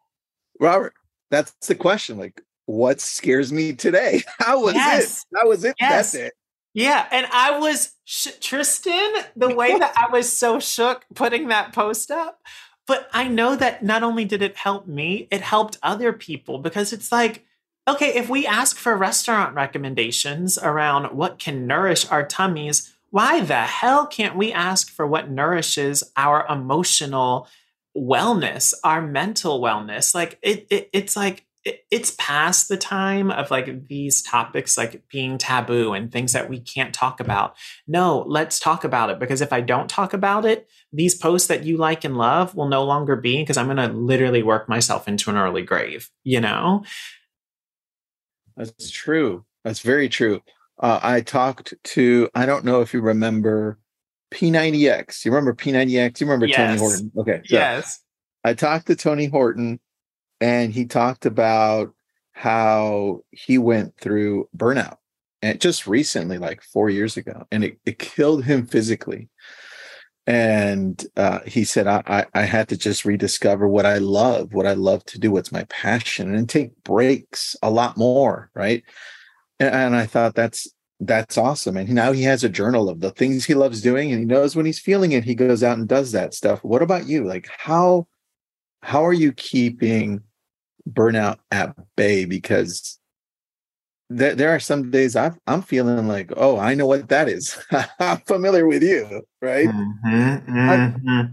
Robert, 0.59 0.93
that's 1.29 1.53
the 1.67 1.75
question. 1.75 2.17
Like, 2.17 2.41
what 2.65 3.01
scares 3.01 3.51
me 3.51 3.73
today? 3.73 4.23
How 4.39 4.61
was 4.63 4.75
yes. 4.75 5.25
it? 5.31 5.37
How 5.37 5.47
was 5.47 5.63
it? 5.63 5.75
Yes. 5.79 6.11
That's 6.11 6.15
it. 6.27 6.33
Yeah, 6.73 7.07
and 7.11 7.25
I 7.31 7.57
was 7.57 7.95
sh- 8.05 8.37
Tristan. 8.39 9.11
The 9.35 9.49
way 9.49 9.75
that 9.79 9.95
I 9.97 10.11
was 10.11 10.31
so 10.31 10.59
shook 10.59 11.05
putting 11.15 11.47
that 11.47 11.73
post 11.73 12.11
up 12.11 12.39
but 12.87 13.09
I 13.13 13.27
know 13.27 13.55
that 13.55 13.83
not 13.83 14.01
only 14.01 14.25
did 14.25 14.41
it 14.41 14.55
help 14.55 14.87
me, 14.87 15.27
it 15.29 15.41
helped 15.41 15.77
other 15.83 16.13
people 16.13 16.57
because 16.57 16.93
it's 16.93 17.11
like, 17.11 17.45
okay, 17.87 18.15
if 18.15 18.29
we 18.29 18.47
ask 18.47 18.77
for 18.77 18.95
restaurant 18.97 19.55
recommendations 19.55 20.57
around 20.57 21.15
what 21.15 21.37
can 21.37 21.67
nourish 21.67 22.09
our 22.09 22.25
tummies, 22.25 22.93
why 23.09 23.41
the 23.41 23.61
hell 23.61 24.07
can't 24.07 24.35
we 24.35 24.51
ask 24.51 24.89
for 24.89 25.07
what 25.07 25.29
nourishes 25.29 26.03
our 26.15 26.45
emotional 26.47 27.47
wellness, 27.95 28.73
our 28.83 29.01
mental 29.01 29.61
wellness? 29.61 30.13
Like 30.13 30.39
it, 30.41 30.67
it 30.69 30.89
it's 30.93 31.15
like 31.15 31.45
it's 31.91 32.15
past 32.17 32.67
the 32.67 32.77
time 32.77 33.31
of 33.31 33.51
like 33.51 33.87
these 33.87 34.21
topics 34.21 34.77
like 34.77 35.07
being 35.09 35.37
taboo 35.37 35.93
and 35.93 36.11
things 36.11 36.33
that 36.33 36.49
we 36.49 36.59
can't 36.59 36.93
talk 36.93 37.19
about. 37.19 37.55
No, 37.87 38.23
let's 38.27 38.59
talk 38.59 38.83
about 38.83 39.09
it 39.09 39.19
because 39.19 39.41
if 39.41 39.51
I 39.51 39.61
don't 39.61 39.89
talk 39.89 40.13
about 40.13 40.45
it, 40.45 40.69
these 40.91 41.15
posts 41.15 41.47
that 41.47 41.63
you 41.63 41.77
like 41.77 42.03
and 42.03 42.17
love 42.17 42.55
will 42.55 42.67
no 42.67 42.83
longer 42.83 43.15
be 43.15 43.41
because 43.41 43.57
I'm 43.57 43.65
going 43.65 43.77
to 43.77 43.87
literally 43.87 44.43
work 44.43 44.69
myself 44.69 45.07
into 45.07 45.29
an 45.29 45.37
early 45.37 45.63
grave, 45.63 46.09
you 46.23 46.41
know? 46.41 46.83
That's 48.55 48.89
true. 48.89 49.45
That's 49.63 49.81
very 49.81 50.09
true. 50.09 50.41
Uh, 50.79 50.99
I 51.01 51.21
talked 51.21 51.73
to, 51.83 52.29
I 52.35 52.45
don't 52.45 52.65
know 52.65 52.81
if 52.81 52.93
you 52.93 53.01
remember 53.01 53.79
P90X. 54.33 55.25
You 55.25 55.31
remember 55.31 55.53
P90X? 55.53 56.21
You 56.21 56.27
remember 56.27 56.45
yes. 56.45 56.57
Tony 56.57 56.79
Horton? 56.79 57.11
Okay. 57.17 57.41
So 57.45 57.55
yes. 57.55 57.99
I 58.43 58.53
talked 58.53 58.87
to 58.87 58.95
Tony 58.95 59.25
Horton 59.25 59.79
and 60.39 60.73
he 60.73 60.85
talked 60.85 61.25
about 61.25 61.93
how 62.31 63.21
he 63.31 63.57
went 63.57 63.97
through 63.97 64.47
burnout 64.55 64.97
and 65.41 65.59
just 65.59 65.87
recently 65.87 66.37
like 66.37 66.61
four 66.61 66.89
years 66.89 67.17
ago 67.17 67.45
and 67.51 67.63
it, 67.63 67.79
it 67.85 67.99
killed 67.99 68.43
him 68.43 68.65
physically. 68.65 69.29
And 70.27 71.03
uh, 71.15 71.39
he 71.47 71.63
said 71.63 71.87
I, 71.87 72.03
I, 72.05 72.25
I 72.33 72.41
had 72.41 72.67
to 72.69 72.77
just 72.77 73.05
rediscover 73.05 73.65
what 73.65 73.85
i 73.85 73.97
love 73.97 74.53
what 74.53 74.67
i 74.67 74.73
love 74.73 75.05
to 75.05 75.19
do 75.19 75.31
what's 75.31 75.53
my 75.53 75.63
passion 75.69 76.35
and 76.35 76.49
take 76.49 76.71
breaks 76.83 77.55
a 77.63 77.71
lot 77.71 77.97
more 77.97 78.51
right? 78.53 78.83
And, 79.59 79.73
and 79.73 79.95
i 79.95 80.05
thought 80.05 80.35
that's 80.35 80.67
that's 80.99 81.37
awesome. 81.37 81.77
And 81.77 81.89
now 81.89 82.11
he 82.11 82.23
has 82.23 82.43
a 82.43 82.49
journal 82.49 82.89
of 82.89 83.01
the 83.01 83.11
things 83.11 83.45
he 83.45 83.53
loves 83.53 83.81
doing 83.81 84.11
and 84.11 84.19
he 84.19 84.25
knows 84.25 84.55
when 84.55 84.65
he's 84.65 84.79
feeling 84.79 85.11
it 85.11 85.23
he 85.23 85.35
goes 85.35 85.63
out 85.63 85.77
and 85.77 85.87
does 85.87 86.11
that 86.11 86.33
stuff. 86.33 86.63
What 86.63 86.81
about 86.81 87.07
you? 87.07 87.23
Like 87.23 87.47
how 87.55 88.07
how 88.81 89.05
are 89.05 89.13
you 89.13 89.31
keeping 89.33 90.23
burnout 90.87 91.37
at 91.51 91.75
bay 91.95 92.25
because 92.25 92.99
there, 94.09 94.35
there 94.35 94.49
are 94.49 94.59
some 94.59 94.89
days 94.89 95.15
i 95.15 95.31
am 95.47 95.61
feeling 95.61 96.07
like, 96.07 96.31
oh, 96.37 96.57
I 96.57 96.75
know 96.75 96.85
what 96.85 97.09
that 97.09 97.27
is. 97.27 97.57
I'm 97.99 98.21
familiar 98.21 98.65
with 98.67 98.83
you, 98.83 99.23
right? 99.41 99.67
Mm-hmm, 99.67 100.57
mm-hmm. 100.57 101.07
How, 101.07 101.29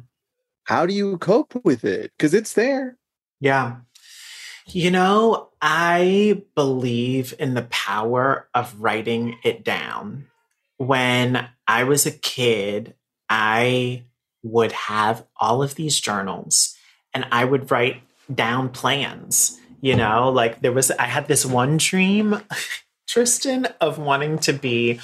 how 0.65 0.87
do 0.87 0.95
you 0.95 1.19
cope 1.19 1.55
with 1.65 1.85
it? 1.85 2.13
Because 2.17 2.35
it's 2.35 2.55
there. 2.55 2.97
Yeah. 3.41 3.77
You 4.67 4.91
know, 4.91 5.51
I 5.61 6.43
believe 6.55 7.35
in 7.39 7.55
the 7.55 7.69
power 7.71 8.49
of 8.55 8.81
writing 8.81 9.39
it 9.45 9.63
down. 9.63 10.27
When 10.79 11.47
I 11.69 11.85
was 11.85 12.07
a 12.07 12.11
kid, 12.11 12.95
I 13.29 14.05
would 14.43 14.73
have 14.73 15.25
all 15.37 15.63
of 15.63 15.75
these 15.75 16.01
journals 16.01 16.75
and 17.13 17.27
I 17.31 17.45
would 17.45 17.71
write 17.71 18.03
down 18.33 18.69
plans. 18.69 19.59
You 19.81 19.97
know, 19.97 20.31
like 20.31 20.63
there 20.63 20.73
was, 20.73 20.91
I 20.93 21.05
had 21.05 21.29
this 21.29 21.45
one 21.45 21.77
dream, 21.77 22.41
Tristan, 23.07 23.67
of 23.83 23.99
wanting 23.99 24.39
to 24.39 24.55
be 24.55 24.99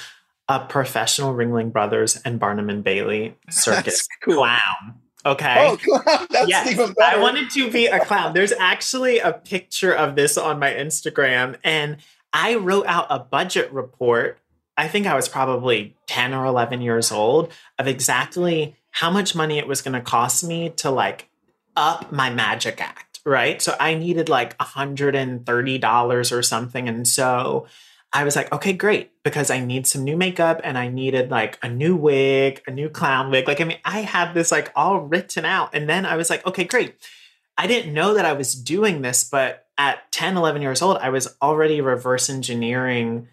a 0.49 0.59
professional 0.59 1.35
Ringling 1.35 1.71
Brothers 1.71 2.17
and 2.25 2.41
Barnum 2.41 2.71
and 2.71 2.83
Bailey 2.83 3.37
circus 3.51 4.09
cool. 4.25 4.37
clown. 4.37 5.01
Okay. 5.27 5.77
Oh. 5.89 6.27
That's 6.31 6.49
yes. 6.49 6.71
even 6.71 6.95
better. 6.95 7.19
I 7.19 7.21
wanted 7.21 7.51
to 7.51 7.71
be 7.71 7.87
a 7.87 8.01
clown. 8.01 8.33
There's 8.33 8.53
actually 8.53 9.19
a 9.19 9.33
picture 9.33 9.93
of 9.93 10.17
this 10.17 10.39
on 10.39 10.59
my 10.59 10.73
Instagram, 10.73 11.57
and 11.63 11.99
I 12.33 12.55
wrote 12.55 12.87
out 12.87 13.07
a 13.11 13.19
budget 13.19 13.71
report. 13.73 14.39
I 14.77 14.89
think 14.89 15.07
I 15.07 15.15
was 15.15 15.29
probably 15.29 15.95
10 16.07 16.33
or 16.33 16.47
11 16.47 16.81
years 16.81 17.13
old 17.13 17.53
of 17.79 17.87
exactly 17.87 18.77
how 18.93 19.11
much 19.11 19.35
money 19.35 19.59
it 19.59 19.69
was 19.69 19.83
going 19.83 19.93
to 19.93 20.01
cost 20.01 20.43
me 20.43 20.71
to 20.77 20.91
like 20.91 21.29
up 21.77 22.11
my 22.11 22.31
magic 22.31 22.81
act 22.81 23.10
right? 23.25 23.61
So 23.61 23.77
I 23.79 23.95
needed 23.95 24.29
like 24.29 24.57
$130 24.59 26.33
or 26.33 26.43
something. 26.43 26.89
And 26.89 27.07
so 27.07 27.67
I 28.13 28.25
was 28.25 28.35
like, 28.35 28.53
okay, 28.53 28.73
great, 28.73 29.13
because 29.23 29.51
I 29.51 29.61
need 29.61 29.87
some 29.87 30.03
new 30.03 30.17
makeup 30.17 30.61
and 30.65 30.77
I 30.77 30.89
needed 30.89 31.31
like 31.31 31.59
a 31.63 31.69
new 31.69 31.95
wig, 31.95 32.63
a 32.67 32.71
new 32.71 32.89
clown 32.89 33.31
wig. 33.31 33.47
Like, 33.47 33.61
I 33.61 33.65
mean, 33.65 33.79
I 33.85 34.01
had 34.01 34.35
this 34.35 34.51
like 34.51 34.73
all 34.75 35.01
written 35.01 35.45
out. 35.45 35.75
And 35.75 35.89
then 35.89 36.05
I 36.05 36.17
was 36.17 36.29
like, 36.29 36.45
okay, 36.47 36.65
great. 36.65 36.97
I 37.57 37.67
didn't 37.67 37.95
know 37.95 38.15
that 38.15 38.25
I 38.25 38.33
was 38.33 38.55
doing 38.55 39.03
this, 39.03 39.23
but 39.23 39.67
at 39.79 40.11
10, 40.13 40.37
11 40.37 40.63
years 40.63 40.83
old, 40.83 40.97
I 40.97 41.11
was 41.11 41.37
already 41.41 41.81
reverse 41.81 42.29
engineering 42.29 43.29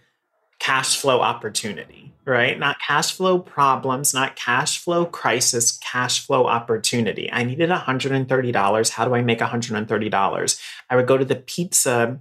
cash 0.59 0.97
flow 0.97 1.21
opportunity, 1.21 2.13
right? 2.25 2.57
Not 2.57 2.79
cash 2.79 3.13
flow 3.13 3.39
problems, 3.39 4.13
not 4.13 4.35
cash 4.35 4.79
flow 4.79 5.05
crisis, 5.05 5.77
cash 5.77 6.25
flow 6.25 6.47
opportunity. 6.47 7.31
I 7.31 7.43
needed 7.43 7.69
$130. 7.69 8.89
How 8.89 9.05
do 9.05 9.15
I 9.15 9.21
make 9.21 9.39
$130? 9.39 10.61
I 10.89 10.95
would 10.95 11.07
go 11.07 11.17
to 11.17 11.25
the 11.25 11.35
pizza 11.35 12.19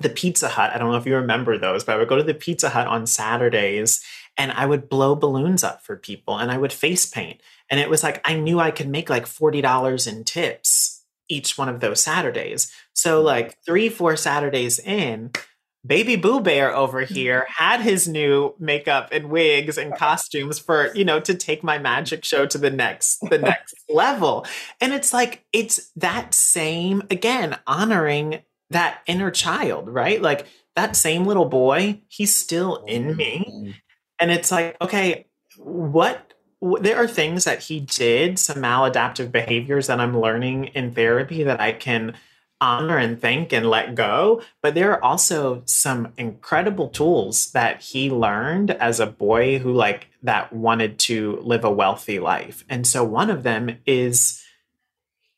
the 0.00 0.08
Pizza 0.08 0.48
Hut. 0.48 0.70
I 0.72 0.78
don't 0.78 0.92
know 0.92 0.96
if 0.96 1.06
you 1.06 1.16
remember 1.16 1.58
those, 1.58 1.82
but 1.82 1.96
I 1.96 1.98
would 1.98 2.08
go 2.08 2.16
to 2.16 2.22
the 2.22 2.32
Pizza 2.32 2.68
Hut 2.68 2.86
on 2.86 3.04
Saturdays 3.06 4.00
and 4.36 4.52
I 4.52 4.64
would 4.64 4.88
blow 4.88 5.16
balloons 5.16 5.64
up 5.64 5.82
for 5.82 5.96
people 5.96 6.38
and 6.38 6.50
I 6.52 6.58
would 6.58 6.72
face 6.72 7.04
paint. 7.04 7.40
And 7.68 7.80
it 7.80 7.90
was 7.90 8.02
like 8.02 8.20
I 8.24 8.34
knew 8.34 8.60
I 8.60 8.70
could 8.70 8.88
make 8.88 9.10
like 9.10 9.26
$40 9.26 10.06
in 10.06 10.24
tips 10.24 10.98
each 11.28 11.58
one 11.58 11.68
of 11.68 11.80
those 11.80 12.02
Saturdays. 12.02 12.72
So 12.94 13.20
hmm. 13.20 13.26
like 13.26 13.62
3 13.64 13.88
4 13.88 14.16
Saturdays 14.16 14.78
in, 14.78 15.32
Baby 15.86 16.16
Boo 16.16 16.40
Bear 16.40 16.74
over 16.74 17.04
mm-hmm. 17.04 17.14
here 17.14 17.46
had 17.48 17.80
his 17.80 18.08
new 18.08 18.54
makeup 18.58 19.08
and 19.12 19.30
wigs 19.30 19.78
and 19.78 19.94
costumes 19.94 20.58
for, 20.58 20.94
you 20.94 21.04
know, 21.04 21.20
to 21.20 21.34
take 21.34 21.62
my 21.62 21.78
magic 21.78 22.24
show 22.24 22.46
to 22.46 22.58
the 22.58 22.70
next 22.70 23.18
the 23.30 23.38
next 23.38 23.74
level. 23.88 24.46
And 24.80 24.92
it's 24.92 25.12
like 25.12 25.44
it's 25.52 25.90
that 25.96 26.34
same 26.34 27.02
again 27.10 27.58
honoring 27.66 28.42
that 28.70 29.00
inner 29.06 29.30
child, 29.30 29.88
right? 29.88 30.20
Like 30.20 30.46
that 30.76 30.96
same 30.96 31.24
little 31.24 31.46
boy, 31.46 32.00
he's 32.08 32.34
still 32.34 32.84
in 32.86 33.16
me. 33.16 33.74
And 34.20 34.30
it's 34.30 34.50
like, 34.50 34.76
okay, 34.80 35.26
what 35.56 36.32
there 36.60 36.96
are 36.96 37.08
things 37.08 37.44
that 37.44 37.62
he 37.62 37.80
did, 37.80 38.38
some 38.38 38.58
maladaptive 38.58 39.30
behaviors 39.30 39.86
that 39.86 40.00
I'm 40.00 40.20
learning 40.20 40.66
in 40.66 40.92
therapy 40.92 41.44
that 41.44 41.60
I 41.60 41.72
can 41.72 42.14
honor 42.60 42.96
and 42.96 43.20
thank 43.20 43.52
and 43.52 43.68
let 43.68 43.94
go. 43.94 44.42
But 44.62 44.74
there 44.74 44.92
are 44.92 45.02
also 45.02 45.62
some 45.66 46.12
incredible 46.16 46.88
tools 46.88 47.52
that 47.52 47.82
he 47.82 48.10
learned 48.10 48.70
as 48.70 49.00
a 49.00 49.06
boy 49.06 49.58
who, 49.58 49.72
like, 49.72 50.08
that 50.22 50.52
wanted 50.52 50.98
to 51.00 51.38
live 51.42 51.64
a 51.64 51.70
wealthy 51.70 52.18
life. 52.18 52.64
And 52.68 52.86
so 52.86 53.04
one 53.04 53.30
of 53.30 53.42
them 53.42 53.78
is 53.86 54.42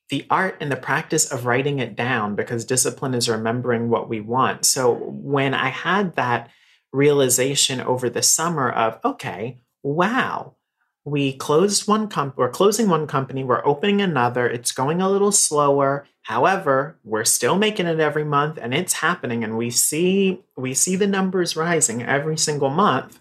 the 0.09 0.27
art 0.29 0.57
and 0.61 0.73
the 0.73 0.77
practice 0.77 1.31
of 1.31 1.47
writing 1.47 1.79
it 1.79 1.95
down 1.95 2.35
because 2.35 2.65
discipline 2.65 3.15
is 3.15 3.29
remembering 3.29 3.89
what 3.89 4.09
we 4.09 4.21
want. 4.21 4.65
So 4.65 4.93
when 4.93 5.55
I 5.55 5.69
had 5.69 6.17
that 6.17 6.51
realization 6.93 7.81
over 7.81 8.11
the 8.11 8.23
summer 8.23 8.69
of, 8.69 8.99
okay, 9.05 9.61
wow, 9.83 10.57
we 11.05 11.33
closed 11.33 11.89
one 11.89 12.09
company, 12.09 12.35
we're 12.37 12.51
closing 12.51 12.89
one 12.89 13.07
company, 13.07 13.43
we're 13.43 13.67
opening 13.67 14.01
another, 14.03 14.47
it's 14.49 14.73
going 14.73 15.01
a 15.01 15.09
little 15.09 15.33
slower. 15.33 16.07
However, 16.23 16.99
we're 17.05 17.25
still 17.25 17.57
making 17.57 17.87
it 17.87 18.01
every 18.01 18.25
month 18.25 18.59
and 18.61 18.75
it's 18.75 18.95
happening 18.95 19.43
and 19.43 19.57
we 19.57 19.71
see 19.71 20.43
we 20.57 20.75
see 20.75 20.97
the 20.97 21.07
numbers 21.07 21.57
rising 21.57 22.03
every 22.03 22.37
single 22.37 22.71
month. 22.71 23.19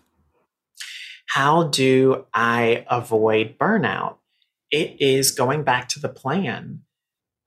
How 1.29 1.63
do 1.63 2.25
I 2.33 2.85
avoid 2.89 3.57
burnout? 3.57 4.15
It 4.71 4.99
is 4.99 5.31
going 5.31 5.63
back 5.63 5.87
to 5.89 5.99
the 5.99 6.09
plan. 6.09 6.81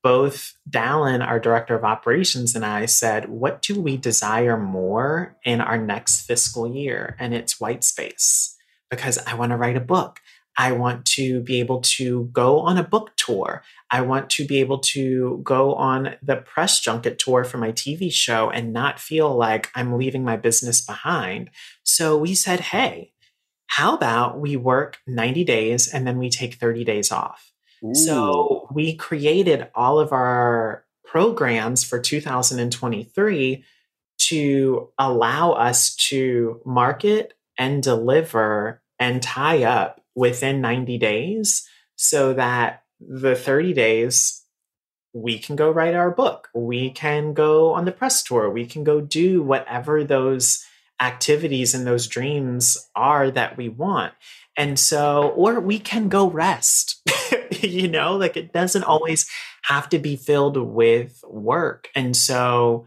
Both 0.03 0.57
Dallin, 0.69 1.25
our 1.25 1.39
director 1.39 1.77
of 1.77 1.85
operations, 1.85 2.57
and 2.57 2.65
I 2.65 2.87
said, 2.87 3.29
What 3.29 3.63
do 3.63 3.81
we 3.81 3.97
desire 3.97 4.57
more 4.57 5.37
in 5.45 5.61
our 5.61 5.79
next 5.79 6.23
fiscal 6.23 6.67
year? 6.67 7.15
And 7.21 7.33
it's 7.33 7.61
white 7.61 7.85
space 7.85 8.57
because 8.93 9.19
I 9.27 9.35
want 9.35 9.51
to 9.51 9.57
write 9.57 9.77
a 9.77 9.81
book. 9.81 10.21
I 10.59 10.73
want 10.73 11.07
to 11.07 11.41
be 11.41 11.61
able 11.61 11.81
to 11.81 12.29
go 12.31 12.61
on 12.61 12.77
a 12.77 12.85
book 12.85 13.17
tour. 13.17 13.63
I 13.91 14.03
want 14.03 14.29
to 14.31 14.45
be 14.45 14.61
able 14.61 14.81
to 14.81 15.41
go 15.43 15.75
on 15.75 16.17
the 16.23 16.37
press 16.37 16.79
junket 16.79 17.19
tour 17.19 17.43
for 17.43 17.57
my 17.57 17.73
TV 17.73 18.13
show 18.13 18.51
and 18.51 18.71
not 18.73 19.01
feel 19.01 19.35
like 19.35 19.71
I'm 19.75 19.97
leaving 19.97 20.25
my 20.25 20.37
business 20.37 20.83
behind. 20.83 21.49
So 21.85 22.19
we 22.19 22.35
said, 22.35 22.61
hey, 22.61 23.13
how 23.69 23.95
about 23.95 24.39
we 24.39 24.57
work 24.57 24.99
90 25.07 25.43
days 25.45 25.89
and 25.89 26.07
then 26.07 26.19
we 26.19 26.29
take 26.29 26.55
30 26.57 26.85
days 26.85 27.11
off? 27.11 27.51
Ooh. 27.83 27.95
So 27.95 28.69
we 28.71 28.95
created 28.95 29.69
all 29.75 29.99
of 29.99 30.13
our 30.13 30.85
programs 31.03 31.83
for 31.83 31.99
2023 31.99 33.65
to 34.19 34.89
allow 34.99 35.53
us 35.53 35.97
to 35.97 36.61
market 36.67 37.33
and 37.59 37.83
deliver 37.83 38.82
and 39.03 39.21
tie 39.21 39.65
up 39.65 40.01
within 40.15 40.61
90 40.61 40.97
days 40.97 41.69
so 41.97 42.35
that 42.35 42.85
the 43.01 43.35
30 43.35 43.73
days 43.73 44.45
we 45.13 45.41
can 45.41 45.57
go 45.57 45.73
write 45.73 45.97
our 45.97 46.13
book. 46.13 46.49
We 46.55 46.89
can 46.91 47.35
go 47.35 47.73
on 47.73 47.85
the 47.85 47.91
press 47.91 48.23
tour. 48.23 48.49
We 48.49 48.65
can 48.65 48.85
go 48.85 49.01
do 49.01 49.43
whatever 49.43 50.05
those 50.05 50.65
activities 51.01 51.75
and 51.75 51.85
those 51.85 52.07
dreams 52.07 52.79
are 52.95 53.29
that 53.33 53.57
we 53.57 53.69
want. 53.69 54.13
And 54.57 54.79
so 54.79 55.31
or 55.31 55.59
we 55.59 55.81
can 55.81 56.09
go 56.09 56.31
rest. 56.31 57.01
You 57.63 57.87
know 57.87 58.17
like 58.17 58.37
it 58.37 58.53
doesn't 58.53 58.83
always 58.83 59.29
have 59.63 59.89
to 59.91 60.01
be 60.01 60.17
filled 60.17 60.57
with 60.57 61.23
work. 61.25 61.89
And 61.95 62.17
so 62.17 62.87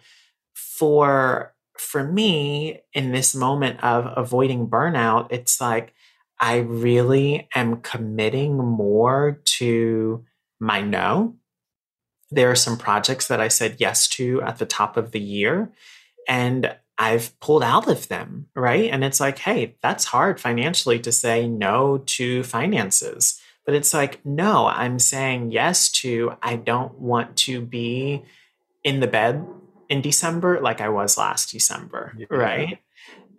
for 0.54 1.54
for 1.78 2.04
me 2.04 2.82
in 2.94 3.14
this 3.14 3.34
moment 3.34 3.82
of 3.84 4.12
avoiding 4.18 4.68
burnout 4.68 5.28
it's 5.32 5.62
like 5.62 5.95
I 6.40 6.58
really 6.58 7.48
am 7.56 7.82
committing 7.82 8.58
more 8.58 9.42
to 9.58 10.26
my 10.60 10.82
no. 10.82 11.36
There 12.32 12.52
are 12.52 12.56
some 12.56 12.78
projects 12.78 13.28
that 13.28 13.40
I 13.40 13.48
said 13.48 13.78
yes 13.80 14.08
to 14.10 14.42
at 14.42 14.58
the 14.58 14.66
top 14.66 14.98
of 14.98 15.12
the 15.12 15.20
year, 15.20 15.72
and 16.28 16.76
I've 16.98 17.38
pulled 17.40 17.64
out 17.64 17.88
of 17.88 18.08
them, 18.08 18.48
right? 18.56 18.90
And 18.90 19.04
it's 19.04 19.20
like, 19.20 19.40
hey, 19.40 19.76
that's 19.82 20.06
hard 20.06 20.40
financially 20.40 21.00
to 21.00 21.12
say 21.12 21.48
no 21.48 22.00
to 22.06 22.44
finances. 22.44 23.40
But 23.66 23.76
it's 23.76 23.94
like, 23.94 24.26
no, 24.26 24.68
I'm 24.68 25.00
saying 25.00 25.52
yes 25.52 25.92
to, 25.94 26.36
I 26.42 26.56
don't 26.56 27.00
want 27.00 27.36
to 27.38 27.62
be 27.62 28.24
in 28.84 29.00
the 29.00 29.08
bed 29.08 29.46
in 29.90 30.02
December 30.02 30.62
like 30.62 30.82
I 30.82 30.90
was 30.90 31.18
last 31.18 31.52
December, 31.52 32.14
yeah. 32.18 32.28
right? 32.30 32.80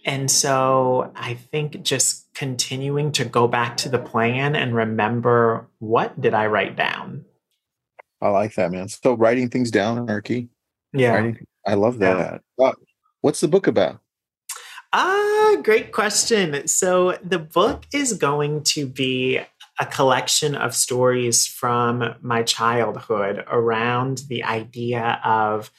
And 0.06 0.30
so 0.30 1.12
I 1.16 1.34
think 1.34 1.82
just 1.82 2.32
continuing 2.32 3.10
to 3.12 3.24
go 3.24 3.48
back 3.48 3.76
to 3.78 3.88
the 3.88 3.98
plan 3.98 4.54
and 4.54 4.72
remember 4.72 5.68
what 5.80 6.18
did 6.20 6.32
I 6.32 6.46
write 6.46 6.76
down? 6.76 7.24
I 8.22 8.28
like 8.28 8.54
that, 8.54 8.70
man. 8.70 8.88
So 8.88 9.14
writing 9.14 9.50
things 9.50 9.72
down 9.72 10.08
are 10.08 10.20
key. 10.20 10.48
Yeah. 10.92 11.14
Writing, 11.14 11.46
I 11.66 11.74
love 11.74 11.98
that. 11.98 12.40
Yeah. 12.56 12.66
Uh, 12.66 12.72
what's 13.20 13.40
the 13.40 13.48
book 13.48 13.66
about? 13.66 13.98
Ah, 14.92 15.56
great 15.64 15.90
question. 15.90 16.68
So 16.68 17.18
the 17.22 17.40
book 17.40 17.84
is 17.92 18.12
going 18.12 18.62
to 18.62 18.86
be 18.86 19.40
a 19.80 19.86
collection 19.86 20.54
of 20.54 20.74
stories 20.74 21.46
from 21.48 22.14
my 22.22 22.44
childhood 22.44 23.44
around 23.50 24.22
the 24.28 24.44
idea 24.44 25.20
of 25.24 25.72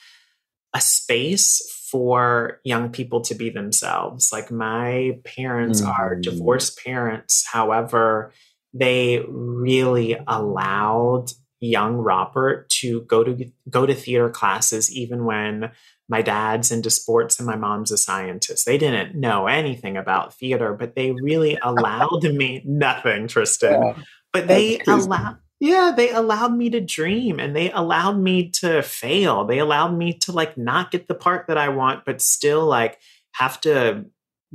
a 0.73 0.81
space 0.81 1.76
for 1.97 2.59
young 2.63 2.91
people 2.91 3.21
to 3.21 3.33
be 3.33 3.49
themselves. 3.49 4.29
Like 4.31 4.51
my 4.51 5.17
parents 5.23 5.81
mm-hmm. 5.81 5.89
are 5.89 6.15
divorced 6.15 6.79
parents. 6.85 7.43
However, 7.51 8.31
they 8.71 9.23
really 9.27 10.15
allowed 10.27 11.31
young 11.59 11.95
Robert 11.95 12.69
to 12.69 13.01
go 13.01 13.23
to 13.23 13.51
go 13.67 13.87
to 13.87 13.95
theater 13.95 14.29
classes 14.29 14.95
even 14.95 15.25
when 15.25 15.71
my 16.07 16.21
dad's 16.21 16.71
into 16.71 16.91
sports 16.91 17.39
and 17.39 17.47
my 17.47 17.55
mom's 17.55 17.91
a 17.91 17.97
scientist. 17.97 18.67
They 18.67 18.77
didn't 18.77 19.15
know 19.15 19.47
anything 19.47 19.97
about 19.97 20.35
theater, 20.35 20.75
but 20.75 20.93
they 20.93 21.13
really 21.13 21.57
allowed 21.63 22.23
me 22.25 22.61
nothing, 22.63 23.27
Tristan. 23.27 23.81
Yeah, 23.81 24.03
but 24.31 24.47
they 24.47 24.79
allowed 24.87 25.39
yeah, 25.59 25.93
they 25.95 26.11
allowed 26.11 26.55
me 26.55 26.69
to 26.69 26.81
dream 26.81 27.39
and 27.39 27.55
they 27.55 27.71
allowed 27.71 28.19
me 28.19 28.49
to 28.61 28.83
fail. 28.83 29.45
They 29.45 29.59
allowed 29.59 29.97
me 29.97 30.13
to 30.19 30.31
like 30.31 30.57
not 30.57 30.91
get 30.91 31.07
the 31.07 31.15
part 31.15 31.47
that 31.47 31.57
I 31.57 31.69
want, 31.69 32.05
but 32.05 32.21
still 32.21 32.65
like 32.65 32.99
have 33.33 33.59
to 33.61 34.05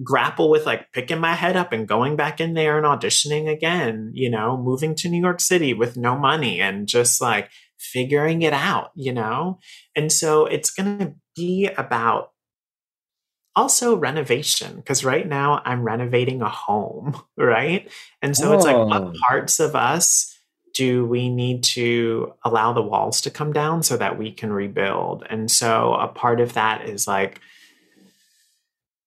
grapple 0.02 0.48
with 0.48 0.64
like 0.64 0.92
picking 0.92 1.18
my 1.18 1.34
head 1.34 1.56
up 1.56 1.72
and 1.72 1.88
going 1.88 2.16
back 2.16 2.40
in 2.40 2.54
there 2.54 2.78
and 2.78 2.86
auditioning 2.86 3.50
again, 3.50 4.12
you 4.14 4.30
know, 4.30 4.56
moving 4.56 4.94
to 4.94 5.08
New 5.08 5.20
York 5.20 5.40
City 5.40 5.74
with 5.74 5.96
no 5.96 6.16
money 6.16 6.60
and 6.60 6.86
just 6.86 7.20
like 7.20 7.50
figuring 7.78 8.42
it 8.42 8.53
out, 8.53 8.90
you 8.94 9.12
know? 9.12 9.59
And 9.96 10.11
so 10.11 10.46
it's 10.46 10.70
going 10.70 10.98
to 10.98 11.14
be 11.34 11.66
about 11.66 12.30
also 13.55 13.96
renovation 13.96 14.76
because 14.76 15.05
right 15.05 15.28
now 15.28 15.61
I'm 15.64 15.82
renovating 15.82 16.42
a 16.42 16.48
home, 16.48 17.20
right? 17.36 17.90
And 18.22 18.36
so 18.36 18.53
oh. 18.53 18.55
it's 18.55 18.64
like 18.64 18.76
what 18.76 19.03
oh. 19.03 19.12
parts 19.28 19.59
of 19.59 19.74
us 19.74 20.32
do 20.75 21.05
we 21.05 21.29
need 21.29 21.62
to 21.62 22.35
allow 22.45 22.73
the 22.73 22.83
walls 22.83 23.20
to 23.23 23.31
come 23.31 23.53
down 23.53 23.83
so 23.83 23.97
that 23.97 24.18
we 24.18 24.33
can 24.33 24.53
rebuild? 24.53 25.25
And 25.29 25.51
so 25.51 25.95
a 25.95 26.09
part 26.09 26.41
of 26.41 26.55
that 26.55 26.89
is 26.89 27.07
like 27.07 27.41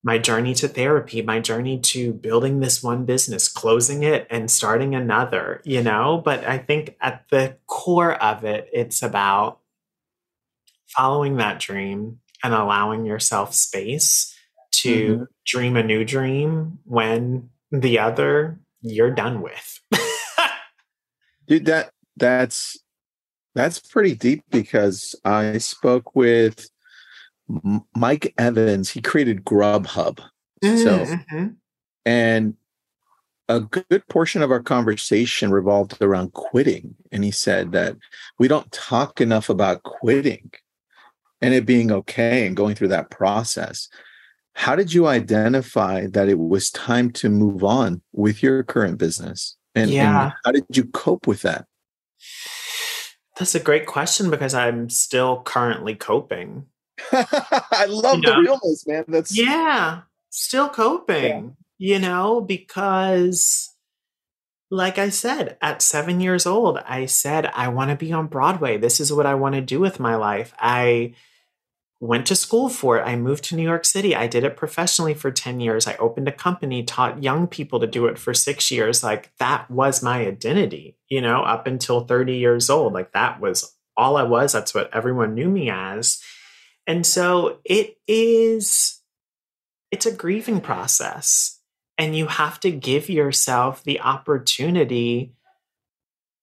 my 0.03 0.19
journey 0.19 0.53
to 0.53 0.67
therapy, 0.67 1.23
my 1.23 1.39
journey 1.39 1.79
to 1.79 2.13
building 2.13 2.59
this 2.59 2.83
one 2.83 3.05
business, 3.05 3.47
closing 3.47 4.03
it 4.03 4.27
and 4.29 4.51
starting 4.51 4.93
another, 4.93 5.61
you 5.65 5.81
know? 5.81 6.21
But 6.23 6.45
I 6.45 6.59
think 6.59 6.95
at 7.01 7.25
the 7.29 7.57
core 7.65 8.13
of 8.13 8.43
it, 8.43 8.69
it's 8.71 9.01
about 9.01 9.59
following 10.87 11.37
that 11.37 11.59
dream 11.59 12.19
and 12.43 12.53
allowing 12.53 13.05
yourself 13.05 13.55
space 13.55 14.35
to 14.71 15.13
mm-hmm. 15.13 15.23
dream 15.45 15.75
a 15.75 15.83
new 15.83 16.05
dream 16.05 16.77
when 16.83 17.49
the 17.71 17.97
other 17.97 18.59
you're 18.81 19.09
done 19.09 19.41
with. 19.41 19.79
Dude, 21.47 21.65
that 21.65 21.91
that's 22.17 22.77
that's 23.53 23.79
pretty 23.79 24.15
deep 24.15 24.43
because 24.51 25.15
I 25.23 25.57
spoke 25.59 26.15
with 26.15 26.69
Mike 27.95 28.33
Evans. 28.37 28.89
He 28.89 29.01
created 29.01 29.45
Grubhub. 29.45 30.19
Mm-hmm. 30.63 30.77
So, 30.77 31.49
and 32.05 32.55
a 33.47 33.59
good 33.59 34.07
portion 34.09 34.41
of 34.41 34.51
our 34.51 34.61
conversation 34.61 35.51
revolved 35.51 36.01
around 36.01 36.33
quitting. 36.33 36.95
And 37.11 37.23
he 37.23 37.31
said 37.31 37.71
that 37.73 37.95
we 38.39 38.47
don't 38.47 38.71
talk 38.71 39.21
enough 39.21 39.49
about 39.49 39.83
quitting 39.83 40.51
and 41.41 41.53
it 41.53 41.65
being 41.65 41.91
okay 41.91 42.47
and 42.47 42.55
going 42.55 42.75
through 42.75 42.87
that 42.89 43.11
process. 43.11 43.87
How 44.53 44.75
did 44.75 44.93
you 44.93 45.05
identify 45.05 46.07
that 46.07 46.29
it 46.29 46.39
was 46.39 46.71
time 46.71 47.11
to 47.11 47.29
move 47.29 47.63
on 47.63 48.01
with 48.13 48.41
your 48.41 48.63
current 48.63 48.97
business? 48.97 49.57
And, 49.75 49.91
yeah. 49.91 50.23
and 50.23 50.33
how 50.43 50.51
did 50.51 50.65
you 50.73 50.85
cope 50.85 51.27
with 51.27 51.41
that? 51.43 51.65
That's 53.37 53.55
a 53.55 53.59
great 53.59 53.85
question 53.85 54.29
because 54.29 54.53
I'm 54.53 54.89
still 54.89 55.41
currently 55.43 55.95
coping. 55.95 56.67
I 57.11 57.85
love 57.89 58.17
you 58.17 58.21
know? 58.21 58.35
the 58.35 58.41
realness, 58.41 58.87
man. 58.87 59.03
That's 59.07 59.37
yeah, 59.37 60.01
still 60.29 60.69
coping 60.69 61.57
you 61.77 61.99
know, 61.99 62.41
because 62.41 63.73
like 64.71 64.97
I 64.97 65.09
said, 65.09 65.57
at 65.61 65.81
seven 65.81 66.19
years 66.19 66.45
old, 66.45 66.79
I 66.79 67.05
said, 67.05 67.47
I 67.47 67.67
want 67.67 67.91
to 67.91 67.95
be 67.95 68.11
on 68.11 68.27
Broadway. 68.27 68.77
This 68.77 68.99
is 68.99 69.13
what 69.13 69.25
I 69.25 69.35
want 69.35 69.55
to 69.55 69.61
do 69.61 69.79
with 69.79 69.99
my 69.99 70.15
life. 70.15 70.53
I 70.59 71.13
went 71.99 72.25
to 72.27 72.35
school 72.35 72.69
for 72.69 72.97
it. 72.97 73.03
I 73.03 73.15
moved 73.15 73.45
to 73.45 73.55
New 73.55 73.63
York 73.63 73.85
City. 73.85 74.15
I 74.15 74.27
did 74.27 74.43
it 74.43 74.57
professionally 74.57 75.13
for 75.13 75.31
10 75.31 75.59
years. 75.59 75.87
I 75.87 75.95
opened 75.95 76.27
a 76.27 76.31
company, 76.31 76.83
taught 76.83 77.23
young 77.23 77.47
people 77.47 77.79
to 77.79 77.87
do 77.87 78.05
it 78.07 78.19
for 78.19 78.33
six 78.33 78.69
years. 78.69 79.03
Like 79.03 79.31
that 79.37 79.69
was 79.71 80.03
my 80.03 80.25
identity, 80.27 80.97
you 81.09 81.21
know, 81.21 81.41
up 81.41 81.67
until 81.67 82.01
30 82.01 82.35
years 82.35 82.69
old. 82.69 82.93
Like 82.93 83.13
that 83.13 83.39
was 83.39 83.75
all 83.95 84.17
I 84.17 84.23
was. 84.23 84.51
That's 84.51 84.73
what 84.73 84.93
everyone 84.93 85.35
knew 85.35 85.49
me 85.49 85.69
as. 85.69 86.21
And 86.85 87.05
so 87.05 87.59
it 87.63 87.97
is, 88.07 89.01
it's 89.89 90.05
a 90.05 90.11
grieving 90.11 90.61
process 90.61 91.59
and 91.97 92.15
you 92.15 92.27
have 92.27 92.59
to 92.59 92.71
give 92.71 93.09
yourself 93.09 93.83
the 93.83 94.01
opportunity 94.01 95.33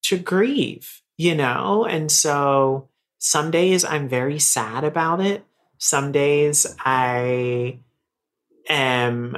to 0.05 0.19
grieve, 0.19 1.03
you 1.19 1.35
know? 1.35 1.85
And 1.85 2.11
so 2.11 2.89
some 3.25 3.53
days 3.53 3.85
I'm 3.85 4.09
very 4.09 4.41
sad 4.41 4.83
about 4.83 5.21
it. 5.21 5.45
Some 5.79 6.11
days 6.11 6.67
I 6.81 7.79
am 8.69 9.37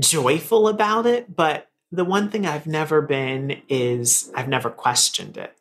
joyful 0.00 0.68
about 0.68 1.04
it. 1.04 1.36
But 1.36 1.68
the 1.90 2.06
one 2.06 2.30
thing 2.30 2.46
I've 2.46 2.66
never 2.66 3.02
been 3.02 3.60
is 3.68 4.32
I've 4.34 4.48
never 4.48 4.70
questioned 4.70 5.36
it 5.36 5.54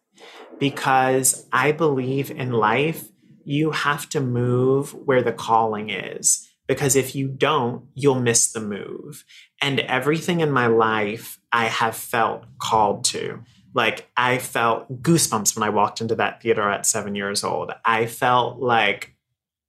because 0.57 1.45
I 1.51 1.73
believe 1.73 2.31
in 2.31 2.53
life, 2.53 3.09
you 3.43 3.71
have 3.71 4.07
to 4.11 4.21
move 4.21 4.93
where 4.93 5.21
the 5.21 5.33
calling 5.33 5.89
is 5.89 6.47
because 6.65 6.95
if 6.95 7.13
you 7.13 7.27
don't, 7.27 7.87
you'll 7.93 8.21
miss 8.21 8.53
the 8.53 8.61
move. 8.61 9.25
And 9.61 9.81
everything 9.81 10.39
in 10.39 10.49
my 10.49 10.67
life 10.67 11.41
I 11.51 11.65
have 11.65 11.97
felt 11.97 12.45
called 12.57 13.03
to. 13.05 13.43
Like 13.73 14.09
I 14.17 14.37
felt 14.37 15.01
goosebumps 15.01 15.55
when 15.55 15.63
I 15.63 15.69
walked 15.69 16.01
into 16.01 16.15
that 16.15 16.41
theater 16.41 16.69
at 16.69 16.85
seven 16.85 17.15
years 17.15 17.43
old. 17.43 17.71
I 17.85 18.05
felt 18.05 18.59
like 18.59 19.15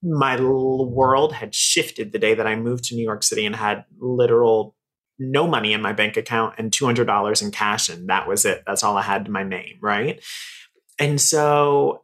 my 0.03 0.40
world 0.40 1.32
had 1.32 1.55
shifted 1.55 2.12
the 2.12 2.18
day 2.18 2.34
that 2.34 2.46
I 2.46 2.57
moved 2.57 2.84
to 2.84 2.96
New 2.96 3.05
York 3.05 3.22
City 3.22 3.46
and 3.46 3.55
had 3.55 3.84
literal 3.98 4.74
no 5.18 5.46
money 5.46 5.72
in 5.72 5.80
my 5.80 5.92
bank 5.92 6.16
account 6.16 6.57
and 6.59 6.72
$200 6.72 7.42
in 7.42 7.50
cash. 7.53 7.88
And 7.88 8.09
that 8.09 8.26
was 8.26 8.44
it. 8.44 8.64
That's 8.66 8.82
all 8.82 8.96
I 8.96 9.03
had 9.03 9.26
to 9.26 9.30
my 9.30 9.44
name. 9.44 9.78
Right. 9.80 10.20
And 10.98 11.20
so 11.20 12.03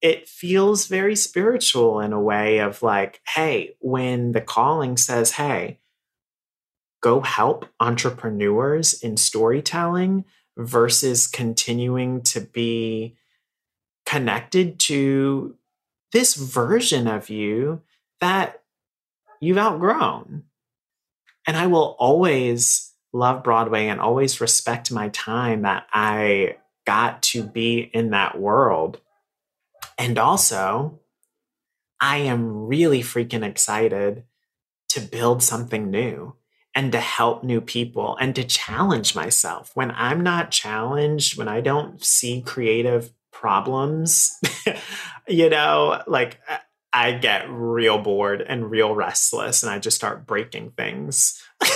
it 0.00 0.28
feels 0.28 0.86
very 0.86 1.16
spiritual 1.16 2.00
in 2.00 2.12
a 2.12 2.20
way 2.20 2.58
of 2.58 2.82
like, 2.82 3.20
hey, 3.34 3.74
when 3.80 4.32
the 4.32 4.40
calling 4.40 4.96
says, 4.96 5.32
hey, 5.32 5.80
go 7.02 7.20
help 7.20 7.66
entrepreneurs 7.80 8.94
in 9.02 9.16
storytelling 9.16 10.24
versus 10.56 11.26
continuing 11.26 12.22
to 12.22 12.40
be 12.40 13.16
connected 14.04 14.78
to 14.78 15.56
this 16.12 16.34
version 16.34 17.06
of 17.06 17.28
you 17.28 17.82
that 18.20 18.62
you've 19.40 19.58
outgrown. 19.58 20.44
And 21.46 21.56
I 21.56 21.66
will 21.66 21.96
always 21.98 22.92
love 23.12 23.44
Broadway 23.44 23.88
and 23.88 24.00
always 24.00 24.40
respect 24.40 24.90
my 24.90 25.08
time 25.10 25.62
that 25.62 25.86
I 25.92 26.56
got 26.86 27.22
to 27.22 27.42
be 27.42 27.78
in 27.80 28.10
that 28.10 28.38
world 28.38 29.00
and 29.98 30.18
also, 30.18 31.00
I 32.00 32.18
am 32.18 32.66
really 32.66 33.00
freaking 33.00 33.44
excited 33.44 34.24
to 34.90 35.00
build 35.00 35.42
something 35.42 35.90
new 35.90 36.34
and 36.76 36.92
to 36.92 37.00
help 37.00 37.42
new 37.42 37.62
people 37.62 38.18
and 38.20 38.34
to 38.36 38.44
challenge 38.44 39.16
myself. 39.16 39.70
When 39.72 39.90
I'm 39.92 40.20
not 40.20 40.50
challenged, 40.50 41.38
when 41.38 41.48
I 41.48 41.62
don't 41.62 42.04
see 42.04 42.42
creative 42.42 43.12
problems, 43.32 44.38
you 45.26 45.48
know, 45.48 46.02
like 46.06 46.38
I 46.92 47.12
get 47.12 47.48
real 47.48 47.98
bored 47.98 48.42
and 48.42 48.70
real 48.70 48.94
restless 48.94 49.62
and 49.62 49.72
I 49.72 49.78
just 49.78 49.96
start 49.96 50.26
breaking 50.26 50.72
things. 50.72 51.42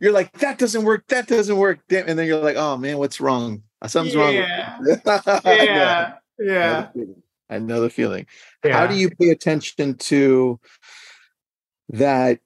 you're 0.00 0.12
like, 0.12 0.32
that 0.40 0.58
doesn't 0.58 0.82
work, 0.82 1.06
that 1.06 1.28
doesn't 1.28 1.56
work. 1.56 1.78
And 1.88 2.18
then 2.18 2.26
you're 2.26 2.42
like, 2.42 2.56
oh 2.56 2.76
man, 2.76 2.98
what's 2.98 3.20
wrong? 3.20 3.62
Something's 3.86 4.16
yeah. 4.16 4.76
wrong. 4.76 5.00
yeah. 5.44 6.14
yeah. 6.40 6.88
I 7.48 7.58
know 7.58 7.80
the 7.80 7.90
feeling. 7.90 8.26
Yeah. 8.64 8.76
How 8.76 8.88
do 8.88 8.94
you 8.94 9.10
pay 9.10 9.30
attention 9.30 9.94
to 9.94 10.58
that 11.90 12.40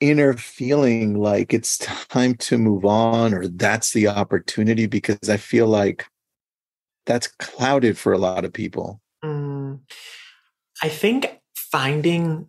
inner 0.00 0.34
feeling 0.34 1.18
like 1.18 1.54
it's 1.54 1.78
time 1.78 2.34
to 2.34 2.58
move 2.58 2.84
on 2.84 3.34
or 3.34 3.48
that's 3.48 3.92
the 3.92 4.08
opportunity? 4.08 4.86
Because 4.86 5.28
I 5.28 5.36
feel 5.36 5.66
like 5.66 6.06
that's 7.06 7.28
clouded 7.28 7.96
for 7.96 8.12
a 8.12 8.18
lot 8.18 8.44
of 8.44 8.52
people. 8.52 9.00
Mm, 9.24 9.80
I 10.82 10.88
think 10.88 11.40
finding 11.54 12.48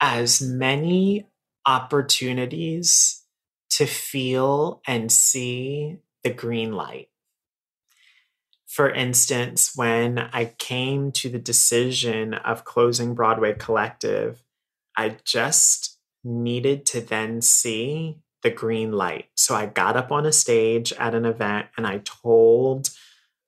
as 0.00 0.40
many 0.40 1.26
opportunities 1.66 3.22
to 3.70 3.86
feel 3.86 4.80
and 4.86 5.10
see 5.10 5.96
the 6.22 6.30
green 6.30 6.72
light 6.72 7.08
for 8.74 8.90
instance, 8.90 9.70
when 9.76 10.18
I 10.18 10.46
came 10.58 11.12
to 11.12 11.28
the 11.28 11.38
decision 11.38 12.34
of 12.34 12.64
closing 12.64 13.14
Broadway 13.14 13.54
Collective, 13.54 14.42
I 14.96 15.16
just 15.24 15.98
needed 16.22 16.86
to 16.86 17.00
then 17.00 17.40
see 17.40 18.18
the 18.42 18.50
green 18.50 18.92
light. 18.92 19.26
So 19.36 19.54
I 19.54 19.66
got 19.66 19.96
up 19.96 20.12
on 20.12 20.26
a 20.26 20.32
stage 20.32 20.92
at 20.92 21.14
an 21.14 21.24
event 21.24 21.68
and 21.76 21.86
I 21.86 21.98
told 22.04 22.90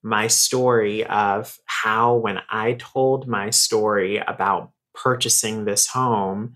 my 0.02 0.26
story 0.26 1.04
of 1.04 1.58
how, 1.66 2.16
when 2.16 2.40
I 2.48 2.74
told 2.74 3.26
my 3.26 3.50
story 3.50 4.18
about 4.18 4.72
purchasing 4.94 5.64
this 5.64 5.88
home, 5.88 6.54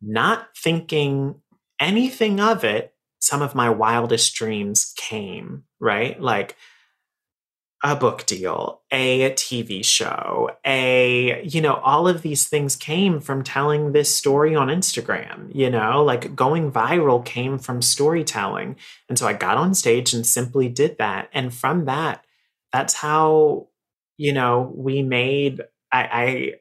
not 0.00 0.48
thinking 0.56 1.36
anything 1.80 2.40
of 2.40 2.64
it, 2.64 2.94
some 3.20 3.42
of 3.42 3.54
my 3.54 3.70
wildest 3.70 4.34
dreams 4.34 4.92
came, 4.96 5.64
right? 5.80 6.20
Like, 6.20 6.56
a 7.84 7.96
book 7.96 8.24
deal, 8.26 8.80
a 8.92 9.30
TV 9.32 9.84
show, 9.84 10.50
a, 10.64 11.42
you 11.44 11.60
know, 11.60 11.74
all 11.74 12.06
of 12.06 12.22
these 12.22 12.46
things 12.46 12.76
came 12.76 13.20
from 13.20 13.42
telling 13.42 13.90
this 13.90 14.14
story 14.14 14.54
on 14.54 14.68
Instagram, 14.68 15.52
you 15.52 15.68
know, 15.68 16.04
like 16.04 16.36
going 16.36 16.70
viral 16.70 17.24
came 17.24 17.58
from 17.58 17.82
storytelling. 17.82 18.76
And 19.08 19.18
so 19.18 19.26
I 19.26 19.32
got 19.32 19.56
on 19.56 19.74
stage 19.74 20.14
and 20.14 20.24
simply 20.24 20.68
did 20.68 20.98
that. 20.98 21.28
And 21.32 21.52
from 21.52 21.86
that, 21.86 22.24
that's 22.72 22.94
how, 22.94 23.66
you 24.16 24.32
know, 24.32 24.72
we 24.76 25.02
made, 25.02 25.62
I, 25.90 26.54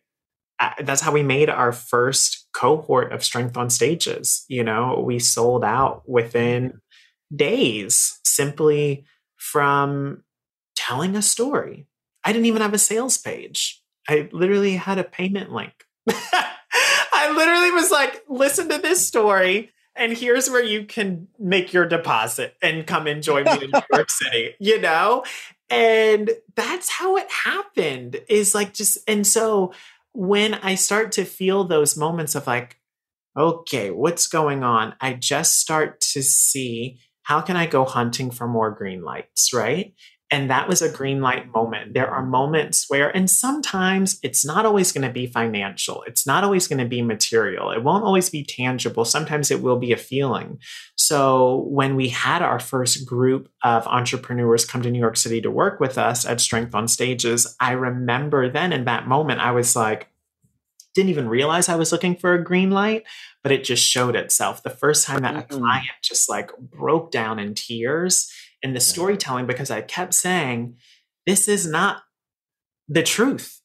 I, 0.59 0.69
I 0.79 0.81
that's 0.81 1.01
how 1.01 1.11
we 1.11 1.23
made 1.23 1.51
our 1.51 1.71
first 1.71 2.47
cohort 2.51 3.11
of 3.13 3.23
strength 3.23 3.57
on 3.57 3.69
stages. 3.69 4.43
You 4.47 4.63
know, 4.63 5.03
we 5.05 5.19
sold 5.19 5.63
out 5.63 6.01
within 6.09 6.71
mm. 6.71 7.37
days 7.37 8.19
simply 8.23 9.05
from 9.37 10.23
telling 10.75 11.15
a 11.15 11.21
story. 11.21 11.87
I 12.23 12.33
didn't 12.33 12.45
even 12.45 12.61
have 12.61 12.73
a 12.73 12.79
sales 12.79 13.17
page. 13.17 13.81
I 14.07 14.29
literally 14.31 14.75
had 14.75 14.97
a 14.97 15.03
payment 15.03 15.51
link. 15.51 15.73
I 16.09 17.33
literally 17.35 17.71
was 17.71 17.91
like, 17.91 18.23
listen 18.27 18.69
to 18.69 18.77
this 18.77 19.05
story, 19.05 19.71
and 19.95 20.17
here's 20.17 20.49
where 20.49 20.63
you 20.63 20.85
can 20.85 21.27
make 21.37 21.73
your 21.73 21.85
deposit 21.85 22.55
and 22.61 22.87
come 22.87 23.07
and 23.07 23.21
join 23.21 23.43
me 23.45 23.65
in 23.65 23.71
New 23.71 23.81
York 23.93 24.09
City, 24.09 24.55
you 24.59 24.79
know? 24.79 25.23
And 25.69 26.31
that's 26.55 26.89
how 26.89 27.17
it 27.17 27.29
happened 27.29 28.19
is 28.27 28.55
like 28.55 28.73
just, 28.73 28.97
and 29.07 29.25
so 29.25 29.73
when 30.13 30.55
I 30.55 30.75
start 30.75 31.11
to 31.13 31.25
feel 31.25 31.63
those 31.63 31.97
moments 31.97 32.35
of 32.35 32.47
like, 32.47 32.77
okay, 33.37 33.91
what's 33.91 34.27
going 34.27 34.63
on? 34.63 34.95
I 34.99 35.13
just 35.13 35.59
start 35.59 36.01
to 36.11 36.21
see 36.21 36.99
how 37.23 37.41
can 37.41 37.55
I 37.55 37.65
go 37.65 37.85
hunting 37.85 38.31
for 38.31 38.47
more 38.47 38.71
green 38.71 39.03
lights, 39.03 39.53
right? 39.53 39.93
And 40.33 40.49
that 40.49 40.69
was 40.69 40.81
a 40.81 40.89
green 40.89 41.19
light 41.19 41.53
moment. 41.53 41.93
There 41.93 42.09
are 42.09 42.25
moments 42.25 42.85
where, 42.87 43.09
and 43.09 43.29
sometimes 43.29 44.17
it's 44.23 44.45
not 44.45 44.65
always 44.65 44.93
going 44.93 45.05
to 45.05 45.13
be 45.13 45.27
financial. 45.27 46.03
It's 46.07 46.25
not 46.25 46.45
always 46.45 46.69
going 46.69 46.79
to 46.79 46.85
be 46.85 47.01
material. 47.01 47.71
It 47.71 47.83
won't 47.83 48.05
always 48.05 48.29
be 48.29 48.45
tangible. 48.45 49.03
Sometimes 49.03 49.51
it 49.51 49.61
will 49.61 49.77
be 49.77 49.91
a 49.91 49.97
feeling. 49.97 50.59
So 50.95 51.65
when 51.67 51.97
we 51.97 52.07
had 52.07 52.41
our 52.41 52.59
first 52.59 53.05
group 53.05 53.49
of 53.61 53.85
entrepreneurs 53.87 54.63
come 54.63 54.81
to 54.83 54.89
New 54.89 54.99
York 54.99 55.17
City 55.17 55.41
to 55.41 55.51
work 55.51 55.81
with 55.81 55.97
us 55.97 56.25
at 56.25 56.39
Strength 56.39 56.73
on 56.75 56.87
Stages, 56.87 57.53
I 57.59 57.73
remember 57.73 58.49
then 58.49 58.71
in 58.71 58.85
that 58.85 59.07
moment, 59.07 59.41
I 59.41 59.51
was 59.51 59.75
like, 59.75 60.07
didn't 60.93 61.09
even 61.09 61.27
realize 61.27 61.69
I 61.69 61.75
was 61.75 61.91
looking 61.91 62.15
for 62.15 62.33
a 62.33 62.43
green 62.43 62.71
light, 62.71 63.03
but 63.43 63.51
it 63.51 63.63
just 63.63 63.83
showed 63.85 64.15
itself. 64.15 64.63
The 64.63 64.69
first 64.69 65.05
time 65.05 65.21
that 65.21 65.35
a 65.35 65.41
mm. 65.41 65.59
client 65.59 65.91
just 66.01 66.29
like 66.29 66.51
broke 66.57 67.11
down 67.11 67.39
in 67.39 67.53
tears 67.53 68.31
in 68.61 68.73
the 68.73 68.79
storytelling 68.79 69.47
because 69.47 69.71
I 69.71 69.81
kept 69.81 70.13
saying, 70.13 70.75
this 71.25 71.47
is 71.47 71.67
not 71.67 72.03
the 72.87 73.03
truth. 73.03 73.61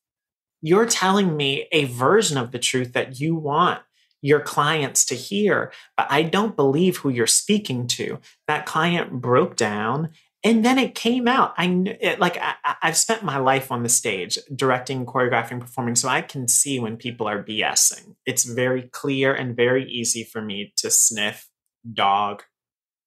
You're 0.62 0.86
telling 0.86 1.36
me 1.36 1.68
a 1.72 1.84
version 1.84 2.38
of 2.38 2.53
the 2.53 2.59
truth 2.59 2.92
that 2.94 3.20
you 3.20 3.34
want 3.34 3.82
your 4.22 4.40
clients 4.40 5.05
to 5.07 5.14
hear, 5.14 5.72
but 5.97 6.07
I 6.11 6.22
don't 6.22 6.57
believe 6.57 6.99
who 6.99 7.11
you're 7.11 7.26
speaking 7.26 7.86
to. 7.88 8.18
That 8.49 8.66
client 8.66 9.12
broke 9.12 9.57
down 9.57 10.11
and 10.42 10.64
then 10.64 10.78
it 10.78 10.94
came 10.94 11.26
out. 11.28 11.55
I 11.57 11.66
it, 12.01 12.20
like 12.20 12.38
I, 12.38 12.55
have 12.80 12.97
spent 12.97 13.22
my 13.22 13.38
life 13.38 13.72
on 13.72 13.82
the 13.82 13.88
stage 13.88 14.38
directing, 14.55 15.05
choreographing, 15.05 15.61
performing, 15.61 15.97
so 15.97 16.09
I 16.09 16.22
can 16.22 16.47
see 16.49 16.78
when 16.78 16.97
people 16.97 17.28
are 17.28 17.42
BSing. 17.42 18.14
It's 18.24 18.44
very 18.44 18.82
clear 18.82 19.34
and 19.34 19.57
very 19.57 19.90
easy 19.90 20.24
for 20.24 20.40
me 20.40 20.72
to 20.76 20.90
sniff 20.90 21.49
dog 21.92 22.44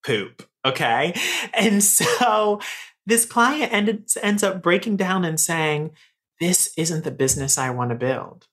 poop. 0.09 0.49
Okay, 0.65 1.13
and 1.53 1.83
so 1.83 2.59
this 3.05 3.25
client 3.25 3.71
ended, 3.71 4.09
ends 4.21 4.43
up 4.43 4.61
breaking 4.61 4.97
down 4.97 5.23
and 5.23 5.39
saying, 5.39 5.91
"This 6.39 6.73
isn't 6.77 7.03
the 7.03 7.11
business 7.11 7.57
I 7.57 7.69
want 7.69 7.91
to 7.91 7.95
build." 7.95 8.47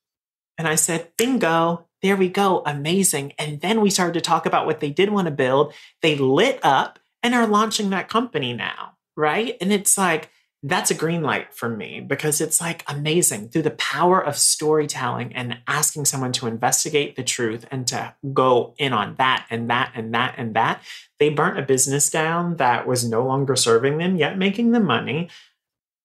And 0.57 0.67
I 0.67 0.75
said, 0.75 1.11
"Bingo." 1.17 1.85
There 2.03 2.15
we 2.15 2.29
go. 2.29 2.61
Amazing. 2.63 3.33
And 3.39 3.59
then 3.61 3.81
we 3.81 3.89
started 3.89 4.13
to 4.13 4.21
talk 4.21 4.45
about 4.45 4.67
what 4.67 4.81
they 4.81 4.91
did 4.91 5.09
want 5.09 5.25
to 5.25 5.31
build. 5.31 5.73
They 6.03 6.15
lit 6.15 6.59
up 6.61 6.99
and 7.23 7.33
are 7.33 7.47
launching 7.47 7.89
that 7.89 8.07
company 8.07 8.53
now, 8.53 8.97
right? 9.15 9.57
And 9.59 9.73
it's 9.73 9.97
like, 9.97 10.29
that's 10.67 10.91
a 10.91 10.95
green 10.95 11.21
light 11.21 11.53
for 11.53 11.69
me 11.69 12.01
because 12.01 12.41
it's 12.41 12.59
like 12.59 12.83
amazing 12.87 13.49
through 13.49 13.61
the 13.61 13.71
power 13.71 14.19
of 14.19 14.37
storytelling 14.37 15.33
and 15.33 15.59
asking 15.67 16.05
someone 16.05 16.31
to 16.33 16.47
investigate 16.47 17.15
the 17.15 17.23
truth 17.23 17.65
and 17.71 17.87
to 17.87 18.15
go 18.33 18.73
in 18.77 18.91
on 18.91 19.15
that 19.17 19.45
and 19.49 19.69
that 19.69 19.91
and 19.95 20.13
that 20.13 20.35
and 20.37 20.55
that. 20.55 20.83
They 21.19 21.29
burnt 21.29 21.59
a 21.59 21.61
business 21.61 22.09
down 22.09 22.57
that 22.57 22.85
was 22.85 23.07
no 23.07 23.25
longer 23.25 23.55
serving 23.55 23.97
them, 23.97 24.17
yet 24.17 24.37
making 24.37 24.71
them 24.71 24.85
money. 24.85 25.29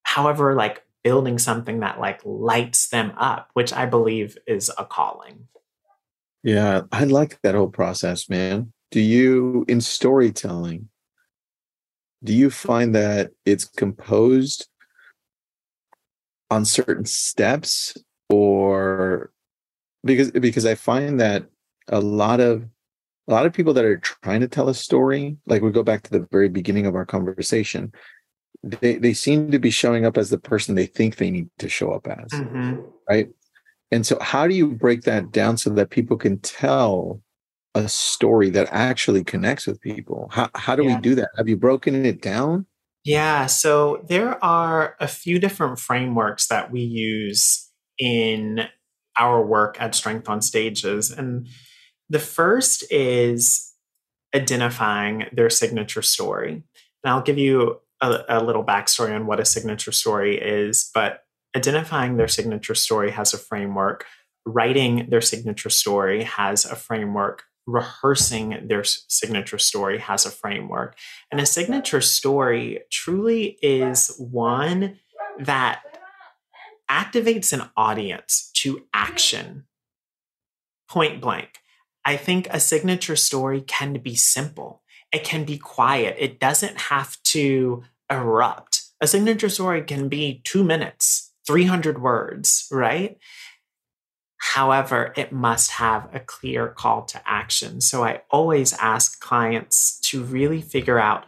However, 0.04 0.54
like 0.54 0.82
building 1.02 1.38
something 1.38 1.80
that 1.80 1.98
like 1.98 2.20
lights 2.24 2.88
them 2.88 3.12
up, 3.16 3.50
which 3.54 3.72
I 3.72 3.86
believe 3.86 4.38
is 4.46 4.70
a 4.78 4.84
calling. 4.84 5.48
Yeah, 6.44 6.82
I 6.92 7.04
like 7.04 7.40
that 7.42 7.54
whole 7.54 7.68
process, 7.68 8.28
man. 8.28 8.72
Do 8.90 9.00
you, 9.00 9.64
in 9.68 9.80
storytelling, 9.80 10.88
do 12.24 12.32
you 12.32 12.50
find 12.50 12.94
that 12.94 13.30
it's 13.44 13.64
composed 13.64 14.68
on 16.50 16.64
certain 16.64 17.04
steps 17.04 17.96
or 18.28 19.32
because 20.04 20.30
because 20.32 20.66
I 20.66 20.74
find 20.74 21.20
that 21.20 21.46
a 21.88 22.00
lot 22.00 22.40
of 22.40 22.64
a 23.28 23.30
lot 23.32 23.46
of 23.46 23.52
people 23.52 23.72
that 23.74 23.84
are 23.84 23.98
trying 23.98 24.40
to 24.40 24.48
tell 24.48 24.68
a 24.68 24.74
story, 24.74 25.36
like 25.46 25.62
we 25.62 25.70
go 25.70 25.82
back 25.82 26.02
to 26.02 26.10
the 26.10 26.26
very 26.30 26.48
beginning 26.48 26.86
of 26.86 26.94
our 26.94 27.06
conversation, 27.06 27.92
they 28.62 28.96
they 28.96 29.12
seem 29.12 29.50
to 29.50 29.58
be 29.58 29.70
showing 29.70 30.04
up 30.04 30.18
as 30.18 30.30
the 30.30 30.38
person 30.38 30.74
they 30.74 30.86
think 30.86 31.16
they 31.16 31.30
need 31.30 31.48
to 31.58 31.68
show 31.68 31.92
up 31.92 32.06
as. 32.06 32.30
Mm-hmm. 32.32 32.80
Right. 33.08 33.28
And 33.90 34.06
so 34.06 34.18
how 34.20 34.46
do 34.46 34.54
you 34.54 34.68
break 34.68 35.02
that 35.02 35.32
down 35.32 35.56
so 35.56 35.70
that 35.70 35.90
people 35.90 36.16
can 36.16 36.38
tell 36.38 37.20
a 37.74 37.88
story 37.88 38.50
that 38.50 38.68
actually 38.70 39.24
connects 39.24 39.66
with 39.66 39.80
people. 39.80 40.28
How, 40.32 40.50
how 40.54 40.76
do 40.76 40.84
yeah. 40.84 40.96
we 40.96 41.00
do 41.00 41.14
that? 41.16 41.30
Have 41.36 41.48
you 41.48 41.56
broken 41.56 42.04
it 42.04 42.20
down? 42.20 42.66
Yeah, 43.04 43.46
so 43.46 44.04
there 44.08 44.42
are 44.44 44.94
a 45.00 45.08
few 45.08 45.38
different 45.38 45.78
frameworks 45.78 46.46
that 46.48 46.70
we 46.70 46.80
use 46.80 47.68
in 47.98 48.66
our 49.18 49.44
work 49.44 49.76
at 49.80 49.94
Strength 49.94 50.28
on 50.28 50.40
Stages. 50.40 51.10
And 51.10 51.48
the 52.08 52.20
first 52.20 52.84
is 52.90 53.72
identifying 54.34 55.26
their 55.32 55.50
signature 55.50 56.02
story. 56.02 56.52
And 56.52 57.12
I'll 57.12 57.22
give 57.22 57.38
you 57.38 57.80
a, 58.00 58.20
a 58.28 58.44
little 58.44 58.64
backstory 58.64 59.14
on 59.14 59.26
what 59.26 59.40
a 59.40 59.44
signature 59.44 59.92
story 59.92 60.38
is, 60.38 60.90
but 60.94 61.24
identifying 61.56 62.16
their 62.16 62.28
signature 62.28 62.74
story 62.74 63.10
has 63.10 63.34
a 63.34 63.38
framework. 63.38 64.06
Writing 64.44 65.08
their 65.08 65.20
signature 65.20 65.70
story 65.70 66.24
has 66.24 66.64
a 66.64 66.74
framework 66.74 67.44
rehearsing 67.66 68.66
their 68.68 68.84
signature 68.84 69.58
story 69.58 69.98
has 69.98 70.26
a 70.26 70.30
framework. 70.30 70.96
And 71.30 71.40
a 71.40 71.46
signature 71.46 72.00
story 72.00 72.80
truly 72.90 73.58
is 73.62 74.14
one 74.18 74.98
that 75.38 75.82
activates 76.90 77.52
an 77.52 77.70
audience 77.76 78.50
to 78.54 78.84
action 78.92 79.64
point 80.88 81.20
blank. 81.20 81.58
I 82.04 82.16
think 82.16 82.48
a 82.50 82.60
signature 82.60 83.16
story 83.16 83.62
can 83.62 83.94
be 83.94 84.14
simple, 84.14 84.82
it 85.12 85.24
can 85.24 85.44
be 85.44 85.56
quiet, 85.56 86.16
it 86.18 86.40
doesn't 86.40 86.78
have 86.78 87.16
to 87.24 87.84
erupt. 88.10 88.82
A 89.00 89.06
signature 89.06 89.48
story 89.48 89.82
can 89.82 90.08
be 90.08 90.42
two 90.44 90.62
minutes, 90.62 91.32
300 91.46 92.02
words, 92.02 92.66
right? 92.70 93.16
However, 94.42 95.12
it 95.16 95.30
must 95.30 95.70
have 95.70 96.08
a 96.12 96.18
clear 96.18 96.66
call 96.66 97.04
to 97.04 97.22
action. 97.24 97.80
So 97.80 98.02
I 98.02 98.22
always 98.28 98.72
ask 98.72 99.20
clients 99.20 100.00
to 100.00 100.24
really 100.24 100.60
figure 100.60 100.98
out 100.98 101.26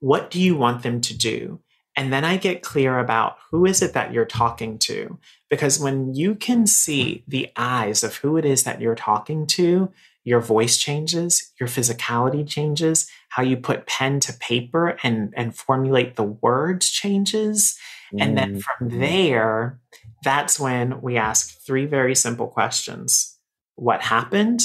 what 0.00 0.30
do 0.30 0.40
you 0.40 0.56
want 0.56 0.82
them 0.82 1.02
to 1.02 1.16
do? 1.16 1.60
And 1.94 2.10
then 2.10 2.24
I 2.24 2.38
get 2.38 2.62
clear 2.62 2.98
about 2.98 3.36
who 3.50 3.66
is 3.66 3.82
it 3.82 3.92
that 3.92 4.14
you're 4.14 4.24
talking 4.24 4.78
to? 4.78 5.18
Because 5.50 5.78
when 5.78 6.14
you 6.14 6.34
can 6.34 6.66
see 6.66 7.22
the 7.28 7.50
eyes 7.54 8.02
of 8.02 8.16
who 8.16 8.38
it 8.38 8.46
is 8.46 8.64
that 8.64 8.80
you're 8.80 8.94
talking 8.94 9.46
to, 9.48 9.92
your 10.24 10.40
voice 10.40 10.78
changes, 10.78 11.52
your 11.60 11.68
physicality 11.68 12.48
changes, 12.48 13.06
how 13.28 13.42
you 13.42 13.58
put 13.58 13.86
pen 13.86 14.20
to 14.20 14.32
paper 14.32 14.96
and, 15.02 15.34
and 15.36 15.54
formulate 15.54 16.16
the 16.16 16.22
words 16.22 16.90
changes. 16.90 17.78
Mm. 18.12 18.22
And 18.22 18.38
then 18.38 18.60
from 18.60 18.88
mm-hmm. 18.88 19.00
there, 19.00 19.80
that's 20.24 20.58
when 20.58 21.00
we 21.02 21.16
ask 21.16 21.60
three 21.64 21.86
very 21.86 22.14
simple 22.14 22.48
questions 22.48 23.38
What 23.76 24.02
happened? 24.02 24.62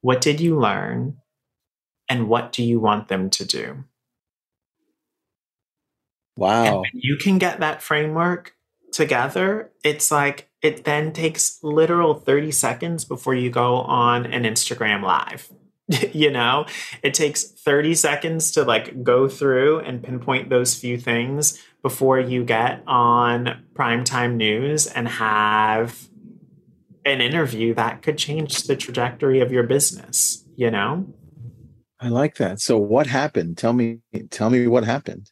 What 0.00 0.20
did 0.20 0.40
you 0.40 0.58
learn? 0.58 1.18
And 2.08 2.28
what 2.28 2.52
do 2.52 2.62
you 2.62 2.80
want 2.80 3.08
them 3.08 3.28
to 3.30 3.44
do? 3.44 3.84
Wow. 6.36 6.84
you 6.92 7.16
can 7.16 7.38
get 7.38 7.58
that 7.60 7.82
framework 7.82 8.54
together. 8.92 9.72
It's 9.82 10.10
like 10.10 10.48
it 10.62 10.84
then 10.84 11.12
takes 11.12 11.58
literal 11.62 12.14
30 12.14 12.52
seconds 12.52 13.04
before 13.04 13.34
you 13.34 13.50
go 13.50 13.76
on 13.76 14.26
an 14.26 14.44
Instagram 14.44 15.02
live. 15.02 15.50
you 16.12 16.30
know, 16.30 16.66
it 17.02 17.14
takes 17.14 17.44
30 17.44 17.94
seconds 17.94 18.52
to 18.52 18.62
like 18.62 19.02
go 19.02 19.28
through 19.28 19.80
and 19.80 20.02
pinpoint 20.02 20.48
those 20.48 20.74
few 20.74 20.98
things 20.98 21.62
before 21.88 22.20
you 22.20 22.44
get 22.44 22.82
on 22.86 23.64
primetime 23.72 24.34
news 24.34 24.86
and 24.86 25.08
have 25.08 26.06
an 27.06 27.22
interview 27.22 27.72
that 27.72 28.02
could 28.02 28.18
change 28.18 28.64
the 28.64 28.76
trajectory 28.76 29.40
of 29.40 29.50
your 29.50 29.62
business, 29.62 30.44
you 30.54 30.70
know? 30.70 31.06
I 31.98 32.08
like 32.08 32.34
that. 32.34 32.60
So 32.60 32.76
what 32.76 33.06
happened? 33.06 33.56
Tell 33.56 33.72
me 33.72 34.00
tell 34.28 34.50
me 34.50 34.66
what 34.66 34.84
happened. 34.84 35.30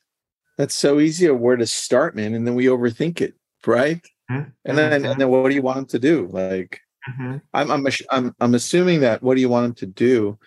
That's 0.57 0.75
so 0.75 0.99
easy 0.99 1.27
of 1.27 1.39
where 1.39 1.57
to 1.57 1.67
start, 1.67 2.17
man, 2.17 2.33
and 2.33 2.47
then 2.47 2.55
we 2.55 2.65
overthink 2.65 3.21
it, 3.21 3.35
right? 3.67 4.01
Mm-hmm. 4.31 4.49
And 4.65 4.79
then 4.79 4.93
mm-hmm. 4.93 5.11
and 5.11 5.21
then 5.21 5.29
what 5.29 5.47
do 5.51 5.55
you 5.55 5.61
want 5.61 5.77
them 5.77 5.87
to 5.89 5.99
do? 5.99 6.27
Like 6.33 6.81
mm-hmm. 7.07 7.37
I'm 7.53 7.71
I'm 7.71 7.87
I'm 8.11 8.35
I'm 8.41 8.55
assuming 8.55 9.01
that 9.01 9.23
what 9.23 9.35
do 9.35 9.43
you 9.43 9.51
want 9.51 9.67
them 9.67 9.75
to 9.75 9.87
do 9.87 10.39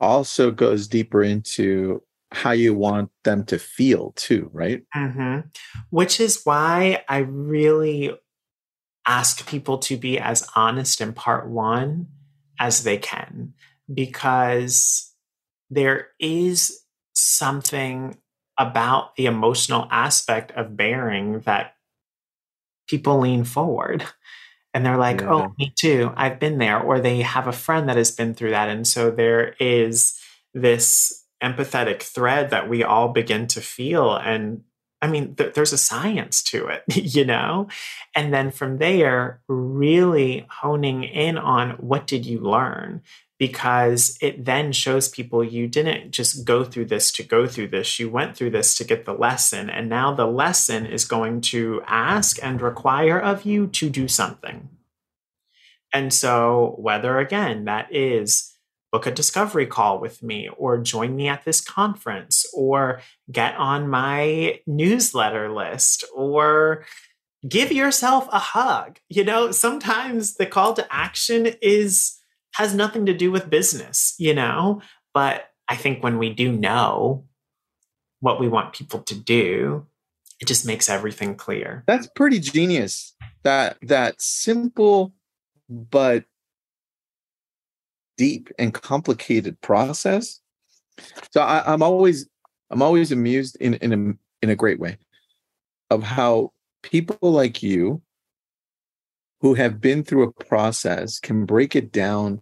also 0.00 0.50
goes 0.50 0.88
deeper 0.88 1.22
into 1.22 2.02
how 2.34 2.50
you 2.50 2.74
want 2.74 3.10
them 3.22 3.44
to 3.44 3.58
feel 3.58 4.12
too, 4.16 4.50
right? 4.52 4.82
Mm-hmm. 4.94 5.48
Which 5.90 6.20
is 6.20 6.42
why 6.44 7.04
I 7.08 7.18
really 7.18 8.12
ask 9.06 9.46
people 9.46 9.78
to 9.78 9.96
be 9.96 10.18
as 10.18 10.48
honest 10.56 11.00
in 11.00 11.12
part 11.12 11.48
one 11.48 12.08
as 12.58 12.84
they 12.84 12.98
can, 12.98 13.54
because 13.92 15.12
there 15.70 16.08
is 16.18 16.80
something 17.14 18.18
about 18.58 19.16
the 19.16 19.26
emotional 19.26 19.86
aspect 19.90 20.52
of 20.52 20.76
bearing 20.76 21.40
that 21.40 21.74
people 22.88 23.18
lean 23.20 23.44
forward. 23.44 24.04
And 24.72 24.84
they're 24.84 24.98
like, 24.98 25.20
Yeah. 25.20 25.32
oh, 25.32 25.54
me 25.56 25.72
too. 25.76 26.12
I've 26.16 26.40
been 26.40 26.58
there. 26.58 26.80
Or 26.80 26.98
they 26.98 27.22
have 27.22 27.46
a 27.46 27.52
friend 27.52 27.88
that 27.88 27.96
has 27.96 28.10
been 28.10 28.34
through 28.34 28.50
that. 28.50 28.68
And 28.68 28.86
so 28.86 29.10
there 29.10 29.54
is 29.60 30.18
this 30.52 31.23
empathetic 31.44 32.02
thread 32.02 32.50
that 32.50 32.68
we 32.68 32.82
all 32.82 33.08
begin 33.08 33.46
to 33.48 33.60
feel. 33.60 34.16
And 34.16 34.64
I 35.02 35.06
mean, 35.06 35.34
th- 35.34 35.52
there's 35.52 35.74
a 35.74 35.78
science 35.78 36.42
to 36.44 36.66
it, 36.68 36.82
you 37.14 37.24
know? 37.24 37.68
And 38.16 38.32
then 38.32 38.50
from 38.50 38.78
there, 38.78 39.42
really 39.48 40.46
honing 40.48 41.04
in 41.04 41.36
on 41.36 41.72
what 41.72 42.06
did 42.06 42.24
you 42.24 42.40
learn? 42.40 43.02
Because 43.38 44.16
it 44.22 44.44
then 44.46 44.72
shows 44.72 45.08
people 45.08 45.44
you 45.44 45.66
didn't 45.66 46.12
just 46.12 46.46
go 46.46 46.64
through 46.64 46.86
this 46.86 47.12
to 47.12 47.22
go 47.22 47.46
through 47.46 47.68
this. 47.68 47.98
You 47.98 48.08
went 48.08 48.36
through 48.36 48.50
this 48.50 48.74
to 48.76 48.84
get 48.84 49.04
the 49.04 49.12
lesson. 49.12 49.68
And 49.68 49.88
now 49.88 50.14
the 50.14 50.26
lesson 50.26 50.86
is 50.86 51.04
going 51.04 51.42
to 51.42 51.82
ask 51.86 52.42
and 52.42 52.62
require 52.62 53.20
of 53.20 53.44
you 53.44 53.66
to 53.66 53.90
do 53.90 54.08
something. 54.08 54.70
And 55.92 56.14
so, 56.14 56.76
whether 56.78 57.18
again, 57.18 57.66
that 57.66 57.94
is 57.94 58.53
book 58.94 59.06
a 59.08 59.10
discovery 59.10 59.66
call 59.66 59.98
with 59.98 60.22
me 60.22 60.48
or 60.56 60.78
join 60.78 61.16
me 61.16 61.26
at 61.26 61.44
this 61.44 61.60
conference 61.60 62.46
or 62.54 63.00
get 63.28 63.56
on 63.56 63.90
my 63.90 64.60
newsletter 64.68 65.52
list 65.52 66.04
or 66.14 66.84
give 67.48 67.72
yourself 67.72 68.28
a 68.30 68.38
hug. 68.38 69.00
You 69.08 69.24
know, 69.24 69.50
sometimes 69.50 70.34
the 70.34 70.46
call 70.46 70.74
to 70.74 70.86
action 70.94 71.56
is 71.60 72.20
has 72.54 72.72
nothing 72.72 73.04
to 73.06 73.12
do 73.12 73.32
with 73.32 73.50
business, 73.50 74.14
you 74.16 74.32
know, 74.32 74.80
but 75.12 75.50
I 75.68 75.74
think 75.74 76.04
when 76.04 76.16
we 76.16 76.30
do 76.32 76.52
know 76.52 77.24
what 78.20 78.38
we 78.38 78.46
want 78.46 78.74
people 78.74 79.00
to 79.00 79.16
do, 79.16 79.86
it 80.38 80.46
just 80.46 80.64
makes 80.64 80.88
everything 80.88 81.34
clear. 81.34 81.82
That's 81.88 82.06
pretty 82.14 82.38
genius. 82.38 83.12
That 83.42 83.76
that 83.82 84.22
simple 84.22 85.12
but 85.68 86.26
deep 88.16 88.50
and 88.58 88.72
complicated 88.74 89.60
process. 89.60 90.40
So 91.32 91.40
I, 91.40 91.62
I'm 91.72 91.82
always 91.82 92.28
I'm 92.70 92.82
always 92.82 93.12
amused 93.12 93.56
in 93.60 93.74
in 93.74 93.92
a 93.92 94.44
in 94.44 94.50
a 94.50 94.56
great 94.56 94.80
way 94.80 94.98
of 95.90 96.02
how 96.02 96.52
people 96.82 97.16
like 97.22 97.62
you 97.62 98.02
who 99.40 99.54
have 99.54 99.80
been 99.80 100.02
through 100.02 100.22
a 100.22 100.44
process 100.44 101.18
can 101.18 101.44
break 101.44 101.76
it 101.76 101.92
down 101.92 102.40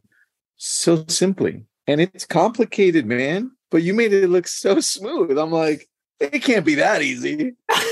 so 0.57 1.05
simply. 1.09 1.65
And 1.89 2.01
it's 2.01 2.25
complicated, 2.25 3.07
man, 3.07 3.51
but 3.71 3.83
you 3.83 3.93
made 3.93 4.13
it 4.13 4.29
look 4.29 4.47
so 4.47 4.81
smooth. 4.81 5.37
I'm 5.37 5.51
like, 5.51 5.89
it 6.21 6.41
can't 6.43 6.65
be 6.65 6.77
that 6.77 7.03
easy. 7.03 7.55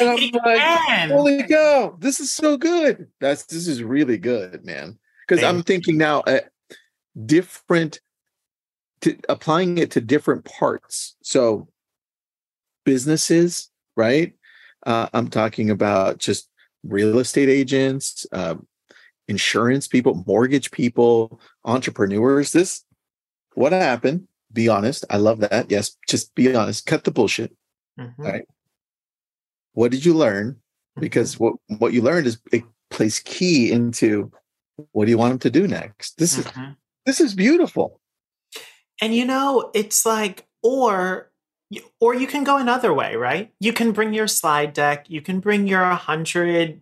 And 0.00 0.08
I'm 0.10 0.18
It 0.18 0.34
like, 0.34 0.58
can. 0.58 1.10
Holy 1.10 1.42
cow, 1.44 1.96
this 1.98 2.20
is 2.20 2.32
so 2.32 2.56
good. 2.56 3.08
That's 3.20 3.44
this 3.44 3.66
is 3.66 3.82
really 3.82 4.16
good, 4.18 4.64
man. 4.64 4.98
Because 5.28 5.44
I'm 5.44 5.62
thinking 5.62 5.98
now, 5.98 6.20
uh, 6.20 6.40
different, 7.26 8.00
to, 9.02 9.16
applying 9.28 9.78
it 9.78 9.90
to 9.92 10.00
different 10.00 10.44
parts. 10.44 11.16
So, 11.22 11.68
businesses, 12.84 13.70
right? 13.96 14.32
Uh, 14.86 15.08
I'm 15.12 15.28
talking 15.28 15.70
about 15.70 16.18
just 16.18 16.48
real 16.82 17.18
estate 17.18 17.48
agents, 17.50 18.26
um, 18.32 18.66
insurance 19.26 19.86
people, 19.86 20.24
mortgage 20.26 20.70
people, 20.70 21.40
entrepreneurs. 21.64 22.52
This, 22.52 22.84
what 23.54 23.72
happened? 23.72 24.28
Be 24.52 24.68
honest. 24.68 25.04
I 25.10 25.18
love 25.18 25.40
that. 25.40 25.70
Yes, 25.70 25.96
just 26.08 26.34
be 26.34 26.54
honest. 26.54 26.86
Cut 26.86 27.04
the 27.04 27.10
bullshit. 27.10 27.54
Mhm. 28.00 28.14
Right. 28.16 28.44
What 29.74 29.90
did 29.90 30.04
you 30.04 30.14
learn? 30.14 30.60
Mm-hmm. 30.98 31.04
because 31.04 31.38
what 31.38 31.54
what 31.78 31.92
you 31.92 32.02
learned 32.02 32.26
is 32.26 32.38
it 32.50 32.64
plays 32.90 33.20
key 33.20 33.70
into 33.70 34.32
what 34.92 35.04
do 35.06 35.10
you 35.10 35.18
want 35.18 35.30
them 35.32 35.38
to 35.38 35.50
do 35.50 35.66
next 35.66 36.16
this 36.18 36.38
is 36.38 36.44
Mhm. 36.46 36.76
this 37.06 37.20
is 37.20 37.34
beautiful 37.34 38.00
And 39.00 39.14
you 39.14 39.24
know, 39.24 39.70
it's 39.74 40.04
like, 40.04 40.46
or 40.62 41.30
or 42.00 42.14
you 42.14 42.26
can 42.26 42.44
go 42.44 42.56
another 42.56 42.92
way, 42.94 43.14
right? 43.16 43.52
You 43.60 43.72
can 43.72 43.92
bring 43.92 44.14
your 44.14 44.26
slide 44.26 44.72
deck, 44.72 45.06
you 45.08 45.20
can 45.20 45.40
bring 45.40 45.66
your 45.68 45.82
100 45.82 46.80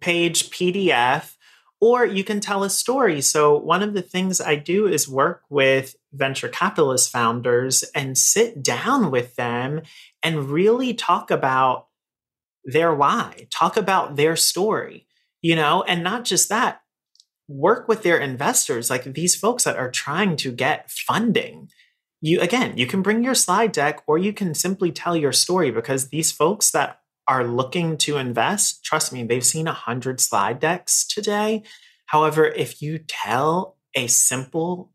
page 0.00 0.50
PDF, 0.50 1.36
or 1.80 2.04
you 2.06 2.24
can 2.24 2.40
tell 2.40 2.64
a 2.64 2.70
story. 2.70 3.20
So, 3.20 3.56
one 3.56 3.82
of 3.82 3.94
the 3.94 4.02
things 4.02 4.40
I 4.40 4.56
do 4.56 4.86
is 4.86 5.08
work 5.08 5.42
with 5.50 5.96
venture 6.12 6.48
capitalist 6.48 7.10
founders 7.12 7.84
and 7.94 8.16
sit 8.18 8.62
down 8.62 9.10
with 9.10 9.36
them 9.36 9.82
and 10.22 10.50
really 10.50 10.94
talk 10.94 11.30
about 11.30 11.88
their 12.64 12.94
why, 12.94 13.46
talk 13.50 13.76
about 13.76 14.16
their 14.16 14.36
story, 14.36 15.06
you 15.42 15.56
know, 15.56 15.82
and 15.84 16.02
not 16.02 16.24
just 16.24 16.48
that, 16.48 16.81
work 17.48 17.88
with 17.88 18.02
their 18.02 18.18
investors, 18.18 18.90
like 18.90 19.04
these 19.04 19.34
folks 19.34 19.64
that 19.64 19.76
are 19.76 19.90
trying 19.90 20.36
to 20.36 20.52
get 20.52 20.90
funding. 20.90 21.68
You 22.20 22.40
again, 22.40 22.76
you 22.76 22.86
can 22.86 23.02
bring 23.02 23.24
your 23.24 23.34
slide 23.34 23.72
deck 23.72 24.02
or 24.06 24.16
you 24.16 24.32
can 24.32 24.54
simply 24.54 24.92
tell 24.92 25.16
your 25.16 25.32
story 25.32 25.70
because 25.70 26.08
these 26.08 26.30
folks 26.30 26.70
that 26.70 27.00
are 27.28 27.44
looking 27.44 27.96
to 27.96 28.16
invest, 28.16 28.84
trust 28.84 29.12
me, 29.12 29.24
they've 29.24 29.44
seen 29.44 29.68
a 29.68 29.72
hundred 29.72 30.20
slide 30.20 30.60
decks 30.60 31.06
today. 31.06 31.62
However, 32.06 32.46
if 32.46 32.82
you 32.82 32.98
tell 32.98 33.76
a 33.94 34.06
simple 34.06 34.92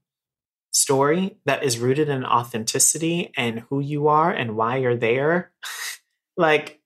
story 0.72 1.38
that 1.45 1.64
is 1.64 1.80
rooted 1.80 2.10
in 2.10 2.26
authenticity 2.26 3.32
and 3.36 3.62
who 3.70 3.80
you 3.80 4.08
are 4.08 4.32
and 4.32 4.56
why 4.56 4.78
you're 4.78 4.98
there, 4.98 5.52
like 6.38 6.80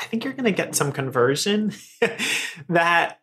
I 0.00 0.04
think 0.04 0.24
you're 0.24 0.32
going 0.32 0.44
to 0.44 0.52
get 0.52 0.74
some 0.74 0.92
conversion 0.92 1.72
that 2.68 3.21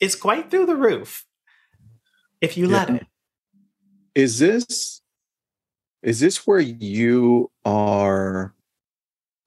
is 0.00 0.16
quite 0.16 0.50
through 0.50 0.66
the 0.66 0.76
roof. 0.76 1.24
If 2.40 2.56
you 2.56 2.68
let 2.68 2.90
it. 2.90 3.06
is 4.14 4.38
this 4.38 5.00
is 6.02 6.20
this 6.20 6.46
where 6.46 6.60
you 6.60 7.50
are 7.64 8.54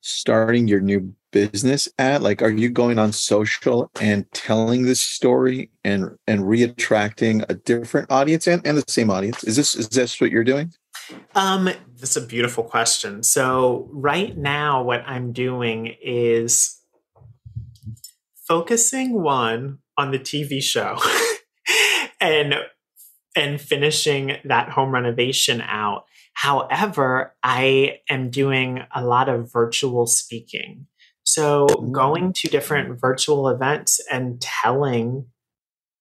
starting 0.02 0.68
your 0.68 0.80
new 0.80 1.14
business 1.32 1.88
at? 2.00 2.24
Like 2.24 2.41
are 2.41 2.50
you 2.50 2.70
going 2.70 2.98
on 2.98 3.12
social 3.12 3.91
and 4.02 4.26
telling 4.34 4.84
this 4.84 5.02
story 5.02 5.70
and 5.84 6.18
and 6.26 6.41
reattracting 6.41 7.45
a 7.50 7.54
different 7.54 8.12
audience 8.12 8.48
and, 8.48 8.66
and 8.66 8.78
the 8.78 8.84
same 8.88 9.12
audience? 9.12 9.43
Is 9.43 9.56
this 9.56 9.76
is 9.76 9.89
this 9.89 10.20
what 10.20 10.32
you're 10.32 10.43
doing? 10.43 10.74
Um, 11.36 11.70
that's 12.00 12.16
a 12.16 12.26
beautiful 12.26 12.64
question. 12.64 13.24
So 13.24 13.88
right 13.91 14.36
now, 14.38 14.84
what 14.84 15.04
I'm 15.06 15.32
doing 15.32 15.95
is 16.02 16.82
focusing 18.48 19.22
one 19.22 19.80
on 19.98 20.12
the 20.12 20.20
TV 20.20 20.62
show 20.62 20.98
and 22.22 22.56
and 23.36 23.62
finishing 23.62 24.38
that 24.45 24.70
home 24.70 24.91
renovation 24.91 25.62
out. 25.62 26.06
However, 26.34 27.36
I 27.43 28.00
am 28.10 28.30
doing 28.30 28.84
a 28.93 29.04
lot 29.04 29.30
of 29.30 29.52
virtual 29.52 30.08
speaking. 30.08 30.88
So 31.24 31.68
going 31.91 32.34
to 32.34 32.48
different 32.48 33.00
virtual 33.00 33.50
events 33.50 34.00
and 34.10 34.41
telling 34.41 35.26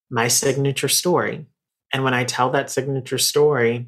my 0.09 0.29
signature 0.29 0.87
story. 0.87 1.45
And 1.93 2.03
when 2.03 2.13
I 2.13 2.23
tell 2.23 2.49
that 2.51 2.71
signature 2.71 3.17
story, 3.17 3.87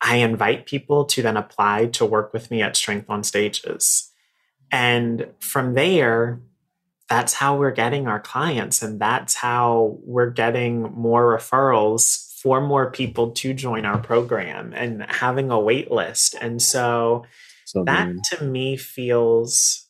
I 0.00 0.16
invite 0.16 0.66
people 0.66 1.04
to 1.06 1.22
then 1.22 1.36
apply 1.36 1.86
to 1.86 2.06
work 2.06 2.32
with 2.32 2.50
me 2.50 2.62
at 2.62 2.76
Strength 2.76 3.10
on 3.10 3.24
Stages. 3.24 4.12
And 4.70 5.26
from 5.40 5.74
there, 5.74 6.40
that's 7.08 7.32
how 7.32 7.56
we're 7.56 7.70
getting 7.70 8.06
our 8.06 8.20
clients. 8.20 8.82
And 8.82 9.00
that's 9.00 9.34
how 9.34 9.98
we're 10.02 10.30
getting 10.30 10.82
more 10.94 11.36
referrals 11.36 12.24
for 12.40 12.60
more 12.60 12.90
people 12.90 13.32
to 13.32 13.52
join 13.54 13.84
our 13.84 13.98
program 13.98 14.72
and 14.74 15.04
having 15.08 15.50
a 15.50 15.58
wait 15.58 15.90
list. 15.90 16.36
And 16.40 16.60
so 16.62 17.24
so 17.64 17.84
that 17.84 18.08
good. 18.08 18.22
to 18.38 18.44
me 18.44 18.76
feels 18.76 19.86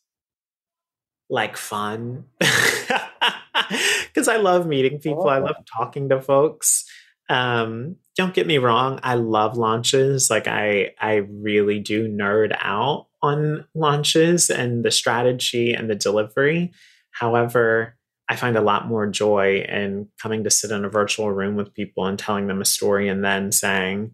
like 1.29 1.57
fun 1.57 2.25
because 2.39 4.29
I 4.29 4.37
love 4.37 4.67
meeting 4.67 4.99
people. 4.99 5.29
I 5.29 5.39
love 5.39 5.57
talking 5.77 6.09
to 6.09 6.21
folks. 6.21 6.85
Um, 7.29 7.97
don't 8.17 8.33
get 8.33 8.47
me 8.47 8.57
wrong, 8.59 8.99
I 9.03 9.15
love 9.15 9.59
launches. 9.59 10.31
Like 10.31 10.49
I 10.49 10.95
I 10.99 11.17
really 11.17 11.79
do 11.79 12.09
nerd 12.09 12.57
out 12.61 13.09
on 13.23 13.67
launches 13.75 14.49
and 14.49 14.85
the 14.85 14.91
strategy 14.91 15.75
and 15.75 15.91
the 15.91 15.95
delivery. 15.95 16.73
However, 17.19 17.97
I 18.29 18.37
find 18.37 18.57
a 18.57 18.63
lot 18.63 18.87
more 18.87 19.07
joy 19.07 19.65
in 19.69 20.09
coming 20.23 20.45
to 20.45 20.51
sit 20.51 20.71
in 20.71 20.85
a 20.85 20.89
virtual 20.89 21.33
room 21.33 21.57
with 21.57 21.75
people 21.75 22.07
and 22.07 22.19
telling 22.19 22.47
them 22.47 22.61
a 22.61 22.67
story 22.67 23.09
and 23.09 23.25
then 23.25 23.51
saying, 23.51 24.13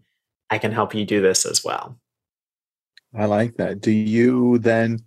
I 0.49 0.57
can 0.57 0.71
help 0.71 0.95
you 0.95 1.05
do 1.05 1.21
this 1.21 1.45
as 1.45 1.63
well. 1.63 1.99
I 3.13 3.25
like 3.25 3.57
that. 3.57 3.81
Do 3.81 3.91
you 3.91 4.57
then? 4.59 4.99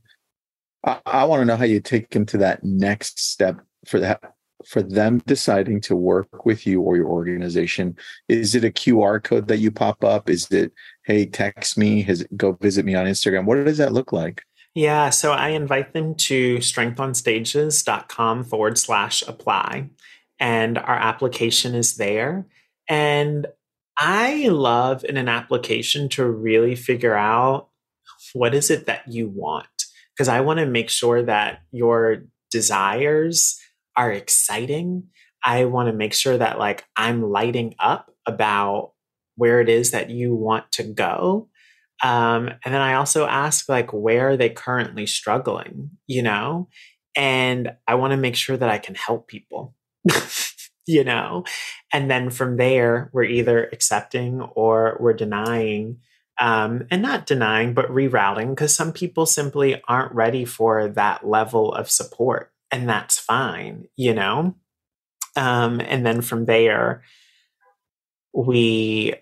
I, 0.84 1.00
I 1.06 1.24
want 1.24 1.40
to 1.40 1.44
know 1.44 1.56
how 1.56 1.64
you 1.64 1.80
take 1.80 2.10
them 2.10 2.26
to 2.26 2.38
that 2.38 2.62
next 2.62 3.18
step 3.18 3.60
for 3.86 3.98
that 4.00 4.20
for 4.66 4.82
them 4.82 5.18
deciding 5.26 5.80
to 5.80 5.94
work 5.94 6.44
with 6.44 6.66
you 6.66 6.80
or 6.80 6.96
your 6.96 7.06
organization. 7.06 7.96
Is 8.28 8.54
it 8.54 8.64
a 8.64 8.70
QR 8.70 9.22
code 9.22 9.48
that 9.48 9.58
you 9.58 9.70
pop 9.70 10.02
up? 10.04 10.28
Is 10.28 10.50
it 10.50 10.72
hey 11.04 11.26
text 11.26 11.78
me? 11.78 12.02
Has 12.02 12.24
go 12.36 12.52
visit 12.52 12.84
me 12.84 12.94
on 12.94 13.06
Instagram? 13.06 13.44
What 13.44 13.64
does 13.64 13.78
that 13.78 13.92
look 13.92 14.12
like? 14.12 14.42
Yeah, 14.78 15.10
so 15.10 15.32
I 15.32 15.48
invite 15.48 15.92
them 15.92 16.14
to 16.14 16.58
strengthonstages.com 16.58 18.44
forward 18.44 18.78
slash 18.78 19.22
apply. 19.26 19.90
And 20.38 20.78
our 20.78 20.94
application 20.94 21.74
is 21.74 21.96
there. 21.96 22.46
And 22.88 23.48
I 23.98 24.46
love 24.46 25.04
in 25.04 25.16
an 25.16 25.28
application 25.28 26.08
to 26.10 26.24
really 26.24 26.76
figure 26.76 27.16
out 27.16 27.70
what 28.34 28.54
is 28.54 28.70
it 28.70 28.86
that 28.86 29.08
you 29.08 29.28
want. 29.28 29.66
Because 30.14 30.28
I 30.28 30.42
want 30.42 30.60
to 30.60 30.66
make 30.66 30.90
sure 30.90 31.24
that 31.24 31.58
your 31.72 32.26
desires 32.52 33.60
are 33.96 34.12
exciting. 34.12 35.08
I 35.44 35.64
want 35.64 35.88
to 35.88 35.92
make 35.92 36.14
sure 36.14 36.38
that 36.38 36.60
like 36.60 36.84
I'm 36.96 37.28
lighting 37.28 37.74
up 37.80 38.12
about 38.26 38.92
where 39.34 39.60
it 39.60 39.68
is 39.68 39.90
that 39.90 40.10
you 40.10 40.36
want 40.36 40.70
to 40.72 40.84
go. 40.84 41.47
Um, 42.02 42.48
and 42.64 42.74
then 42.74 42.80
I 42.80 42.94
also 42.94 43.26
ask 43.26 43.68
like 43.68 43.92
where 43.92 44.30
are 44.30 44.36
they 44.36 44.50
currently 44.50 45.06
struggling, 45.06 45.90
you 46.06 46.22
know? 46.22 46.68
And 47.16 47.72
I 47.86 47.96
want 47.96 48.12
to 48.12 48.16
make 48.16 48.36
sure 48.36 48.56
that 48.56 48.68
I 48.68 48.78
can 48.78 48.94
help 48.94 49.28
people. 49.28 49.74
you 50.88 51.04
know? 51.04 51.44
And 51.92 52.10
then 52.10 52.30
from 52.30 52.56
there, 52.56 53.10
we're 53.12 53.24
either 53.24 53.68
accepting 53.72 54.40
or 54.40 54.96
we're 54.98 55.12
denying. 55.12 55.98
Um, 56.40 56.86
and 56.90 57.02
not 57.02 57.26
denying, 57.26 57.74
but 57.74 57.90
rerouting, 57.90 58.50
because 58.50 58.72
some 58.74 58.92
people 58.92 59.26
simply 59.26 59.82
aren't 59.88 60.14
ready 60.14 60.44
for 60.44 60.88
that 60.90 61.26
level 61.26 61.72
of 61.72 61.90
support. 61.90 62.52
And 62.70 62.88
that's 62.88 63.18
fine, 63.18 63.88
you 63.96 64.14
know? 64.14 64.54
Um, 65.34 65.80
and 65.80 66.06
then 66.06 66.20
from 66.20 66.44
there, 66.44 67.02
we 68.32 69.14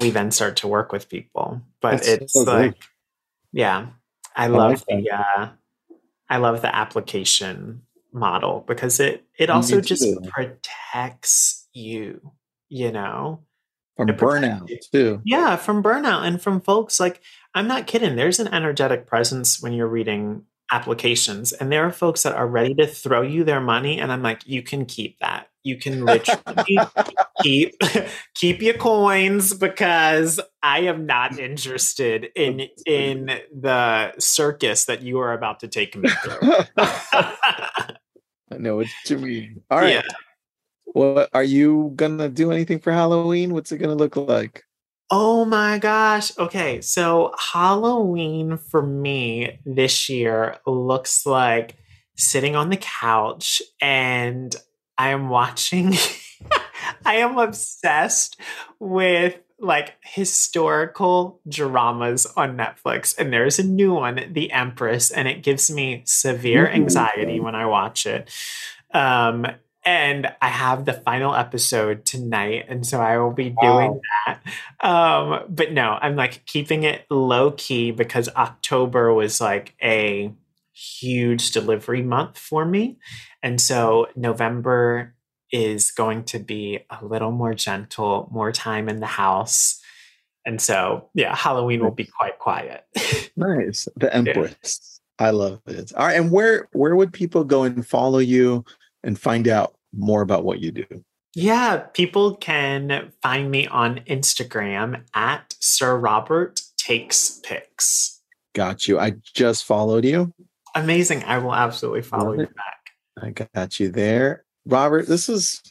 we 0.00 0.10
then 0.10 0.30
start 0.30 0.56
to 0.56 0.68
work 0.68 0.92
with 0.92 1.08
people. 1.08 1.62
But 1.80 1.92
that's 1.92 2.08
it's 2.08 2.32
so 2.32 2.42
like, 2.42 2.76
yeah, 3.52 3.88
I 4.34 4.46
love 4.48 4.84
like 4.88 5.04
the 5.04 5.10
uh, 5.10 5.48
I 6.28 6.36
love 6.38 6.62
the 6.62 6.74
application 6.74 7.82
model 8.12 8.64
because 8.66 9.00
it 9.00 9.24
it 9.38 9.50
also 9.50 9.80
just 9.80 10.22
protects 10.24 11.68
you, 11.72 12.32
you 12.68 12.92
know. 12.92 13.40
From 13.96 14.08
burnout 14.08 14.70
too. 14.92 15.20
Yeah, 15.24 15.56
from 15.56 15.82
burnout 15.82 16.26
and 16.26 16.40
from 16.40 16.60
folks 16.60 16.98
like 16.98 17.20
I'm 17.54 17.66
not 17.66 17.86
kidding. 17.86 18.16
There's 18.16 18.40
an 18.40 18.48
energetic 18.48 19.06
presence 19.06 19.60
when 19.62 19.72
you're 19.72 19.88
reading 19.88 20.44
applications 20.72 21.52
and 21.52 21.70
there 21.70 21.84
are 21.84 21.92
folks 21.92 22.22
that 22.22 22.34
are 22.34 22.46
ready 22.46 22.74
to 22.74 22.86
throw 22.86 23.22
you 23.22 23.44
their 23.44 23.60
money 23.60 24.00
and 24.00 24.12
I'm 24.12 24.22
like 24.22 24.46
you 24.46 24.62
can 24.62 24.86
keep 24.86 25.18
that. 25.20 25.48
You 25.62 25.76
can 25.76 26.06
literally 26.06 26.80
keep 27.42 27.74
keep 28.34 28.62
your 28.62 28.74
coins 28.74 29.52
because 29.52 30.40
I 30.62 30.80
am 30.80 31.06
not 31.06 31.38
interested 31.38 32.28
in 32.34 32.68
in 32.86 33.40
the 33.52 34.12
circus 34.18 34.86
that 34.86 35.02
you 35.02 35.18
are 35.18 35.32
about 35.32 35.60
to 35.60 35.68
take 35.68 35.96
me 35.96 36.08
through. 36.08 36.52
I 36.78 38.58
know 38.58 38.76
what 38.76 38.86
you 39.06 39.18
mean. 39.18 39.62
All 39.70 39.78
right. 39.78 39.96
Yeah. 39.96 40.02
Well, 40.94 41.28
are 41.32 41.44
you 41.44 41.92
gonna 41.94 42.28
do 42.28 42.50
anything 42.52 42.80
for 42.80 42.92
Halloween? 42.92 43.52
What's 43.52 43.70
it 43.70 43.78
gonna 43.78 43.94
look 43.94 44.16
like? 44.16 44.64
Oh 45.10 45.44
my 45.44 45.78
gosh. 45.78 46.36
Okay. 46.38 46.80
So 46.80 47.34
Halloween 47.52 48.56
for 48.56 48.82
me 48.82 49.58
this 49.66 50.08
year 50.08 50.58
looks 50.66 51.26
like 51.26 51.74
sitting 52.16 52.54
on 52.54 52.70
the 52.70 52.76
couch 52.76 53.60
and 53.80 54.54
I 54.96 55.08
am 55.08 55.28
watching 55.28 55.94
I 57.04 57.16
am 57.16 57.38
obsessed 57.38 58.38
with 58.78 59.38
like 59.58 59.94
historical 60.02 61.40
dramas 61.48 62.26
on 62.36 62.56
Netflix, 62.56 63.14
and 63.18 63.32
there's 63.32 63.58
a 63.58 63.62
new 63.62 63.92
one, 63.92 64.32
The 64.32 64.50
Empress, 64.52 65.10
and 65.10 65.28
it 65.28 65.42
gives 65.42 65.70
me 65.70 66.02
severe 66.06 66.66
anxiety 66.66 67.40
when 67.40 67.54
I 67.54 67.66
watch 67.66 68.06
it. 68.06 68.30
Um, 68.94 69.46
and 69.84 70.32
I 70.42 70.48
have 70.48 70.84
the 70.84 70.92
final 70.92 71.34
episode 71.34 72.04
tonight, 72.04 72.66
and 72.68 72.86
so 72.86 73.00
I 73.00 73.18
will 73.18 73.32
be 73.32 73.54
doing 73.60 73.92
wow. 73.92 74.00
that. 74.26 74.40
Um, 74.86 75.44
but 75.48 75.72
no, 75.72 75.98
I'm 76.00 76.16
like 76.16 76.44
keeping 76.46 76.82
it 76.82 77.06
low 77.10 77.52
key 77.52 77.90
because 77.90 78.28
October 78.36 79.12
was 79.12 79.40
like 79.40 79.74
a 79.82 80.32
huge 80.72 81.52
delivery 81.52 82.02
month 82.02 82.38
for 82.38 82.64
me, 82.64 82.98
and 83.42 83.60
so 83.60 84.08
November 84.16 85.14
is 85.52 85.90
going 85.90 86.24
to 86.24 86.38
be 86.38 86.80
a 86.90 87.04
little 87.04 87.32
more 87.32 87.54
gentle, 87.54 88.28
more 88.30 88.52
time 88.52 88.88
in 88.88 89.00
the 89.00 89.06
house. 89.06 89.80
And 90.46 90.60
so, 90.60 91.08
yeah, 91.14 91.34
Halloween 91.34 91.82
will 91.82 91.90
be 91.90 92.04
quite 92.04 92.38
quiet. 92.38 92.84
nice. 93.36 93.88
The 93.96 94.14
Empress. 94.14 95.00
Yeah. 95.20 95.26
I 95.26 95.30
love 95.30 95.60
it. 95.66 95.92
All 95.94 96.06
right. 96.06 96.16
And 96.16 96.30
where 96.30 96.68
where 96.72 96.96
would 96.96 97.12
people 97.12 97.44
go 97.44 97.64
and 97.64 97.86
follow 97.86 98.20
you 98.20 98.64
and 99.02 99.18
find 99.18 99.48
out 99.48 99.74
more 99.92 100.22
about 100.22 100.44
what 100.44 100.60
you 100.60 100.72
do? 100.72 101.04
Yeah, 101.34 101.78
people 101.78 102.34
can 102.36 103.12
find 103.22 103.50
me 103.50 103.66
on 103.68 104.00
Instagram 104.00 105.04
at 105.14 105.54
Sir 105.60 105.96
Robert 105.96 106.60
Takes 106.76 107.40
Pics. 107.44 108.20
Got 108.54 108.88
you. 108.88 108.98
I 108.98 109.14
just 109.34 109.64
followed 109.64 110.04
you. 110.04 110.34
Amazing. 110.74 111.22
I 111.24 111.38
will 111.38 111.54
absolutely 111.54 112.02
follow 112.02 112.32
you 112.32 112.46
back. 112.46 112.80
I 113.22 113.30
got 113.54 113.78
you 113.78 113.90
there. 113.90 114.44
Robert, 114.66 115.06
this 115.06 115.28
was 115.28 115.62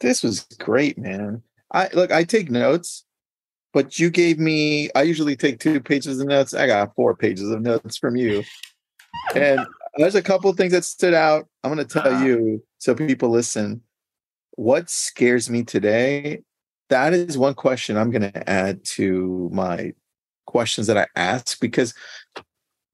this 0.00 0.22
was 0.22 0.40
great, 0.58 0.98
man. 0.98 1.42
I 1.72 1.88
look, 1.92 2.10
I 2.10 2.24
take 2.24 2.50
notes, 2.50 3.04
but 3.72 3.98
you 3.98 4.08
gave 4.08 4.38
me 4.38 4.90
I 4.94 5.02
usually 5.02 5.36
take 5.36 5.58
two 5.58 5.80
pages 5.80 6.20
of 6.20 6.26
notes. 6.26 6.54
I 6.54 6.66
got 6.66 6.94
four 6.94 7.14
pages 7.14 7.50
of 7.50 7.60
notes 7.60 7.96
from 7.98 8.16
you. 8.16 8.44
And 9.36 9.60
there's 9.96 10.14
a 10.14 10.22
couple 10.22 10.52
things 10.52 10.72
that 10.72 10.84
stood 10.84 11.14
out. 11.14 11.46
I'm 11.62 11.70
gonna 11.70 11.84
tell 11.84 12.06
uh-huh. 12.06 12.24
you 12.24 12.62
so 12.78 12.94
people 12.94 13.30
listen. 13.30 13.82
What 14.56 14.90
scares 14.90 15.48
me 15.48 15.64
today? 15.64 16.42
That 16.88 17.14
is 17.14 17.38
one 17.38 17.54
question 17.54 17.96
I'm 17.96 18.10
gonna 18.10 18.32
add 18.46 18.84
to 18.96 19.50
my 19.52 19.92
questions 20.46 20.86
that 20.86 20.98
I 20.98 21.06
ask 21.16 21.60
because 21.60 21.94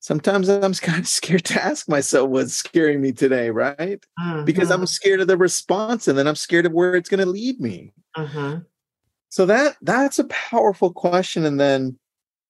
sometimes 0.01 0.49
I'm 0.49 0.73
kind 0.89 1.01
of 1.01 1.09
scared 1.09 1.45
to 1.47 1.63
ask 1.63 1.89
myself 1.89 2.31
what's 2.31 2.55
scaring 2.55 3.01
me 3.01 3.13
today, 3.13 3.51
right? 3.51 4.05
Mm-hmm. 4.21 4.45
Because 4.45 4.71
I'm 4.71 4.87
scared 4.87 5.21
of 5.21 5.29
the 5.29 5.37
response 5.37 6.09
and 6.09 6.19
then 6.19 6.27
I'm 6.27 6.37
scared 6.37 6.67
of 6.67 6.73
where 6.73 6.95
it's 6.95 7.09
going 7.09 7.25
to 7.25 7.31
lead 7.31 7.61
me. 7.61 7.93
Mm-hmm. 8.17 8.61
So 9.31 9.47
that 9.47 9.77
that's 9.83 10.19
a 10.19 10.25
powerful 10.25 10.93
question. 10.93 11.45
And 11.45 11.61
then 11.61 11.99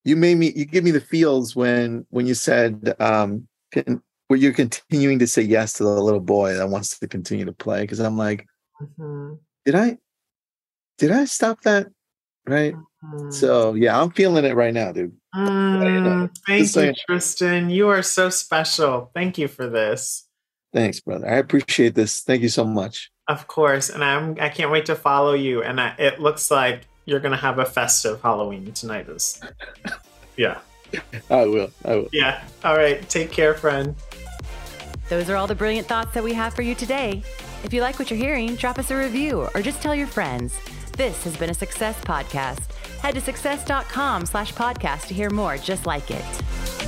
you 0.05 0.14
made 0.16 0.36
me 0.36 0.53
you 0.55 0.64
give 0.64 0.84
me 0.84 0.92
the 0.92 1.01
feels 1.01 1.57
when 1.57 2.07
when 2.11 2.26
you 2.26 2.34
said 2.34 2.94
um 3.01 3.49
can, 3.72 4.01
where 4.29 4.39
you're 4.39 4.53
continuing 4.53 5.18
to 5.18 5.26
say 5.26 5.43
yes 5.43 5.74
to 5.74 5.83
the 5.83 6.03
little 6.03 6.20
boy 6.20 6.55
that 6.55 6.68
wants 6.68 6.99
to 6.99 7.09
continue 7.09 7.45
to 7.47 7.53
play 7.53 7.83
because 7.83 7.99
I'm 7.99 8.16
like, 8.16 8.47
mm-hmm. 8.81 9.35
did 9.64 9.74
I 9.74 9.99
did 10.99 11.11
I 11.11 11.24
stop 11.24 11.62
that? 11.62 11.89
Right. 12.47 12.74
Mm. 13.05 13.33
So 13.33 13.74
yeah, 13.74 14.01
I'm 14.01 14.11
feeling 14.11 14.45
it 14.45 14.55
right 14.55 14.72
now, 14.72 14.93
dude. 14.93 15.16
Mm, 15.35 16.31
thank 16.47 16.74
you, 16.74 16.95
Tristan. 17.07 17.70
You 17.70 17.89
are 17.89 18.03
so 18.03 18.31
special. 18.31 19.11
Thank 19.14 19.39
you 19.39 19.49
for 19.49 19.68
this. 19.68 20.26
Thanks, 20.72 21.01
brother. 21.01 21.29
I 21.29 21.37
appreciate 21.37 21.95
this. 21.95 22.20
Thank 22.20 22.43
you 22.43 22.49
so 22.49 22.64
much. 22.64 23.11
Of 23.29 23.47
course, 23.47 23.91
and 23.91 24.03
I'm 24.03 24.37
I 24.41 24.49
can't 24.49 24.70
wait 24.70 24.87
to 24.87 24.95
follow 24.95 25.35
you. 25.35 25.62
And 25.62 25.81
I, 25.81 25.95
it 25.99 26.20
looks 26.20 26.51
like 26.51 26.83
you're 27.05 27.20
gonna 27.20 27.37
have 27.37 27.59
a 27.59 27.64
festive 27.64 28.20
Halloween 28.22 28.72
tonight. 28.72 29.09
Is 29.09 29.41
yeah. 30.37 30.59
I 31.31 31.45
will. 31.45 31.70
I 31.85 31.97
will. 31.97 32.09
Yeah. 32.12 32.43
All 32.64 32.76
right. 32.76 33.07
Take 33.09 33.31
care, 33.31 33.55
friend. 33.55 33.95
Those 35.09 35.30
are 35.30 35.36
all 35.36 35.46
the 35.46 35.54
brilliant 35.54 35.86
thoughts 35.86 36.12
that 36.14 36.22
we 36.22 36.34
have 36.34 36.54
for 36.54 36.62
you 36.62 36.74
today. 36.74 37.22
If 37.64 37.72
you 37.72 37.80
like 37.80 37.98
what 37.98 38.11
you're 38.11 38.18
hearing, 38.18 38.54
drop 38.56 38.78
us 38.78 38.90
a 38.90 38.96
review 38.96 39.48
or 39.54 39.62
just 39.62 39.80
tell 39.82 39.94
your 39.94 40.06
friends. 40.06 40.54
This 40.96 41.24
has 41.24 41.36
been 41.36 41.50
a 41.50 41.54
Success 41.54 41.98
Podcast. 42.00 42.70
Head 43.00 43.14
to 43.14 43.20
success.com 43.20 44.26
slash 44.26 44.52
podcast 44.52 45.06
to 45.06 45.14
hear 45.14 45.30
more 45.30 45.56
just 45.56 45.86
like 45.86 46.11
it. 46.11 46.88